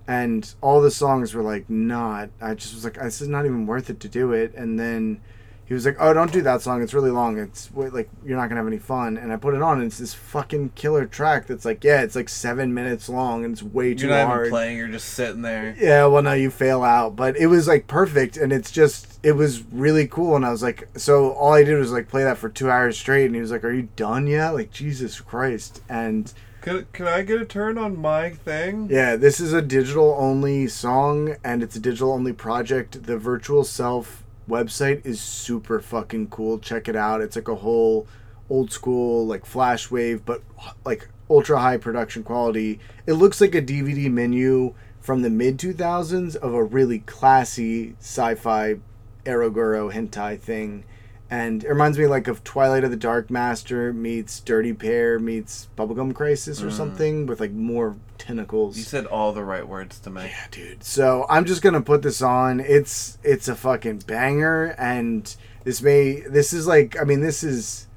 and 0.09 0.55
all 0.61 0.81
the 0.81 0.91
songs 0.91 1.35
were 1.35 1.43
like 1.43 1.69
not. 1.69 2.31
I 2.41 2.55
just 2.55 2.75
was 2.75 2.85
like, 2.85 2.95
this 2.95 3.21
is 3.21 3.29
not 3.29 3.45
even 3.45 3.67
worth 3.67 3.91
it 3.91 4.01
to 4.01 4.09
do 4.09 4.33
it. 4.33 4.55
And 4.55 4.79
then 4.79 5.21
he 5.65 5.75
was 5.75 5.85
like, 5.85 5.97
oh, 5.99 6.15
don't 6.15 6.33
do 6.33 6.43
that 6.43 6.63
song. 6.63 6.81
It's 6.81 6.95
really 6.95 7.11
long. 7.11 7.39
It's 7.39 7.71
like 7.75 8.09
you're 8.25 8.37
not 8.37 8.49
gonna 8.49 8.61
have 8.61 8.69
any 8.69 8.79
fun. 8.79 9.17
And 9.17 9.33
I 9.33 9.37
put 9.37 9.53
it 9.55 9.63
on, 9.63 9.79
and 9.79 9.89
it's 9.89 9.99
this 9.99 10.15
fucking 10.15 10.71
killer 10.77 11.07
track 11.07 11.49
that's 11.49 11.65
like, 11.65 11.83
yeah, 11.83 12.03
it's 12.03 12.15
like 12.15 12.29
seven 12.29 12.73
minutes 12.73 13.09
long, 13.09 13.45
and 13.45 13.53
it's 13.53 13.65
way 13.65 13.93
too 13.93 14.07
You're 14.07 14.17
not 14.17 14.27
hard. 14.29 14.41
even 14.43 14.51
playing, 14.51 14.77
you're 14.77 14.87
just 14.87 15.09
sitting 15.09 15.43
there. 15.43 15.75
Yeah, 15.77 16.07
well, 16.07 16.23
no, 16.23 16.35
you 16.35 16.51
fail 16.51 16.85
out, 16.85 17.17
but 17.17 17.37
it 17.37 17.49
was 17.49 17.67
like 17.67 17.89
perfect, 17.89 18.37
and 18.37 18.53
it's 18.53 18.71
just 18.71 19.19
it 19.25 19.33
was 19.33 19.65
really 19.73 20.07
cool. 20.07 20.37
And 20.37 20.47
I 20.47 20.53
was 20.53 20.63
like, 20.63 20.89
so 20.97 21.33
all 21.33 21.55
I 21.55 21.65
did 21.65 21.77
was 21.77 21.91
like 21.91 22.09
play 22.09 22.23
that 22.23 22.39
for 22.39 22.49
two 22.49 22.71
hours 22.71 22.97
straight, 22.97 23.27
and 23.27 23.35
he 23.35 23.41
was 23.41 23.51
like, 23.51 23.65
"Are 23.65 23.73
you 23.73 23.89
done 23.97 24.29
yet?" 24.29 24.51
Like 24.51 24.71
Jesus 24.71 25.21
Christ! 25.21 25.83
And 25.89 26.33
Can, 26.67 26.85
can 26.93 27.07
I 27.07 27.23
get 27.23 27.41
a 27.41 27.45
turn 27.45 27.79
on 27.79 27.97
my 27.97 28.31
thing? 28.31 28.89
yeah, 28.91 29.15
this 29.15 29.39
is 29.39 29.53
a 29.53 29.63
digital 29.63 30.17
only 30.19 30.67
song, 30.67 31.37
and 31.45 31.63
it's 31.63 31.77
a 31.77 31.81
digital 31.81 32.11
only 32.11 32.33
project. 32.33 33.05
The 33.05 33.17
Virtual 33.17 33.63
Self 33.63 34.25
website 34.49 35.07
is 35.07 35.21
super 35.21 35.79
fucking 35.79 36.27
cool. 36.27 36.59
Check 36.59 36.89
it 36.89 36.97
out. 36.97 37.21
It's 37.21 37.37
like 37.37 37.47
a 37.47 37.55
whole 37.55 38.09
old 38.51 38.73
school 38.73 39.25
like 39.25 39.47
flash 39.47 39.93
wave, 39.93 40.25
but 40.25 40.43
like 40.85 41.09
ultra 41.31 41.61
high 41.61 41.77
production 41.77 42.25
quality. 42.25 42.81
It 43.07 43.13
looks 43.13 43.41
like 43.41 43.55
a 43.55 43.63
DVD 43.63 44.11
menu 44.11 44.75
from 45.01 45.23
the 45.23 45.31
mid 45.31 45.59
2000s 45.59 46.35
of 46.35 46.53
a 46.53 46.65
really 46.65 46.99
classy 46.99 47.95
sci-fi 48.01 48.81
eroguro 49.25 49.95
hentai 49.95 50.41
thing. 50.41 50.83
And 51.29 51.65
it 51.65 51.69
reminds 51.69 51.99
me 51.99 52.07
like 52.07 52.29
of 52.29 52.45
Twilight 52.45 52.85
of 52.85 52.91
the 52.91 52.97
Dark 52.97 53.31
Master 53.31 53.93
meets 53.93 54.39
Dirty 54.41 54.73
Pair 54.73 55.19
meets 55.19 55.69
Bubblegum 55.77 56.15
Crisis 56.15 56.63
or 56.63 56.69
mm. 56.69 56.73
something 56.73 57.27
with 57.27 57.41
like 57.41 57.51
more 57.51 57.97
tentacles. 58.17 58.79
You 58.79 58.85
said 58.85 59.07
all 59.07 59.33
the 59.33 59.43
right 59.43 59.67
words 59.67 59.99
to 60.01 60.11
me. 60.11 60.23
Yeah, 60.27 60.47
dude. 60.51 60.85
So 60.85 61.27
I'm 61.29 61.45
just 61.45 61.63
gonna 61.63 61.83
put 61.83 62.03
this 62.03 62.23
on. 62.23 62.61
It's 62.61 63.19
it's 63.25 63.49
a 63.49 63.57
fucking 63.57 64.01
banger, 64.07 64.77
and 64.79 65.35
this 65.65 65.83
may 65.83 66.21
this 66.21 66.53
is 66.53 66.67
like 66.67 66.97
I 67.01 67.05
mean 67.05 67.21
this 67.21 67.43
is 67.43 67.89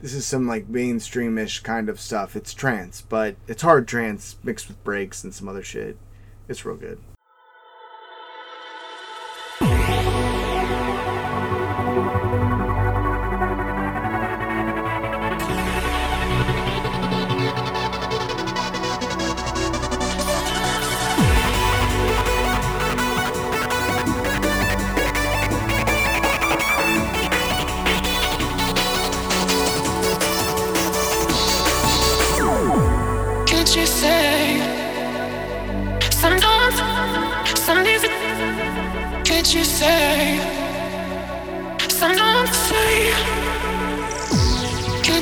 this 0.00 0.12
is 0.12 0.26
some 0.26 0.46
like 0.46 0.68
mainstreamish 0.68 1.62
kind 1.62 1.88
of 1.88 1.98
stuff. 1.98 2.36
It's 2.36 2.52
trance, 2.52 3.00
but 3.00 3.36
it's 3.48 3.62
hard 3.62 3.88
trance 3.88 4.36
mixed 4.42 4.68
with 4.68 4.82
breaks 4.84 5.24
and 5.24 5.34
some 5.34 5.48
other 5.48 5.62
shit. 5.62 5.96
It's 6.48 6.64
real 6.64 6.76
good. 6.76 6.98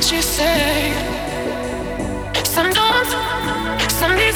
Could 0.05 0.17
you 0.17 0.21
say 0.21 0.93
sometimes, 2.43 3.09
some 3.91 4.15
days? 4.15 4.35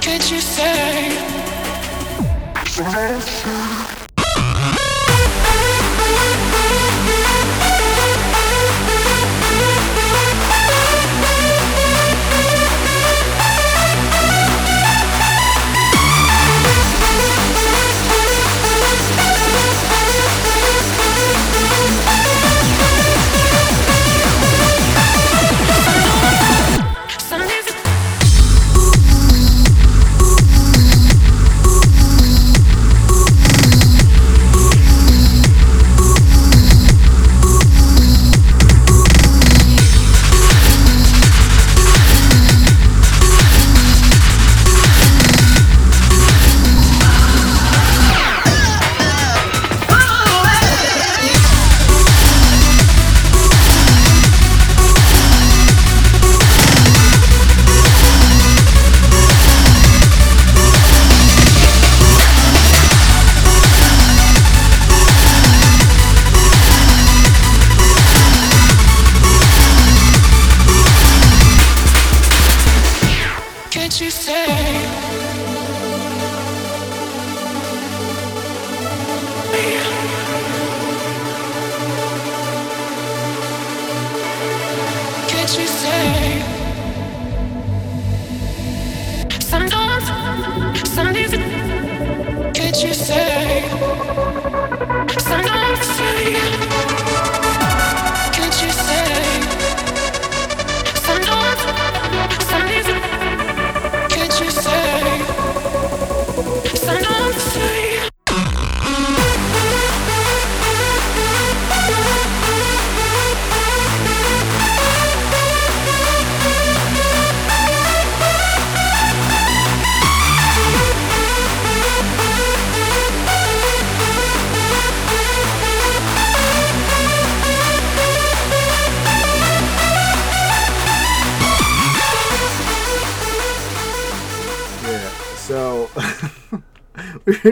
Could 0.00 0.30
you 0.30 0.40
say? 0.40 1.16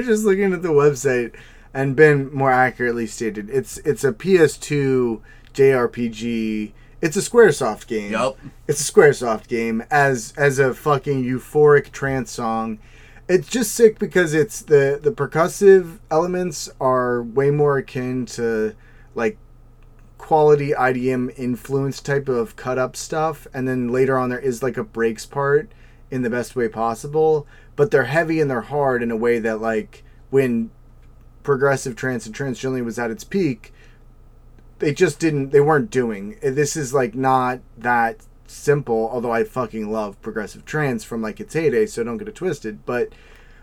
Just 0.03 0.25
looking 0.25 0.53
at 0.53 0.63
the 0.63 0.69
website, 0.69 1.35
and 1.73 1.97
Ben 1.97 2.33
more 2.33 2.53
accurately 2.53 3.07
stated 3.07 3.51
it's 3.51 3.79
it's 3.79 4.05
a 4.05 4.13
PS2 4.13 5.21
JRPG. 5.53 6.73
It's 7.01 7.17
a 7.17 7.21
SquareSoft 7.21 7.87
game. 7.87 8.13
Yep. 8.13 8.39
It's 8.67 8.89
a 8.89 8.93
SquareSoft 8.93 9.49
game 9.49 9.85
as 9.91 10.33
as 10.37 10.59
a 10.59 10.75
fucking 10.75 11.25
euphoric 11.25 11.93
trance 11.93 12.31
song. 12.31 12.79
It's 13.29 13.49
just 13.49 13.75
sick 13.75 13.99
because 13.99 14.35
it's 14.35 14.63
the 14.63 14.99
the 15.03 15.13
percussive 15.13 15.99
elements 16.11 16.71
are 16.81 17.23
way 17.23 17.51
more 17.51 17.79
akin 17.79 18.27
to 18.27 18.75
like 19.15 19.39
quality 20.19 20.71
IDM 20.71 21.39
influence 21.39 22.01
type 22.01 22.29
of 22.29 22.57
cut 22.57 22.79
up 22.79 22.97
stuff, 22.97 23.47
and 23.53 23.69
then 23.69 23.89
later 23.89 24.17
on 24.17 24.31
there 24.31 24.39
is 24.39 24.63
like 24.63 24.77
a 24.77 24.85
breaks 24.85 25.27
part 25.27 25.71
in 26.11 26.23
the 26.23 26.31
best 26.31 26.57
way 26.57 26.69
possible, 26.69 27.47
but 27.77 27.91
they're 27.91 28.05
heavy 28.05 28.41
and 28.41 28.51
they're 28.51 28.61
hard 28.63 29.03
in 29.03 29.11
a 29.11 29.17
way 29.17 29.39
that 29.39 29.61
like 29.61 30.05
when 30.31 30.71
progressive 31.43 31.97
trance 31.97 32.27
and 32.27 32.35
trance 32.35 32.59
generally 32.59 32.83
was 32.83 32.99
at 32.99 33.11
its 33.11 33.25
peak, 33.25 33.73
they 34.79 34.93
just 34.93 35.19
didn't 35.19 35.51
they 35.51 35.61
weren't 35.61 35.91
doing. 35.91 36.37
This 36.43 36.77
is 36.77 36.93
like 36.93 37.15
not 37.15 37.61
that 37.77 38.27
simple, 38.47 39.09
although 39.13 39.33
I 39.33 39.45
fucking 39.45 39.91
love 39.91 40.21
progressive 40.23 40.65
trance 40.65 41.05
from 41.05 41.23
like 41.23 41.41
its 41.41 41.55
heyday, 41.55 41.87
so 41.87 42.05
don't 42.05 42.19
get 42.19 42.29
it 42.29 42.35
twisted, 42.35 42.85
but 42.85 43.11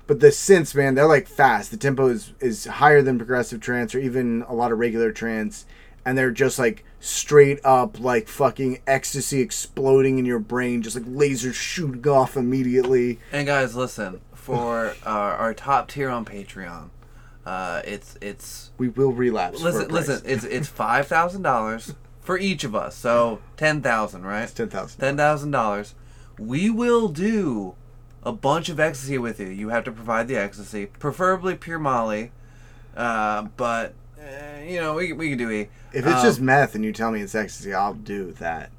but 0.08 0.20
the 0.20 0.28
synths, 0.28 0.76
man, 0.76 0.96
they're 0.96 1.06
like 1.06 1.28
fast. 1.28 1.72
The 1.72 1.78
tempo 1.78 2.08
is 2.08 2.34
is 2.40 2.66
higher 2.66 3.02
than 3.02 3.18
progressive 3.18 3.62
trance 3.62 3.96
or 3.96 4.00
even 4.00 4.44
a 4.48 4.54
lot 4.54 4.72
of 4.72 4.80
regular 4.80 5.12
trance, 5.12 5.66
and 6.06 6.18
they're 6.18 6.32
just 6.32 6.60
like 6.60 6.84
straight 7.02 7.60
up 7.66 8.00
like 8.00 8.28
fucking 8.30 8.80
ecstasy 8.88 9.42
exploding 9.42 10.18
in 10.20 10.26
your 10.26 10.40
brain, 10.40 10.82
just 10.82 10.96
like 10.96 11.06
lasers 11.06 11.56
shooting 11.56 12.08
off 12.08 12.38
immediately. 12.38 13.20
And 13.34 13.46
guys, 13.48 13.76
listen 13.76 14.22
for 14.34 14.96
our, 15.06 15.34
our 15.36 15.54
top 15.54 15.90
tier 15.90 16.10
on 16.10 16.24
Patreon. 16.24 16.90
Uh, 17.46 17.82
it's 17.86 18.18
it's 18.22 18.72
We 18.78 18.88
will 18.88 19.12
relapse. 19.12 19.60
listen 19.62 19.90
listen. 19.90 20.22
It's 20.26 20.44
it's 20.44 20.68
five 20.68 21.08
thousand 21.08 21.42
dollars 21.42 21.96
for 22.22 22.38
each 22.38 22.64
of 22.64 22.76
us. 22.76 22.96
So 22.96 23.42
ten 23.58 23.82
thousand, 23.82 24.24
right? 24.24 24.44
It's 24.44 24.54
ten 24.54 24.70
thousand. 24.70 25.00
ten 25.02 25.18
thousand 25.18 25.50
dollars. 25.52 25.96
We 26.38 26.70
will 26.70 27.08
do 27.08 27.74
a 28.24 28.32
bunch 28.32 28.70
of 28.70 28.80
ecstasy 28.80 29.18
with 29.18 29.40
you. 29.40 29.48
You 29.48 29.70
have 29.70 29.84
to 29.86 29.92
provide 29.92 30.28
the 30.28 30.36
ecstasy, 30.38 30.86
preferably 30.86 31.56
pure 31.56 31.80
Molly. 31.80 32.32
Uh, 32.96 33.44
but 33.58 33.96
uh, 34.20 34.51
you 34.62 34.80
know 34.80 34.96
we 34.96 35.14
we 35.14 35.30
can 35.30 35.38
do 35.38 35.50
E. 35.50 35.68
If 35.94 36.06
it's 36.06 36.16
Um, 36.18 36.24
just 36.24 36.40
meth 36.42 36.76
and 36.76 36.84
you 36.86 36.94
tell 36.94 37.12
me 37.12 37.22
it's 37.22 37.36
ecstasy, 37.36 37.74
I'll 37.74 37.94
do 37.94 38.32
that. 38.34 38.72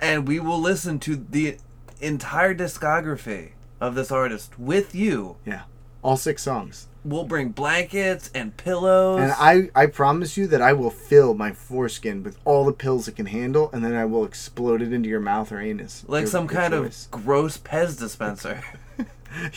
and 0.00 0.26
we 0.28 0.40
will 0.40 0.60
listen 0.60 0.98
to 1.00 1.16
the 1.16 1.56
entire 2.00 2.54
discography 2.54 3.50
of 3.80 3.94
this 3.94 4.10
artist 4.10 4.58
with 4.58 4.94
you. 4.94 5.36
Yeah, 5.44 5.62
all 6.02 6.16
six 6.16 6.42
songs. 6.42 6.86
We'll 7.04 7.24
bring 7.24 7.50
blankets 7.50 8.30
and 8.34 8.56
pillows. 8.56 9.20
And 9.20 9.32
I, 9.38 9.70
I 9.80 9.86
promise 9.86 10.36
you 10.36 10.48
that 10.48 10.60
I 10.60 10.72
will 10.72 10.90
fill 10.90 11.34
my 11.34 11.52
foreskin 11.52 12.24
with 12.24 12.36
all 12.44 12.64
the 12.64 12.72
pills 12.72 13.06
it 13.06 13.14
can 13.14 13.26
handle, 13.26 13.70
and 13.72 13.84
then 13.84 13.94
I 13.94 14.04
will 14.06 14.24
explode 14.24 14.82
it 14.82 14.92
into 14.92 15.08
your 15.08 15.20
mouth 15.20 15.52
or 15.52 15.60
anus. 15.60 16.04
like 16.08 16.22
Your- 16.22 16.30
some 16.30 16.44
your 16.46 16.52
kind 16.52 16.74
choice. 16.74 17.04
of 17.12 17.24
gross 17.24 17.58
Pez 17.58 17.98
dispenser. 17.98 18.62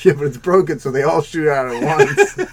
Yeah, 0.03 0.11
but 0.13 0.25
it's 0.25 0.35
broken, 0.37 0.77
so 0.79 0.91
they 0.91 1.03
all 1.03 1.21
shoot 1.21 1.47
out 1.47 1.73
at 1.73 1.81
once. 2.37 2.51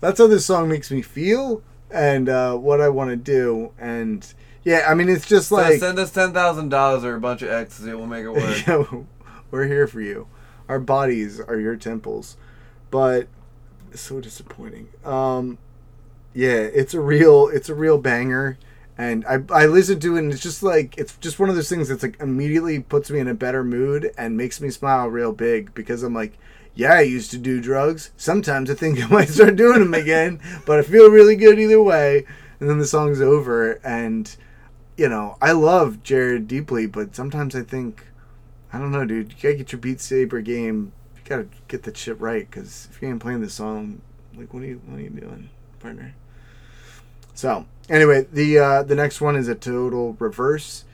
That's 0.00 0.18
how 0.18 0.26
this 0.26 0.44
song 0.46 0.68
makes 0.68 0.90
me 0.90 1.02
feel, 1.02 1.62
and 1.90 2.28
uh, 2.28 2.56
what 2.56 2.80
I 2.80 2.88
want 2.88 3.10
to 3.10 3.16
do. 3.16 3.72
And 3.78 4.26
yeah, 4.64 4.86
I 4.88 4.94
mean, 4.94 5.08
it's 5.08 5.26
just 5.26 5.48
so 5.48 5.56
like 5.56 5.78
send 5.78 5.98
us 5.98 6.10
ten 6.10 6.32
thousand 6.32 6.68
dollars 6.70 7.04
or 7.04 7.14
a 7.14 7.20
bunch 7.20 7.42
of 7.42 7.50
ecstasy. 7.50 7.94
We'll 7.94 8.06
make 8.06 8.24
it 8.24 8.30
work. 8.30 8.66
Yeah, 8.66 8.84
we're 9.50 9.66
here 9.66 9.86
for 9.86 10.00
you. 10.00 10.26
Our 10.68 10.80
bodies 10.80 11.40
are 11.40 11.58
your 11.58 11.76
temples. 11.76 12.36
But 12.90 13.28
it's 13.92 14.02
so 14.02 14.20
disappointing. 14.20 14.88
Um 15.04 15.58
yeah, 16.34 16.56
it's 16.56 16.94
a 16.94 17.00
real 17.00 17.48
it's 17.48 17.68
a 17.68 17.74
real 17.74 17.98
banger. 17.98 18.58
And 18.98 19.26
I, 19.26 19.40
I 19.52 19.66
listen 19.66 20.00
to 20.00 20.16
it 20.16 20.20
and 20.20 20.32
it's 20.32 20.42
just 20.42 20.62
like 20.62 20.96
it's 20.98 21.16
just 21.18 21.38
one 21.38 21.48
of 21.48 21.54
those 21.54 21.68
things 21.68 21.88
that's 21.88 22.02
like 22.02 22.18
immediately 22.20 22.80
puts 22.80 23.10
me 23.10 23.18
in 23.20 23.28
a 23.28 23.34
better 23.34 23.62
mood 23.62 24.10
and 24.18 24.36
makes 24.36 24.60
me 24.60 24.70
smile 24.70 25.08
real 25.08 25.32
big 25.32 25.74
because 25.74 26.02
I'm 26.02 26.14
like, 26.14 26.38
yeah, 26.76 26.92
I 26.92 27.00
used 27.00 27.32
to 27.32 27.38
do 27.38 27.60
drugs. 27.60 28.10
Sometimes 28.16 28.70
I 28.70 28.74
think 28.74 29.02
I 29.04 29.08
might 29.08 29.28
start 29.30 29.56
doing 29.56 29.80
them 29.80 29.94
again, 29.94 30.40
but 30.64 30.78
I 30.78 30.82
feel 30.82 31.10
really 31.10 31.34
good 31.34 31.58
either 31.58 31.82
way. 31.82 32.24
And 32.60 32.70
then 32.70 32.78
the 32.78 32.86
song's 32.86 33.20
over 33.20 33.80
and 33.84 34.34
you 34.96 35.08
know, 35.08 35.36
I 35.42 35.52
love 35.52 36.02
Jared 36.02 36.48
deeply, 36.48 36.86
but 36.86 37.14
sometimes 37.14 37.54
I 37.54 37.62
think 37.62 38.06
I 38.72 38.78
don't 38.78 38.92
know, 38.92 39.04
dude. 39.04 39.32
You 39.32 39.38
gotta 39.42 39.54
get 39.54 39.72
your 39.72 39.80
Beat 39.80 40.00
Saber 40.00 40.40
game. 40.40 40.92
You 41.16 41.22
gotta 41.24 41.48
get 41.68 41.82
that 41.84 41.96
shit 41.96 42.20
right, 42.20 42.48
because 42.48 42.88
if 42.90 43.00
you 43.00 43.08
ain't 43.08 43.20
playing 43.20 43.40
this 43.40 43.54
song, 43.54 44.00
like, 44.36 44.52
what 44.52 44.62
are 44.62 44.66
you, 44.66 44.80
what 44.86 44.98
are 44.98 45.02
you 45.02 45.10
doing, 45.10 45.50
partner? 45.80 46.14
So, 47.34 47.66
anyway, 47.88 48.26
the 48.32 48.58
uh, 48.58 48.82
the 48.82 48.94
next 48.94 49.20
one 49.20 49.36
is 49.36 49.48
a 49.48 49.54
total 49.54 50.14
reverse. 50.18 50.84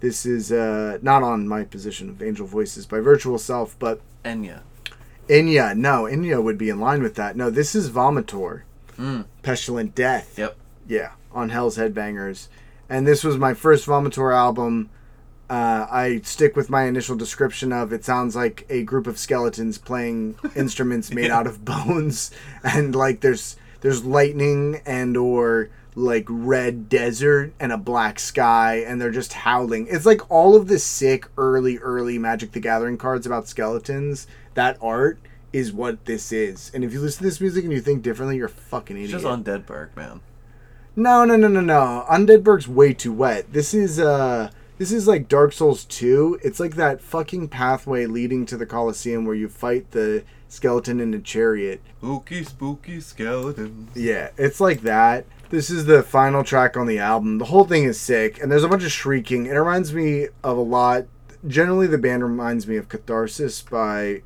This 0.00 0.24
is 0.24 0.52
uh, 0.52 0.98
not 1.02 1.22
on 1.22 1.48
my 1.48 1.64
position 1.64 2.08
of 2.08 2.22
Angel 2.22 2.46
Voices 2.46 2.86
by 2.86 3.00
Virtual 3.00 3.38
Self, 3.38 3.76
but 3.78 4.00
Enya. 4.24 4.60
Inya. 5.28 5.76
No, 5.76 6.04
Inya 6.04 6.42
would 6.42 6.58
be 6.58 6.70
in 6.70 6.80
line 6.80 7.02
with 7.02 7.14
that. 7.16 7.36
No, 7.36 7.50
this 7.50 7.74
is 7.74 7.90
Vomitor. 7.90 8.62
Mm. 8.98 9.26
Pestilent 9.42 9.94
Death. 9.94 10.38
Yep. 10.38 10.56
Yeah, 10.86 11.12
on 11.32 11.50
Hell's 11.50 11.76
Headbangers. 11.76 12.48
And 12.88 13.06
this 13.06 13.22
was 13.22 13.36
my 13.36 13.54
first 13.54 13.86
Vomitor 13.86 14.34
album. 14.34 14.90
Uh, 15.50 15.86
I 15.90 16.20
stick 16.24 16.56
with 16.56 16.68
my 16.68 16.84
initial 16.84 17.16
description 17.16 17.72
of 17.72 17.92
it 17.92 18.04
sounds 18.04 18.36
like 18.36 18.66
a 18.68 18.82
group 18.82 19.06
of 19.06 19.18
skeletons 19.18 19.78
playing 19.78 20.36
instruments 20.56 21.10
made 21.10 21.30
out 21.30 21.46
of 21.46 21.64
bones 21.64 22.30
and 22.62 22.94
like 22.94 23.22
there's 23.22 23.56
there's 23.80 24.04
lightning 24.04 24.82
and 24.84 25.16
or 25.16 25.70
like 25.94 26.26
red 26.28 26.90
desert 26.90 27.52
and 27.58 27.72
a 27.72 27.78
black 27.78 28.18
sky 28.18 28.84
and 28.86 29.00
they're 29.00 29.10
just 29.10 29.32
howling. 29.32 29.86
It's 29.88 30.04
like 30.04 30.30
all 30.30 30.54
of 30.54 30.68
the 30.68 30.78
sick 30.78 31.26
early 31.38 31.78
early 31.78 32.18
Magic 32.18 32.52
the 32.52 32.60
Gathering 32.60 32.98
cards 32.98 33.24
about 33.24 33.48
skeletons. 33.48 34.26
That 34.58 34.76
art 34.82 35.20
is 35.52 35.72
what 35.72 36.04
this 36.04 36.32
is. 36.32 36.72
And 36.74 36.82
if 36.82 36.92
you 36.92 37.00
listen 37.00 37.18
to 37.18 37.24
this 37.28 37.40
music 37.40 37.62
and 37.62 37.72
you 37.72 37.80
think 37.80 38.02
differently, 38.02 38.36
you're 38.36 38.46
a 38.46 38.50
fucking 38.50 38.96
It's 38.96 39.12
idiot. 39.12 39.22
just 39.22 39.24
Undead 39.44 39.66
Burg, 39.66 39.96
man. 39.96 40.20
No, 40.96 41.24
no, 41.24 41.36
no, 41.36 41.46
no, 41.46 41.60
no. 41.60 42.04
Undead 42.10 42.42
Burg's 42.42 42.66
way 42.66 42.92
too 42.92 43.12
wet. 43.12 43.52
This 43.52 43.72
is 43.72 44.00
uh 44.00 44.50
this 44.78 44.90
is 44.90 45.06
like 45.06 45.28
Dark 45.28 45.52
Souls 45.52 45.84
2. 45.84 46.40
It's 46.42 46.58
like 46.58 46.74
that 46.74 47.00
fucking 47.00 47.48
pathway 47.50 48.06
leading 48.06 48.46
to 48.46 48.56
the 48.56 48.66
Colosseum 48.66 49.24
where 49.24 49.36
you 49.36 49.48
fight 49.48 49.92
the 49.92 50.24
skeleton 50.48 50.98
in 50.98 51.14
a 51.14 51.20
chariot. 51.20 51.80
Spooky, 51.98 52.42
spooky 52.42 53.00
skeletons. 53.00 53.90
Yeah, 53.94 54.30
it's 54.36 54.60
like 54.60 54.80
that. 54.82 55.24
This 55.50 55.70
is 55.70 55.84
the 55.86 56.02
final 56.02 56.42
track 56.42 56.76
on 56.76 56.88
the 56.88 56.98
album. 56.98 57.38
The 57.38 57.44
whole 57.44 57.64
thing 57.64 57.84
is 57.84 57.98
sick, 58.00 58.42
and 58.42 58.50
there's 58.50 58.64
a 58.64 58.68
bunch 58.68 58.82
of 58.82 58.90
shrieking. 58.90 59.46
It 59.46 59.52
reminds 59.52 59.94
me 59.94 60.26
of 60.42 60.56
a 60.56 60.62
lot. 60.62 61.06
Generally, 61.46 61.86
the 61.86 61.98
band 61.98 62.24
reminds 62.24 62.66
me 62.66 62.76
of 62.76 62.88
Catharsis 62.88 63.62
by 63.62 64.22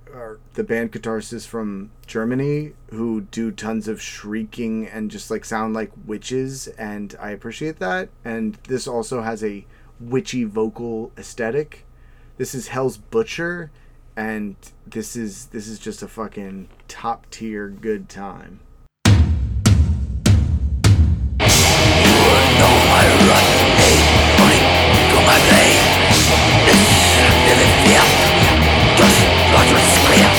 the 0.54 0.64
band 0.64 0.92
Catharsis 0.92 1.44
from 1.44 1.90
Germany, 2.06 2.72
who 2.90 3.20
do 3.20 3.50
tons 3.50 3.86
of 3.86 4.00
shrieking 4.00 4.86
and 4.86 5.10
just 5.10 5.30
like 5.30 5.44
sound 5.44 5.74
like 5.74 5.92
witches, 6.06 6.68
and 6.68 7.14
I 7.20 7.30
appreciate 7.30 7.78
that. 7.80 8.08
And 8.24 8.54
this 8.66 8.88
also 8.88 9.20
has 9.20 9.44
a 9.44 9.66
witchy 10.00 10.44
vocal 10.44 11.12
aesthetic. 11.18 11.84
This 12.38 12.54
is 12.54 12.68
Hell's 12.68 12.96
Butcher, 12.96 13.70
and 14.16 14.56
this 14.86 15.14
is 15.14 15.46
this 15.46 15.68
is 15.68 15.78
just 15.78 16.02
a 16.02 16.08
fucking 16.08 16.70
top 16.88 17.28
tier 17.30 17.68
good 17.68 18.08
time. 18.08 18.60
Just 21.38 21.68
like 25.28 25.91
living 27.48 27.72
fear 27.82 28.04
Does 28.96 29.16
not 29.52 29.66
your 29.70 29.82
scream 29.96 30.30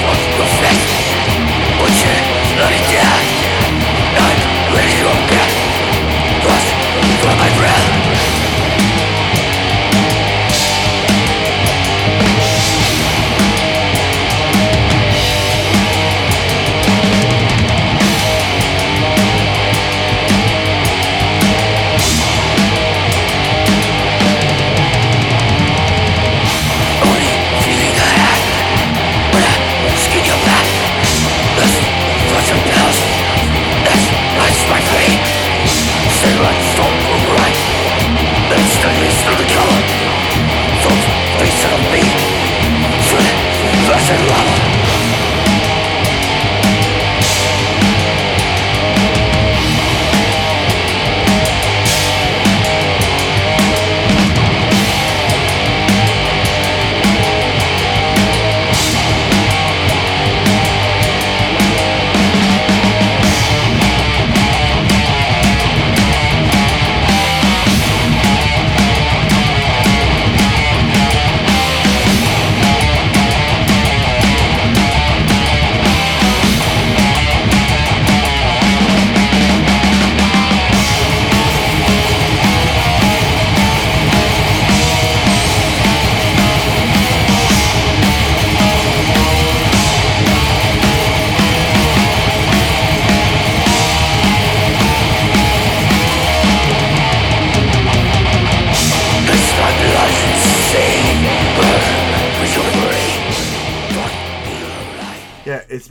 from 0.00 0.18
your 0.38 0.50
face 0.60 0.86
But 1.80 1.92
you 2.04 2.14
let 2.60 3.13
Love. 44.24 44.53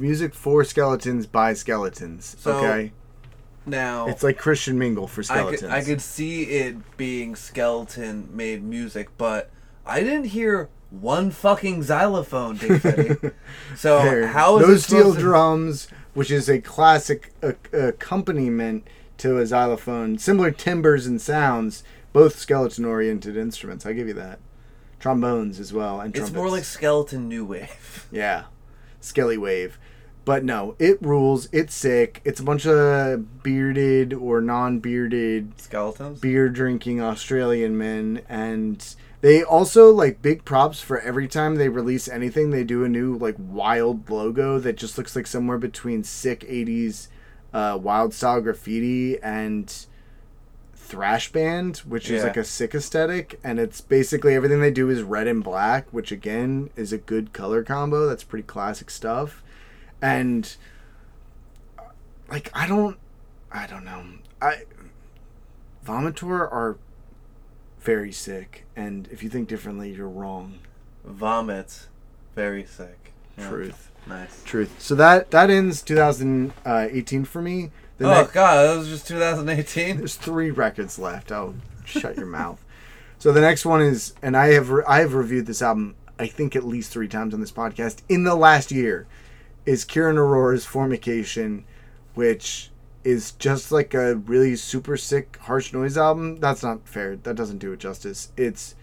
Music 0.04 0.34
for 0.36 0.64
skeletons 0.66 1.26
by 1.26 1.54
skeletons. 1.54 2.36
So, 2.38 2.58
okay, 2.58 2.92
Now, 3.66 4.08
it's 4.08 4.22
like 4.22 4.38
Christian 4.38 4.78
Mingle 4.78 5.08
for 5.08 5.22
I 5.22 5.24
skeletons. 5.24 5.62
could, 5.62 5.72
I 5.72 5.82
could 5.84 6.02
see 6.02 6.44
it 6.44 6.98
being 6.98 7.36
skeleton 7.38 8.28
made 8.36 8.62
music, 8.64 9.08
but 9.18 9.50
I 9.86 10.02
didn't 10.02 10.26
hear 10.26 10.68
one 10.90 11.32
fucking 11.32 11.84
xylophone, 11.84 12.58
Fetty. 12.58 13.34
so 13.78 14.00
There. 14.04 14.28
how 14.28 14.58
is 14.60 14.68
no 14.68 14.74
it 14.74 14.80
steel 14.80 15.14
to- 15.16 15.20
drums, 15.20 15.88
which 16.14 16.30
is 16.30 16.50
a 16.50 16.60
classic 16.60 17.32
accompaniment 17.72 18.86
to 19.20 19.38
a 19.40 19.46
xylophone, 19.46 20.18
similar 20.18 20.52
timbres 20.52 21.08
and 21.08 21.22
sounds, 21.22 21.84
both 22.12 22.38
skeleton-oriented 22.38 23.38
instruments. 23.38 23.86
I 23.86 23.94
give 23.94 24.08
you 24.08 24.14
that. 24.16 24.40
Trombones 25.00 25.60
as 25.60 25.72
well, 25.74 26.00
and 26.02 26.16
It's 26.16 26.32
more 26.32 26.50
like 26.50 26.64
skeleton 26.66 27.28
new 27.30 27.46
wave. 27.46 28.08
Yeah. 28.12 28.44
Skelly 29.02 29.38
Wave. 29.38 29.78
But 30.26 30.44
no, 30.44 30.76
it 30.80 31.02
rules. 31.02 31.50
It's 31.52 31.76
sick. 31.76 32.22
It's 32.24 32.40
a 32.40 32.44
bunch 32.44 32.66
of 32.66 33.44
bearded 33.44 34.14
or 34.14 34.42
non 34.42 34.80
bearded, 34.80 35.60
Skeletons. 35.60 36.20
beer 36.20 36.48
drinking 36.50 37.02
Australian 37.02 37.78
men. 37.78 38.22
And 38.30 38.96
they 39.22 39.44
also, 39.44 39.92
like, 39.92 40.22
big 40.22 40.46
props 40.46 40.80
for 40.80 41.00
every 41.02 41.28
time 41.28 41.56
they 41.56 41.70
release 41.70 42.08
anything, 42.08 42.52
they 42.52 42.64
do 42.64 42.84
a 42.86 42.90
new, 42.90 43.18
like, 43.18 43.36
wild 43.38 44.10
logo 44.10 44.60
that 44.60 44.78
just 44.78 44.98
looks 44.98 45.16
like 45.16 45.28
somewhere 45.28 45.58
between 45.58 46.04
sick 46.04 46.42
80s 46.42 47.08
uh, 47.54 47.78
wild 47.82 48.14
style 48.14 48.42
graffiti 48.42 49.22
and 49.22 49.86
thrash 50.76 51.32
band, 51.32 51.78
which 51.78 52.10
is 52.10 52.24
like 52.24 52.38
a 52.38 52.44
sick 52.44 52.76
aesthetic, 52.76 53.40
and 53.44 53.60
it's 53.60 53.82
basically 53.82 54.36
everything 54.36 54.60
they 54.60 54.72
do 54.72 54.90
is 54.90 55.02
red 55.02 55.28
and 55.28 55.44
black, 55.44 55.88
which 55.92 56.12
again 56.12 56.70
is 56.76 56.92
a 56.92 56.98
good 56.98 57.34
color 57.34 57.64
combo. 57.64 58.08
That's 58.08 58.24
pretty 58.24 58.44
classic 58.44 58.90
stuff, 58.90 59.43
and 60.04 60.56
like 62.30 62.52
I 62.54 62.68
don't, 62.68 62.98
I 63.52 63.66
don't 63.68 63.86
know, 63.86 64.04
I 64.42 64.64
Vomitor 65.86 66.42
are 66.42 66.78
very 67.80 68.12
sick, 68.12 68.66
and 68.76 69.08
if 69.12 69.24
you 69.24 69.30
think 69.30 69.48
differently, 69.48 69.92
you're 69.92 70.08
wrong. 70.10 70.60
Vomit. 71.06 71.88
Very 72.36 72.66
sick. 72.66 73.14
Yeah. 73.38 73.50
Truth, 73.50 73.92
Nice. 74.08 74.42
truth. 74.44 74.74
So 74.80 74.96
that 74.96 75.32
that 75.32 75.50
ends 75.50 75.82
2018 75.82 77.26
for 77.26 77.42
me. 77.42 77.72
The 77.98 78.06
oh 78.06 78.14
next- 78.22 78.32
god, 78.34 78.64
that 78.68 78.78
was 78.78 78.90
just 78.90 79.08
2018. 79.08 79.98
There's 79.98 80.16
three 80.16 80.52
records 80.52 80.98
left. 81.00 81.32
Oh, 81.32 81.56
shut 81.86 82.18
your 82.18 82.26
mouth. 82.26 82.64
So 83.20 83.32
the 83.32 83.42
next 83.42 83.66
one 83.66 83.82
is, 83.82 84.14
and 84.22 84.36
I 84.36 84.48
have 84.48 84.70
re- 84.70 84.84
I 84.88 85.00
have 85.00 85.14
reviewed 85.14 85.46
this 85.46 85.62
album 85.62 85.96
I 86.20 86.28
think 86.28 86.56
at 86.56 86.64
least 86.66 86.92
three 86.92 87.08
times 87.08 87.34
on 87.34 87.40
this 87.40 87.52
podcast 87.52 88.02
in 88.10 88.24
the 88.24 88.36
last 88.36 88.72
year, 88.72 89.06
is 89.66 89.86
Kiran 89.86 90.18
Arora's 90.18 90.66
Formication, 90.66 91.66
which 92.14 92.70
is 93.04 93.32
just 93.34 93.72
like 93.72 93.94
a 93.94 94.16
really 94.16 94.56
super 94.56 94.98
sick 94.98 95.38
harsh 95.42 95.74
noise 95.74 95.98
album. 95.98 96.40
That's 96.40 96.64
not 96.64 96.88
fair. 96.88 97.16
That 97.18 97.36
doesn't 97.36 97.58
do 97.58 97.74
it 97.74 97.80
justice. 97.80 98.32
It's 98.38 98.76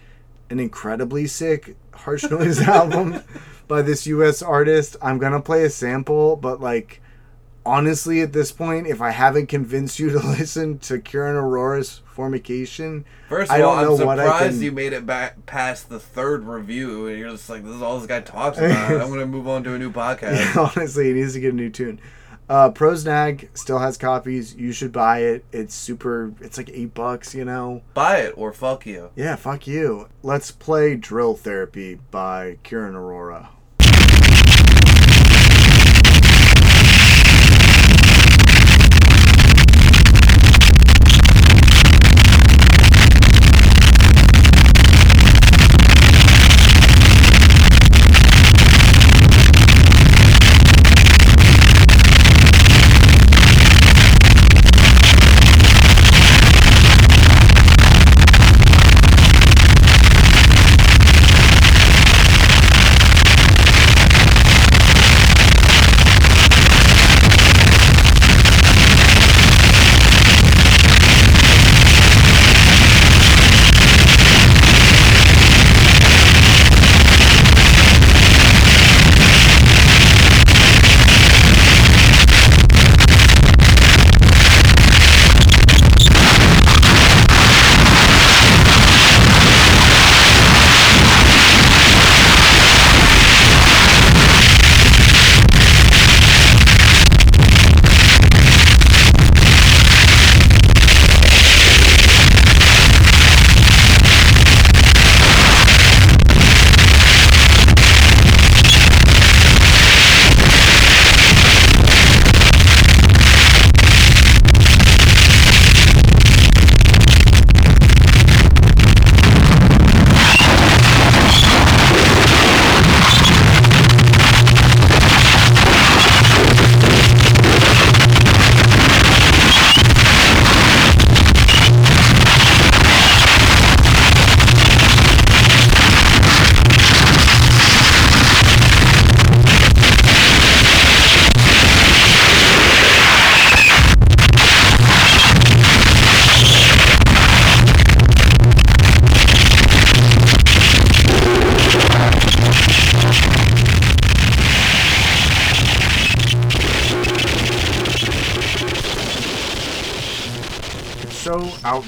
an 0.51 0.61
incredibly 0.61 1.27
sick 1.27 1.77
harsh 1.93 2.25
noise 2.25 2.61
album 2.69 3.23
by 3.69 3.83
this 3.83 4.07
U.S. 4.07 4.43
artist. 4.43 4.97
I'm 5.01 5.19
gonna 5.19 5.41
play 5.41 5.65
a 5.65 5.71
sample, 5.71 6.37
but 6.37 6.61
like 6.61 7.01
honestly, 7.71 8.21
at 8.21 8.33
this 8.33 8.51
point, 8.53 8.87
if 8.87 9.01
I 9.01 9.11
haven't 9.11 9.47
convinced 9.47 9.99
you 9.99 10.11
to 10.11 10.19
listen 10.39 10.79
to 10.81 10.99
Kiran 10.99 11.35
Arora's 11.35 12.03
Formication, 12.07 13.05
First 13.29 13.51
I 13.53 13.59
of 13.59 13.65
all, 13.67 13.75
don't 13.77 13.93
I'm 13.95 13.99
know 14.01 14.07
what 14.07 14.19
I 14.19 14.25
surprised 14.25 14.55
can- 14.57 14.63
you 14.63 14.73
made 14.73 14.93
it 14.93 15.07
back 15.07 15.47
past 15.47 15.89
the 15.89 16.01
third 16.01 16.45
review, 16.45 17.07
and 17.07 17.19
you're 17.19 17.31
just 17.31 17.49
like, 17.49 17.65
"This 17.65 17.75
is 17.75 17.83
all 17.83 17.99
this 17.99 18.07
guy 18.07 18.21
talks 18.21 18.59
about." 18.59 18.91
I'm 19.01 19.09
gonna 19.11 19.27
move 19.27 19.47
on 19.49 19.63
to 19.65 19.75
a 19.75 19.79
new 19.79 19.91
podcast. 19.93 20.57
honestly, 20.77 21.11
it 21.11 21.15
needs 21.15 21.33
to 21.35 21.41
get 21.41 21.53
a 21.53 21.57
new 21.57 21.71
tune. 21.71 22.01
Uh, 22.49 22.69
Prosnag 22.69 23.47
still 23.57 23.79
has 23.79 23.97
copies. 23.97 24.57
You 24.57 24.73
should 24.73 24.91
buy 24.91 25.21
it. 25.21 25.45
It's 25.53 25.73
super. 25.73 26.33
It's 26.41 26.59
like 26.59 26.69
eight 26.75 26.93
bucks. 26.95 27.33
You 27.35 27.45
know. 27.45 27.83
Buy 27.95 28.17
it 28.19 28.35
or 28.37 28.53
fuck 28.53 28.85
you. 28.87 29.11
Yeah, 29.15 29.37
fuck 29.37 29.69
you. 29.69 30.09
Let's 30.25 30.51
play 30.51 30.97
Drill 30.97 31.37
Therapy 31.37 32.01
by 32.11 32.59
Kieran 32.65 32.97
Aurora. 32.97 33.51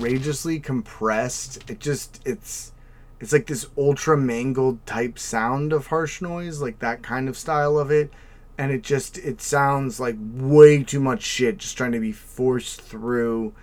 Outrageously 0.03 0.59
compressed. 0.59 1.71
It 1.71 1.79
just 1.79 2.21
it's 2.25 2.73
it's 3.21 3.33
like 3.33 3.47
this 3.47 3.69
ultra 3.79 4.17
mangled 4.17 4.85
type 4.85 5.19
sound 5.19 5.73
of 5.73 5.89
harsh 5.89 6.21
noise, 6.21 6.61
like 6.61 6.81
that 6.81 7.03
kind 7.03 7.29
of 7.29 7.37
style 7.37 7.79
of 7.79 7.91
it. 7.91 8.11
And 8.59 8.73
it 8.73 8.83
just 8.83 9.19
it 9.19 9.41
sounds 9.41 10.01
like 10.01 10.17
way 10.21 10.83
too 10.83 11.01
much 11.01 11.23
shit 11.23 11.59
just 11.59 11.77
trying 11.77 11.93
to 11.93 12.01
be 12.01 12.13
forced 12.13 12.81
through 12.81 13.55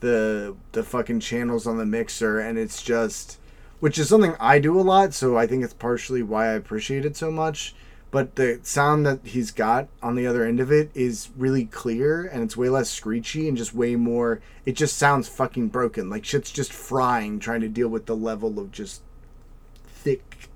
the 0.00 0.54
the 0.72 0.82
fucking 0.82 1.20
channels 1.20 1.66
on 1.66 1.78
the 1.78 1.86
mixer 1.86 2.38
and 2.38 2.58
it's 2.58 2.82
just 2.82 3.38
which 3.80 3.98
is 3.98 4.08
something 4.08 4.34
I 4.40 4.58
do 4.58 4.78
a 4.78 4.82
lot, 4.82 5.12
so 5.12 5.36
I 5.36 5.46
think 5.46 5.62
it's 5.62 5.74
partially 5.74 6.22
why 6.22 6.48
I 6.48 6.52
appreciate 6.52 7.04
it 7.04 7.16
so 7.16 7.30
much. 7.30 7.74
But 8.10 8.36
the 8.36 8.60
sound 8.62 9.04
that 9.04 9.20
he's 9.24 9.50
got 9.50 9.88
on 10.02 10.14
the 10.14 10.26
other 10.26 10.44
end 10.44 10.60
of 10.60 10.70
it 10.70 10.90
is 10.94 11.30
really 11.36 11.64
clear 11.64 12.24
and 12.24 12.42
it's 12.42 12.56
way 12.56 12.68
less 12.68 12.88
screechy 12.88 13.48
and 13.48 13.56
just 13.56 13.74
way 13.74 13.96
more. 13.96 14.40
It 14.64 14.72
just 14.72 14.96
sounds 14.96 15.28
fucking 15.28 15.68
broken. 15.68 16.08
Like 16.08 16.24
shit's 16.24 16.50
just 16.50 16.72
frying 16.72 17.40
trying 17.40 17.60
to 17.62 17.68
deal 17.68 17.88
with 17.88 18.06
the 18.06 18.16
level 18.16 18.58
of 18.58 18.70
just 18.70 19.02
thick, 19.86 20.48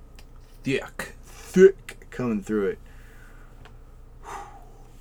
Yuck. 0.64 1.08
thick 1.24 2.06
coming 2.10 2.42
through 2.42 2.68
it. 2.68 2.78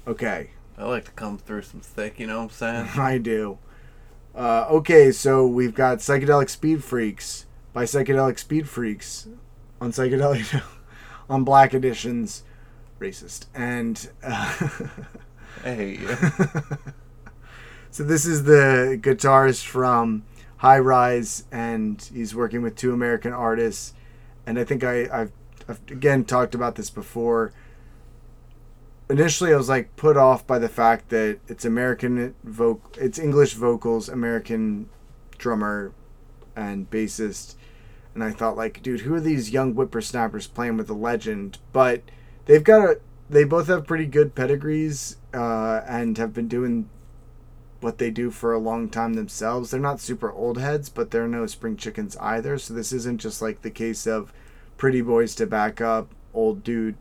Okay, 0.07 0.49
I 0.75 0.85
like 0.85 1.05
to 1.05 1.11
come 1.11 1.37
through 1.37 1.61
some 1.61 1.81
thick, 1.81 2.19
you 2.19 2.25
know 2.25 2.37
what 2.37 2.43
I'm 2.45 2.49
saying? 2.49 2.89
I 2.99 3.19
do. 3.19 3.59
Uh, 4.33 4.65
okay, 4.69 5.11
so 5.11 5.45
we've 5.45 5.75
got 5.75 5.99
Psychedelic 5.99 6.49
Speed 6.49 6.83
Freaks 6.83 7.45
by 7.73 7.83
Psychedelic 7.83 8.39
Speed 8.39 8.67
Freaks 8.67 9.27
on 9.79 9.91
Psychedelic 9.91 10.63
on 11.29 11.43
Black 11.43 11.73
Editions. 11.73 12.43
Racist. 12.99 13.45
And 13.55 14.09
uh, 14.23 14.55
I 15.63 15.73
hate 15.73 15.99
you. 16.01 16.07
so 17.91 18.03
this 18.03 18.25
is 18.25 18.43
the 18.43 18.99
guitarist 19.01 19.65
from 19.65 20.23
High 20.57 20.79
Rise, 20.79 21.45
and 21.51 22.01
he's 22.13 22.35
working 22.35 22.61
with 22.61 22.75
two 22.75 22.93
American 22.93 23.33
artists. 23.33 23.93
And 24.45 24.59
I 24.59 24.63
think 24.63 24.83
I, 24.83 25.07
I've, 25.11 25.31
I've 25.67 25.79
again 25.89 26.25
talked 26.25 26.53
about 26.53 26.75
this 26.75 26.89
before. 26.89 27.53
Initially, 29.09 29.53
I 29.53 29.57
was 29.57 29.69
like 29.69 29.95
put 29.95 30.17
off 30.17 30.45
by 30.45 30.59
the 30.59 30.69
fact 30.69 31.09
that 31.09 31.39
it's 31.47 31.65
American 31.65 32.35
voc, 32.45 32.79
it's 32.97 33.17
English 33.17 33.53
vocals, 33.53 34.09
American 34.09 34.89
drummer, 35.37 35.93
and 36.55 36.89
bassist, 36.91 37.55
and 38.19 38.29
I 38.29 38.35
thought 38.35 38.57
like, 38.57 38.83
dude, 38.83 39.01
who 39.01 39.13
are 39.13 39.21
these 39.21 39.51
young 39.51 39.73
whippersnappers 39.73 40.47
playing 40.47 40.75
with 40.77 40.89
a 40.89 40.93
legend? 40.93 41.57
But 41.71 42.03
they've 42.45 42.63
got 42.63 42.81
a, 42.81 42.99
they 43.29 43.45
both 43.45 43.67
have 43.67 43.87
pretty 43.87 44.07
good 44.07 44.35
pedigrees, 44.35 45.17
uh, 45.33 45.81
and 45.87 46.17
have 46.17 46.33
been 46.33 46.47
doing 46.47 46.89
what 47.79 47.97
they 47.97 48.09
do 48.09 48.29
for 48.29 48.53
a 48.53 48.59
long 48.59 48.89
time 48.89 49.13
themselves. 49.13 49.71
They're 49.71 49.79
not 49.79 50.01
super 50.01 50.31
old 50.31 50.57
heads, 50.57 50.89
but 50.89 51.11
they're 51.11 51.27
no 51.29 51.45
spring 51.45 51.77
chickens 51.77 52.17
either. 52.17 52.57
So 52.57 52.73
this 52.73 52.91
isn't 52.91 53.21
just 53.21 53.41
like 53.41 53.61
the 53.61 53.71
case 53.71 54.05
of 54.05 54.33
pretty 54.75 55.01
boys 55.01 55.33
to 55.35 55.47
back 55.47 55.79
up 55.79 56.13
old 56.33 56.63
dude, 56.63 56.97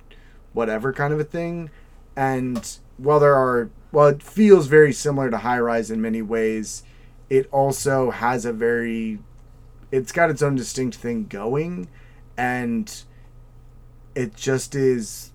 whatever 0.53 0.93
kind 0.93 1.13
of 1.13 1.19
a 1.19 1.25
thing. 1.25 1.71
And 2.15 2.79
while 2.97 3.19
there 3.19 3.35
are, 3.35 3.71
while 3.91 4.09
it 4.09 4.23
feels 4.23 4.69
very 4.69 4.93
similar 4.93 5.31
to 5.31 5.39
High 5.39 5.59
Rise 5.59 5.91
in 5.91 6.01
many 6.01 6.23
ways, 6.23 6.85
it 7.29 7.49
also 7.51 8.11
has 8.11 8.45
a 8.45 8.53
very, 8.53 9.19
it's 9.91 10.13
got 10.13 10.31
its 10.31 10.43
own 10.43 10.55
distinct 10.55 10.97
thing 10.97 11.27
going, 11.27 11.89
and 12.37 13.05
it 14.15 14.37
just 14.37 14.75
is 14.75 15.33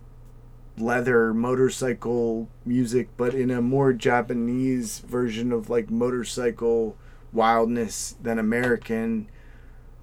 leather 0.78 1.34
motorcycle 1.34 2.50
music, 2.66 3.10
but 3.18 3.34
in 3.34 3.52
a 3.52 3.62
more 3.62 3.94
Japanese 3.94 5.00
version 5.00 5.52
of 5.52 5.70
like 5.70 5.90
motorcycle 5.90 6.98
wildness 7.32 8.16
than 8.22 8.40
American. 8.40 9.28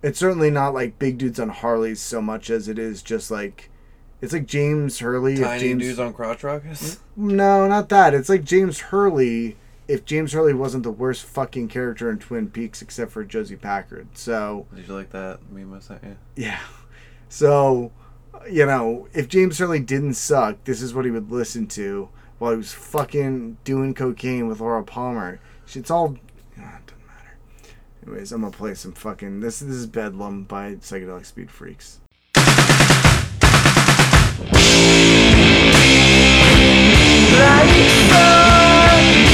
It's 0.03 0.19
certainly 0.19 0.51
not 0.51 0.75
like 0.75 0.99
big 0.99 1.19
dudes 1.19 1.39
on 1.39 1.51
Harleys 1.51 2.01
so 2.01 2.23
much 2.23 2.51
as 2.51 2.69
it 2.69 2.79
is 2.79 3.03
just 3.03 3.31
like 3.31 3.71
it's 4.21 4.33
like 4.33 4.47
James 4.47 4.99
Hurley. 4.99 5.37
Tiny 5.39 5.61
James, 5.61 5.83
dudes 5.83 5.99
on 5.99 6.13
crotch 6.13 6.45
rockets? 6.45 7.01
No, 7.17 7.67
not 7.67 7.89
that. 7.89 8.15
It's 8.15 8.29
like 8.29 8.45
James 8.45 8.81
Hurley 8.81 9.57
if 9.91 10.05
James 10.05 10.33
Hurley 10.33 10.55
wasn't 10.55 10.85
the 10.85 10.91
worst 10.93 11.25
fucking 11.25 11.69
character 11.69 12.11
in 12.11 12.19
Twin 12.19 12.49
Peaks 12.51 12.81
except 12.81 13.11
for 13.11 13.25
Josie 13.25 13.57
Packard. 13.57 14.09
So 14.15 14.67
Did 14.75 14.87
you 14.89 14.95
like 14.95 15.11
that 15.11 15.41
meme 15.51 15.75
I 15.75 15.81
sent 15.81 16.03
you? 16.05 16.17
yeah. 16.37 16.61
So, 17.29 17.93
you 18.51 18.67
know, 18.67 19.09
if 19.13 19.29
James 19.29 19.59
Hurley 19.59 19.81
didn't 19.81 20.15
suck, 20.15 20.63
this 20.65 20.81
is 20.83 20.95
what 20.95 21.05
he 21.05 21.11
would 21.11 21.31
listen 21.31 21.67
to 21.69 22.09
while 22.39 22.53
he 22.53 22.57
was 22.57 22.73
fucking 22.73 23.59
doing 23.65 23.95
cocaine 23.95 24.47
with 24.49 24.61
Laura 24.61 24.83
Palmer. 24.85 25.41
It's 25.75 25.91
all. 25.91 26.17
you 26.57 26.63
know, 26.63 26.69
it 26.69 26.87
doesn't 26.87 27.07
matter. 27.07 27.37
Anyways, 28.07 28.33
I'm 28.33 28.41
gonna 28.41 28.53
play 28.57 28.75
some 28.75 28.93
fucking. 28.93 29.41
This, 29.41 29.61
this 29.61 29.75
is 29.77 29.87
Bedlam 29.87 30.45
by 30.45 30.75
Psychedelic 30.77 31.27
Speed 31.27 31.51
Freaks. 31.51 32.01
Yeah, 37.33 39.30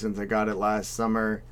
since 0.00 0.18
I 0.18 0.24
got 0.24 0.48
it 0.48 0.56
last 0.56 0.92
summer, 0.92 1.42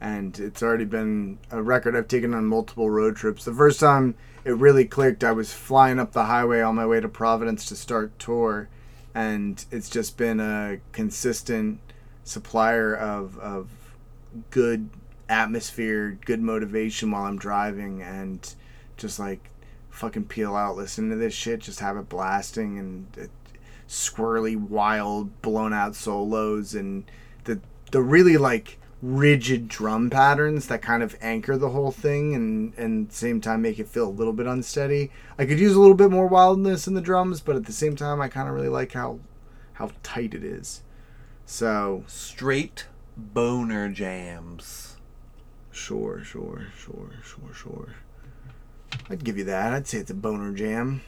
and 0.00 0.38
it's 0.38 0.62
already 0.62 0.84
been 0.84 1.38
a 1.50 1.62
record 1.62 1.96
I've 1.96 2.08
taken 2.08 2.34
on 2.34 2.46
multiple 2.46 2.90
road 2.90 3.16
trips. 3.16 3.44
The 3.44 3.52
first 3.52 3.80
time 3.80 4.14
it 4.44 4.56
really 4.56 4.84
clicked, 4.84 5.24
I 5.24 5.32
was 5.32 5.52
flying 5.52 5.98
up 5.98 6.12
the 6.12 6.24
highway 6.24 6.60
on 6.60 6.76
my 6.76 6.86
way 6.86 7.00
to 7.00 7.08
Providence 7.08 7.66
to 7.66 7.76
start 7.76 8.18
tour, 8.18 8.68
and 9.14 9.64
it's 9.70 9.90
just 9.90 10.16
been 10.16 10.40
a 10.40 10.78
consistent 10.92 11.80
supplier 12.24 12.94
of 12.94 13.38
of 13.38 13.68
good 14.50 14.90
atmosphere, 15.28 16.18
good 16.24 16.40
motivation 16.40 17.10
while 17.10 17.24
I'm 17.24 17.38
driving, 17.38 18.02
and 18.02 18.54
just 18.96 19.18
like 19.18 19.50
fucking 19.90 20.26
peel 20.26 20.54
out, 20.54 20.76
listen 20.76 21.08
to 21.10 21.16
this 21.16 21.34
shit, 21.34 21.60
just 21.60 21.80
have 21.80 21.96
it 21.96 22.08
blasting, 22.08 22.78
and 22.78 23.06
it, 23.16 23.30
squirrely, 23.88 24.56
wild, 24.56 25.40
blown 25.42 25.72
out 25.72 25.94
solos, 25.94 26.74
and 26.74 27.04
the 27.90 28.02
really 28.02 28.36
like 28.36 28.78
rigid 29.02 29.68
drum 29.68 30.08
patterns 30.08 30.66
that 30.68 30.80
kind 30.82 31.02
of 31.02 31.14
anchor 31.20 31.56
the 31.56 31.68
whole 31.68 31.92
thing 31.92 32.34
and 32.34 32.72
and 32.76 33.12
same 33.12 33.40
time 33.40 33.62
make 33.62 33.78
it 33.78 33.88
feel 33.88 34.08
a 34.08 34.10
little 34.10 34.32
bit 34.32 34.46
unsteady. 34.46 35.10
I 35.38 35.44
could 35.46 35.58
use 35.58 35.74
a 35.74 35.80
little 35.80 35.94
bit 35.96 36.10
more 36.10 36.26
wildness 36.26 36.86
in 36.86 36.94
the 36.94 37.00
drums, 37.00 37.40
but 37.40 37.56
at 37.56 37.66
the 37.66 37.72
same 37.72 37.94
time 37.96 38.20
I 38.20 38.28
kind 38.28 38.48
of 38.48 38.54
really 38.54 38.68
like 38.68 38.92
how 38.92 39.20
how 39.74 39.90
tight 40.02 40.34
it 40.34 40.42
is. 40.42 40.82
So, 41.44 42.02
Straight 42.06 42.86
boner 43.16 43.88
jams. 43.88 44.96
sure, 45.70 46.22
sure, 46.24 46.68
sure, 46.76 47.12
sure, 47.22 47.54
sure. 47.54 47.94
I'd 49.08 49.24
give 49.24 49.38
you 49.38 49.44
that. 49.44 49.72
I'd 49.72 49.86
say 49.86 49.98
it's 49.98 50.10
a 50.10 50.14
boner 50.14 50.52
jam. 50.52 51.02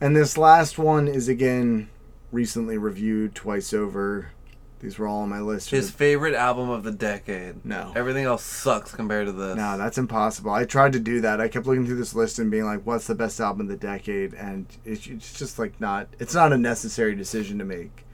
And 0.00 0.16
this 0.16 0.38
last 0.38 0.78
one 0.78 1.06
is 1.06 1.28
again 1.28 1.90
recently 2.32 2.78
reviewed 2.78 3.34
twice 3.34 3.72
over. 3.74 4.32
These 4.80 4.98
were 4.98 5.06
all 5.06 5.20
on 5.22 5.28
my 5.28 5.40
list. 5.40 5.70
His 5.70 5.90
the- 5.90 5.96
favorite 5.98 6.34
album 6.34 6.70
of 6.70 6.82
the 6.84 6.90
decade. 6.90 7.64
No. 7.64 7.92
Everything 7.94 8.24
else 8.24 8.42
sucks 8.42 8.92
compared 8.94 9.26
to 9.26 9.32
this. 9.32 9.56
No, 9.56 9.76
that's 9.78 9.98
impossible. 9.98 10.50
I 10.52 10.64
tried 10.64 10.94
to 10.94 11.00
do 11.00 11.20
that. 11.20 11.40
I 11.40 11.48
kept 11.48 11.66
looking 11.66 11.84
through 11.86 11.96
this 11.98 12.14
list 12.14 12.38
and 12.38 12.50
being 12.50 12.64
like, 12.64 12.82
"What's 12.86 13.06
the 13.06 13.14
best 13.14 13.38
album 13.40 13.62
of 13.62 13.68
the 13.68 13.76
decade?" 13.76 14.32
And 14.34 14.66
it's, 14.84 15.06
it's 15.06 15.38
just 15.38 15.58
like 15.58 15.80
not. 15.80 16.08
It's 16.18 16.34
not 16.34 16.52
a 16.52 16.58
necessary 16.58 17.14
decision 17.14 17.58
to 17.58 17.64
make. 17.64 18.04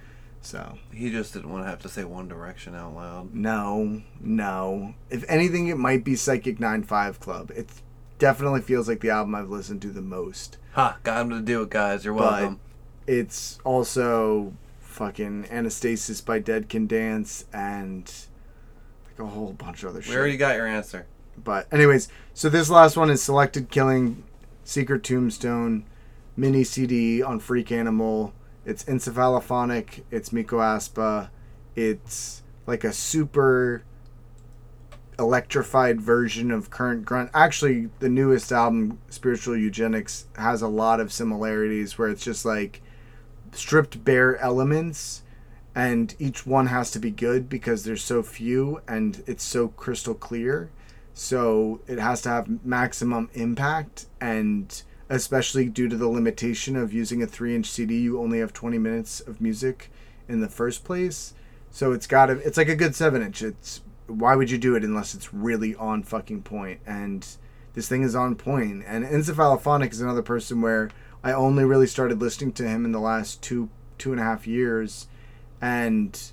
So 0.42 0.78
He 0.92 1.10
just 1.10 1.32
didn't 1.32 1.50
want 1.50 1.64
to 1.64 1.70
have 1.70 1.80
to 1.82 1.88
say 1.88 2.04
One 2.04 2.28
Direction 2.28 2.74
out 2.76 2.94
loud. 2.94 3.34
no, 3.34 4.02
no. 4.20 4.94
If 5.10 5.24
anything, 5.28 5.66
it 5.68 5.76
might 5.78 6.04
be 6.04 6.14
Psychic 6.14 6.60
Nine 6.60 6.82
Five 6.84 7.18
Club. 7.20 7.50
It 7.56 7.68
definitely 8.18 8.60
feels 8.60 8.88
like 8.88 9.00
the 9.00 9.10
album 9.10 9.34
I've 9.34 9.50
listened 9.50 9.82
to 9.82 9.88
the 9.90 10.02
most. 10.02 10.58
Ha! 10.74 10.98
Got 11.02 11.22
him 11.22 11.30
to 11.30 11.40
do 11.40 11.62
it, 11.62 11.70
guys. 11.70 12.04
You're 12.04 12.14
welcome. 12.14 12.60
But- 13.06 13.12
It's 13.12 13.58
also 13.64 14.52
fucking 14.96 15.44
Anastasis 15.50 16.24
by 16.24 16.38
Dead 16.38 16.70
Can 16.70 16.86
Dance 16.86 17.44
and 17.52 18.10
like 19.04 19.18
a 19.18 19.30
whole 19.30 19.52
bunch 19.52 19.82
of 19.82 19.90
other 19.90 19.98
we 19.98 20.04
shit. 20.04 20.16
already 20.16 20.36
got 20.38 20.56
your 20.56 20.66
answer. 20.66 21.06
But 21.36 21.70
anyways, 21.70 22.08
so 22.32 22.48
this 22.48 22.70
last 22.70 22.96
one 22.96 23.10
is 23.10 23.22
Selected 23.22 23.68
Killing, 23.68 24.24
Secret 24.64 25.04
Tombstone, 25.04 25.84
mini 26.34 26.64
CD 26.64 27.22
on 27.22 27.40
Freak 27.40 27.70
Animal. 27.70 28.32
It's 28.64 28.84
encephalophonic. 28.84 30.02
It's 30.10 30.32
Mikko 30.32 30.60
Aspa. 30.60 31.30
It's 31.74 32.42
like 32.66 32.82
a 32.82 32.92
super 32.92 33.84
electrified 35.18 36.00
version 36.00 36.50
of 36.50 36.70
current 36.70 37.04
grunt. 37.04 37.28
Actually, 37.34 37.90
the 37.98 38.08
newest 38.08 38.50
album, 38.50 38.98
Spiritual 39.10 39.58
Eugenics, 39.58 40.26
has 40.36 40.62
a 40.62 40.68
lot 40.68 41.00
of 41.00 41.12
similarities 41.12 41.98
where 41.98 42.08
it's 42.08 42.24
just 42.24 42.46
like 42.46 42.80
stripped 43.58 44.04
bare 44.04 44.36
elements 44.38 45.22
and 45.74 46.14
each 46.18 46.46
one 46.46 46.66
has 46.66 46.90
to 46.92 46.98
be 46.98 47.10
good 47.10 47.48
because 47.48 47.84
there's 47.84 48.02
so 48.02 48.22
few 48.22 48.80
and 48.88 49.22
it's 49.26 49.44
so 49.44 49.68
crystal 49.68 50.14
clear. 50.14 50.70
So 51.12 51.80
it 51.86 51.98
has 51.98 52.22
to 52.22 52.30
have 52.30 52.64
maximum 52.64 53.28
impact 53.34 54.06
and 54.20 54.82
especially 55.08 55.66
due 55.66 55.88
to 55.88 55.96
the 55.96 56.08
limitation 56.08 56.76
of 56.76 56.92
using 56.92 57.22
a 57.22 57.26
3 57.26 57.54
inch 57.54 57.70
cd 57.70 57.96
you 57.96 58.20
only 58.20 58.40
have 58.40 58.52
20 58.52 58.76
minutes 58.78 59.20
of 59.20 59.40
music 59.40 59.90
in 60.28 60.40
the 60.40 60.48
first 60.48 60.82
place. 60.84 61.34
So 61.70 61.92
it's 61.92 62.06
got 62.06 62.26
to 62.26 62.32
it's 62.38 62.56
like 62.56 62.68
a 62.68 62.74
good 62.74 62.94
7 62.94 63.22
inch. 63.22 63.42
It's 63.42 63.82
why 64.06 64.34
would 64.34 64.50
you 64.50 64.58
do 64.58 64.76
it 64.76 64.84
unless 64.84 65.14
it's 65.14 65.34
really 65.34 65.74
on 65.74 66.02
fucking 66.02 66.42
point? 66.42 66.80
And 66.86 67.26
this 67.74 67.88
thing 67.88 68.02
is 68.02 68.14
on 68.14 68.34
point. 68.34 68.84
And 68.86 69.04
encephalophonic 69.04 69.92
is 69.92 70.00
another 70.00 70.22
person 70.22 70.62
where 70.62 70.90
i 71.26 71.32
only 71.32 71.64
really 71.64 71.88
started 71.88 72.20
listening 72.20 72.52
to 72.52 72.66
him 72.66 72.84
in 72.84 72.92
the 72.92 73.00
last 73.00 73.42
two 73.42 73.68
two 73.98 74.12
and 74.12 74.20
a 74.20 74.24
half 74.24 74.46
years 74.46 75.08
and 75.60 76.30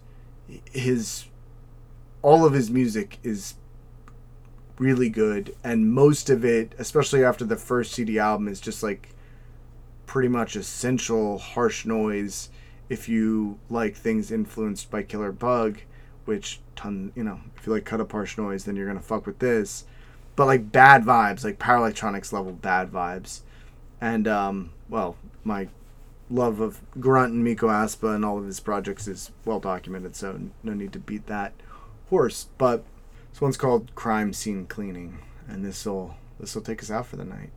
his 0.71 1.25
all 2.21 2.45
of 2.45 2.53
his 2.53 2.69
music 2.69 3.17
is 3.23 3.55
really 4.77 5.09
good 5.09 5.55
and 5.63 5.91
most 5.91 6.29
of 6.29 6.45
it 6.45 6.73
especially 6.77 7.23
after 7.23 7.43
the 7.43 7.55
first 7.55 7.91
cd 7.91 8.19
album 8.19 8.47
is 8.47 8.61
just 8.61 8.83
like 8.83 9.09
pretty 10.05 10.29
much 10.29 10.55
essential 10.55 11.39
harsh 11.39 11.85
noise 11.85 12.49
if 12.87 13.09
you 13.09 13.57
like 13.71 13.95
things 13.95 14.31
influenced 14.31 14.91
by 14.91 15.01
killer 15.01 15.31
bug 15.31 15.79
which 16.25 16.59
ton 16.75 17.11
you 17.15 17.23
know 17.23 17.39
if 17.57 17.65
you 17.65 17.73
like 17.73 17.85
cut 17.85 17.99
up 17.99 18.11
harsh 18.11 18.37
noise 18.37 18.63
then 18.65 18.75
you're 18.75 18.87
gonna 18.87 18.99
fuck 18.99 19.25
with 19.25 19.39
this 19.39 19.85
but 20.35 20.45
like 20.45 20.71
bad 20.71 21.03
vibes 21.03 21.43
like 21.43 21.57
power 21.57 21.77
electronics 21.77 22.31
level 22.31 22.51
bad 22.51 22.91
vibes 22.91 23.41
and 24.01 24.27
um 24.27 24.69
well 24.93 25.15
my 25.43 25.67
love 26.29 26.59
of 26.59 26.79
grunt 27.01 27.33
and 27.33 27.43
mikko 27.43 27.69
aspa 27.69 28.09
and 28.09 28.23
all 28.23 28.37
of 28.37 28.45
his 28.45 28.59
projects 28.59 29.07
is 29.07 29.31
well 29.43 29.59
documented 29.59 30.15
so 30.15 30.39
no 30.61 30.73
need 30.73 30.93
to 30.93 30.99
beat 30.99 31.25
that 31.25 31.51
horse. 32.13 32.47
But 32.59 32.83
this 33.31 33.41
one's 33.41 33.57
called 33.57 33.95
crime 33.95 34.33
scene 34.33 34.67
cleaning 34.67 35.17
and 35.47 35.65
this 35.65 35.83
will 35.85 36.15
this 36.39 36.53
will 36.53 36.61
take 36.61 36.83
us 36.83 36.91
out 36.91 37.07
for 37.07 37.15
the 37.15 37.25
night 37.25 37.49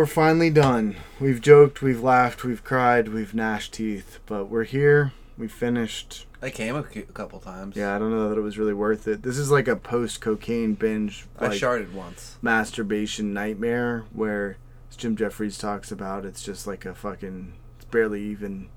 we're 0.00 0.06
finally 0.06 0.48
done. 0.48 0.96
We've 1.20 1.42
joked, 1.42 1.82
we've 1.82 2.02
laughed, 2.02 2.42
we've 2.42 2.64
cried, 2.64 3.08
we've 3.08 3.34
gnashed 3.34 3.74
teeth, 3.74 4.18
but 4.24 4.46
we're 4.46 4.64
here. 4.64 5.12
We 5.36 5.46
finished. 5.46 6.24
I 6.40 6.48
came 6.48 6.74
a, 6.74 6.82
couple 6.82 7.38
times. 7.38 7.76
Yeah, 7.76 7.94
I 7.94 7.98
don't 7.98 8.10
know 8.10 8.30
that 8.30 8.38
it 8.38 8.40
was 8.40 8.56
really 8.56 8.72
worth 8.72 9.06
it. 9.06 9.22
This 9.22 9.36
is 9.36 9.50
like 9.50 9.68
a 9.68 9.76
post 9.76 10.22
cocaine 10.22 10.72
binge, 10.72 11.26
I 11.38 11.48
like 11.48 11.60
sharded 11.60 11.92
once. 11.92 12.38
masturbation 12.40 13.34
nightmare 13.34 14.06
where 14.14 14.56
as 14.88 14.96
Jim 14.96 15.16
Jefferies 15.16 15.58
talks 15.58 15.92
about. 15.92 16.24
It's 16.24 16.42
just 16.42 16.66
like 16.66 16.86
a 16.86 16.94
fucking. 16.94 17.52
It's 17.76 17.84
barely 17.84 18.22
even. 18.22 18.70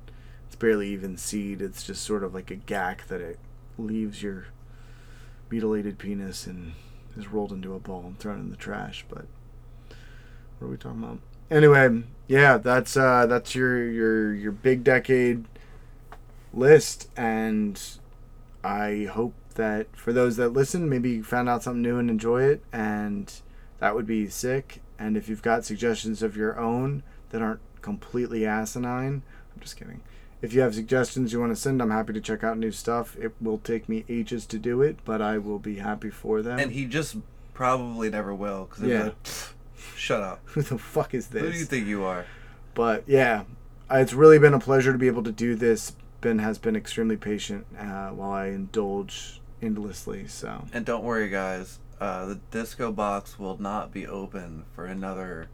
It's 0.47 0.57
barely 0.57 0.89
even 0.89 1.15
seed. 1.15 1.61
It's 1.61 1.83
just 1.83 2.03
sort 2.03 2.25
of 2.25 2.33
like 2.33 2.51
a 2.51 2.55
gack 2.55 3.07
that 3.07 3.21
it 3.21 3.39
leaves 3.77 4.21
your 4.21 4.47
mutilated 5.49 5.99
penis 5.99 6.45
and 6.47 6.73
is 7.15 7.29
rolled 7.29 7.53
into 7.53 7.75
a 7.75 7.79
ball 7.79 8.03
and 8.07 8.19
thrown 8.19 8.41
in 8.41 8.49
the 8.49 8.57
trash. 8.57 9.05
But 9.07 9.27
what 10.63 10.69
are 10.69 10.71
we 10.71 10.77
talking 10.77 11.03
about? 11.03 11.19
Anyway, 11.51 12.03
yeah, 12.27 12.57
that's 12.57 12.95
uh, 12.95 13.25
that's 13.25 13.53
your 13.53 13.85
your 13.85 14.33
your 14.33 14.51
big 14.51 14.83
decade 14.83 15.45
list, 16.53 17.09
and 17.17 17.79
I 18.63 19.09
hope 19.11 19.33
that 19.55 19.95
for 19.95 20.13
those 20.13 20.37
that 20.37 20.49
listen, 20.49 20.89
maybe 20.89 21.11
you 21.11 21.23
found 21.23 21.49
out 21.49 21.63
something 21.63 21.81
new 21.81 21.97
and 21.97 22.09
enjoy 22.09 22.43
it, 22.43 22.63
and 22.71 23.31
that 23.79 23.93
would 23.93 24.07
be 24.07 24.27
sick. 24.29 24.81
And 24.97 25.17
if 25.17 25.27
you've 25.27 25.41
got 25.41 25.65
suggestions 25.65 26.23
of 26.23 26.37
your 26.37 26.57
own 26.57 27.03
that 27.31 27.41
aren't 27.41 27.59
completely 27.81 28.45
asinine, 28.45 29.21
I'm 29.53 29.61
just 29.61 29.75
kidding. 29.75 30.01
If 30.41 30.53
you 30.53 30.61
have 30.61 30.75
suggestions 30.75 31.33
you 31.33 31.39
want 31.39 31.53
to 31.53 31.59
send, 31.59 31.81
I'm 31.81 31.91
happy 31.91 32.13
to 32.13 32.21
check 32.21 32.43
out 32.43 32.57
new 32.57 32.71
stuff. 32.71 33.17
It 33.17 33.33
will 33.41 33.59
take 33.59 33.87
me 33.87 34.05
ages 34.09 34.45
to 34.47 34.59
do 34.59 34.81
it, 34.81 34.97
but 35.05 35.21
I 35.21 35.37
will 35.37 35.59
be 35.59 35.75
happy 35.75 36.09
for 36.09 36.41
them. 36.41 36.59
And 36.59 36.71
he 36.71 36.85
just 36.85 37.17
probably 37.53 38.09
never 38.09 38.33
will. 38.33 38.65
Cause 38.65 38.83
Yeah. 38.83 39.03
Like, 39.03 39.23
"Pfft, 39.23 39.53
shut 39.95 40.21
up. 40.21 40.41
Who 40.45 40.61
the 40.61 40.77
fuck 40.77 41.13
is 41.13 41.27
this? 41.27 41.41
Who 41.41 41.51
do 41.51 41.57
you 41.57 41.65
think 41.65 41.87
you 41.87 42.03
are? 42.03 42.25
But 42.73 43.03
yeah, 43.07 43.43
it's 43.91 44.13
really 44.13 44.39
been 44.39 44.53
a 44.53 44.59
pleasure 44.59 44.91
to 44.91 44.97
be 44.97 45.07
able 45.07 45.23
to 45.23 45.31
do 45.31 45.55
this. 45.55 45.93
Ben 46.21 46.39
has 46.39 46.57
been 46.57 46.75
extremely 46.75 47.17
patient 47.17 47.65
uh, 47.77 48.09
while 48.09 48.31
I 48.31 48.47
indulge 48.47 49.41
endlessly. 49.61 50.27
So 50.27 50.65
And 50.73 50.85
don't 50.85 51.03
worry, 51.03 51.29
guys. 51.29 51.79
Uh, 51.99 52.25
the 52.25 52.39
disco 52.51 52.91
box 52.91 53.37
will 53.39 53.57
not 53.61 53.91
be 53.93 54.05
open 54.07 54.65
for 54.73 54.85
another 54.85 55.47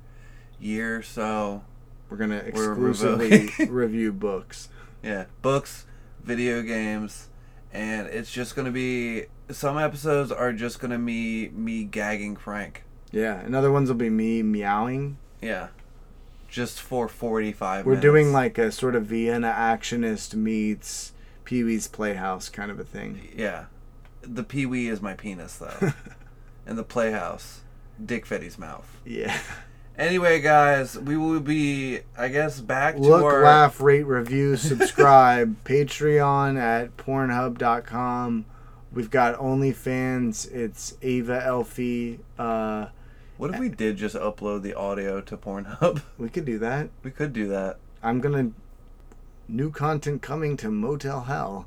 year 0.60 0.98
or 0.98 1.04
so. 1.04 1.64
we're 2.10 2.18
gonna 2.18 2.44
We're 2.54 2.72
exclusively 2.72 3.50
review 3.68 4.12
books. 4.12 4.70
Yeah, 5.04 5.26
books, 5.42 5.86
video 6.24 6.62
games, 6.62 7.30
and 7.72 8.08
it's 8.08 8.32
just 8.32 8.56
gonna 8.56 8.72
be. 8.72 9.26
Some 9.52 9.78
episodes 9.78 10.32
are 10.32 10.54
just 10.54 10.80
gonna 10.80 11.00
be 11.00 11.50
me 11.50 11.84
gagging 11.84 12.36
Frank. 12.36 12.84
Yeah, 13.12 13.39
and 13.39 13.55
other 13.55 13.72
ones 13.72 13.89
will 13.89 13.95
be 13.95 14.10
me 14.10 14.41
meowing. 14.43 15.18
Yeah, 15.41 15.68
just 16.47 16.80
for 16.82 17.07
forty-five. 17.07 17.86
We're 17.86 17.93
minutes. 17.93 18.03
doing 18.03 18.32
like 18.34 18.57
a 18.57 18.72
sort 18.72 18.95
of 18.95 19.05
Vienna 19.05 19.53
actionist 19.57 20.36
meets 20.36 21.14
Pee 21.43 21.64
Wee's 21.64 21.88
Playhouse 21.88 22.49
kind 22.49 22.70
of 22.72 22.80
a 22.80 22.84
thing. 22.84 23.30
Yeah, 23.36 23.66
the 24.22 24.43
Pee 24.43 24.66
Wee 24.66 24.88
is 24.89 25.01
my 25.01 25.14
penis 25.14 25.57
though, 25.57 25.93
and 26.68 26.78
the 26.78 26.84
Playhouse, 26.84 27.62
Dick 28.03 28.26
Fetty's 28.26 28.57
mouth. 28.60 28.99
Yeah. 29.05 29.38
Anyway, 29.97 30.39
guys, 30.39 30.97
we 30.97 31.18
will 31.18 31.41
be, 31.41 31.99
I 32.18 32.30
guess, 32.30 32.62
back 32.62 32.95
to 32.95 33.01
Look, 33.01 33.22
our. 33.22 33.43
laugh, 33.43 33.82
rate, 33.82 34.03
review, 34.03 34.55
subscribe. 34.55 35.62
Patreon 35.66 36.57
at 36.57 36.95
pornhub.com. 36.95 38.45
We've 38.93 39.10
got 39.10 39.36
OnlyFans. 39.39 40.49
It's 40.53 40.95
Ava 41.01 41.43
Elfie. 41.45 42.22
Uh, 42.38 42.86
What 43.40 43.54
if 43.54 43.60
we 43.62 43.70
did 43.70 43.96
just 43.96 44.18
upload 44.18 44.64
the 44.64 44.74
audio 44.74 45.22
to 45.22 45.38
Pornhub? 45.38 46.02
we 46.18 46.28
could 46.28 46.44
do 46.44 46.60
that. 46.60 46.90
we 47.04 47.12
could 47.12 47.32
do 47.32 47.48
that. 47.48 47.78
I'm 48.04 48.20
gonna 48.20 48.52
new 49.48 49.72
content 49.72 50.22
coming 50.22 50.58
to 50.58 50.70
Motel 50.70 51.22
Hell. 51.22 51.66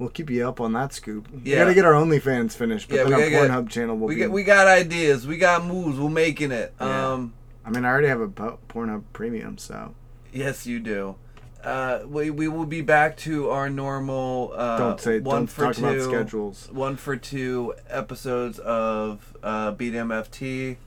We'll 0.00 0.08
keep 0.08 0.30
you 0.30 0.48
up 0.48 0.60
on 0.60 0.72
that 0.72 0.92
scoop. 0.92 1.30
We 1.30 1.52
gotta 1.52 1.74
get 1.74 1.84
our 1.84 1.92
OnlyFans 1.92 2.54
finished, 2.54 2.88
but 2.88 2.96
Yeah, 2.96 3.04
then 3.04 3.12
our 3.12 3.30
get- 3.30 3.50
Pornhub 3.50 3.70
channel 3.70 3.96
will 3.96 4.08
we 4.08 4.16
be. 4.16 4.18
get, 4.22 4.32
we 4.32 4.42
got 4.42 4.66
ideas. 4.66 5.24
We 5.24 5.36
got 5.36 5.64
moves. 5.64 5.96
We're 5.96 6.10
making 6.10 6.50
it. 6.50 6.74
Yeah. 6.80 7.12
Um, 7.12 7.34
I 7.64 7.70
mean, 7.70 7.84
I 7.84 7.90
already 7.90 8.08
have 8.08 8.20
a 8.20 8.26
Pornhub 8.26 9.04
Premium, 9.12 9.58
so 9.58 9.94
yes, 10.32 10.66
you 10.66 10.80
do. 10.80 11.14
Uh, 11.62 12.00
we, 12.04 12.30
we 12.30 12.48
will 12.48 12.66
be 12.66 12.80
back 12.80 13.16
to 13.18 13.48
our 13.50 13.70
normal. 13.70 14.54
Uh, 14.56 14.76
don't 14.76 15.00
say 15.00 15.20
one 15.20 15.42
don't 15.42 15.46
for 15.46 15.64
talk 15.66 15.76
two, 15.76 15.86
about 15.86 16.02
schedules. 16.02 16.68
One 16.72 16.96
for 16.96 17.16
two 17.16 17.74
episodes 17.88 18.58
of 18.58 19.36
uh, 19.44 19.72
BDMFT 19.72 20.78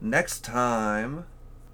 next 0.00 0.44
time. 0.44 1.26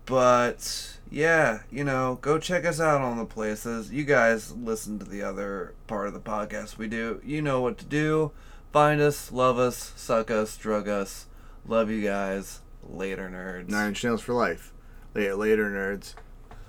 But 0.05 0.99
yeah, 1.11 1.61
you 1.70 1.85
know, 1.85 2.18
go 2.20 2.39
check 2.39 2.64
us 2.64 2.81
out 2.81 3.01
on 3.01 3.16
the 3.16 3.24
places. 3.24 3.91
You 3.91 4.05
guys 4.05 4.53
listen 4.53 4.99
to 4.99 5.05
the 5.05 5.22
other 5.22 5.74
part 5.87 6.07
of 6.09 6.14
the 6.14 6.20
podcast 6.20 6.79
we 6.79 6.89
do. 6.89 7.20
You 7.24 7.43
know 7.43 7.61
what 7.61 7.79
to 7.79 7.85
do. 7.85 8.33
Find 8.72 9.01
us, 9.01 9.33
love 9.33 9.59
us, 9.59 9.93
suck 9.97 10.31
us, 10.31 10.57
drug 10.57 10.89
us. 10.89 11.27
Love 11.66 11.91
you 11.91 12.03
guys. 12.03 12.61
Later, 12.83 13.29
nerds. 13.29 13.68
Nine 13.68 13.89
Inch 13.89 14.05
Nails 14.05 14.22
for 14.22 14.35
life. 14.35 14.72
Later, 15.14 15.35
later 15.35 15.70
nerds. 15.70 16.14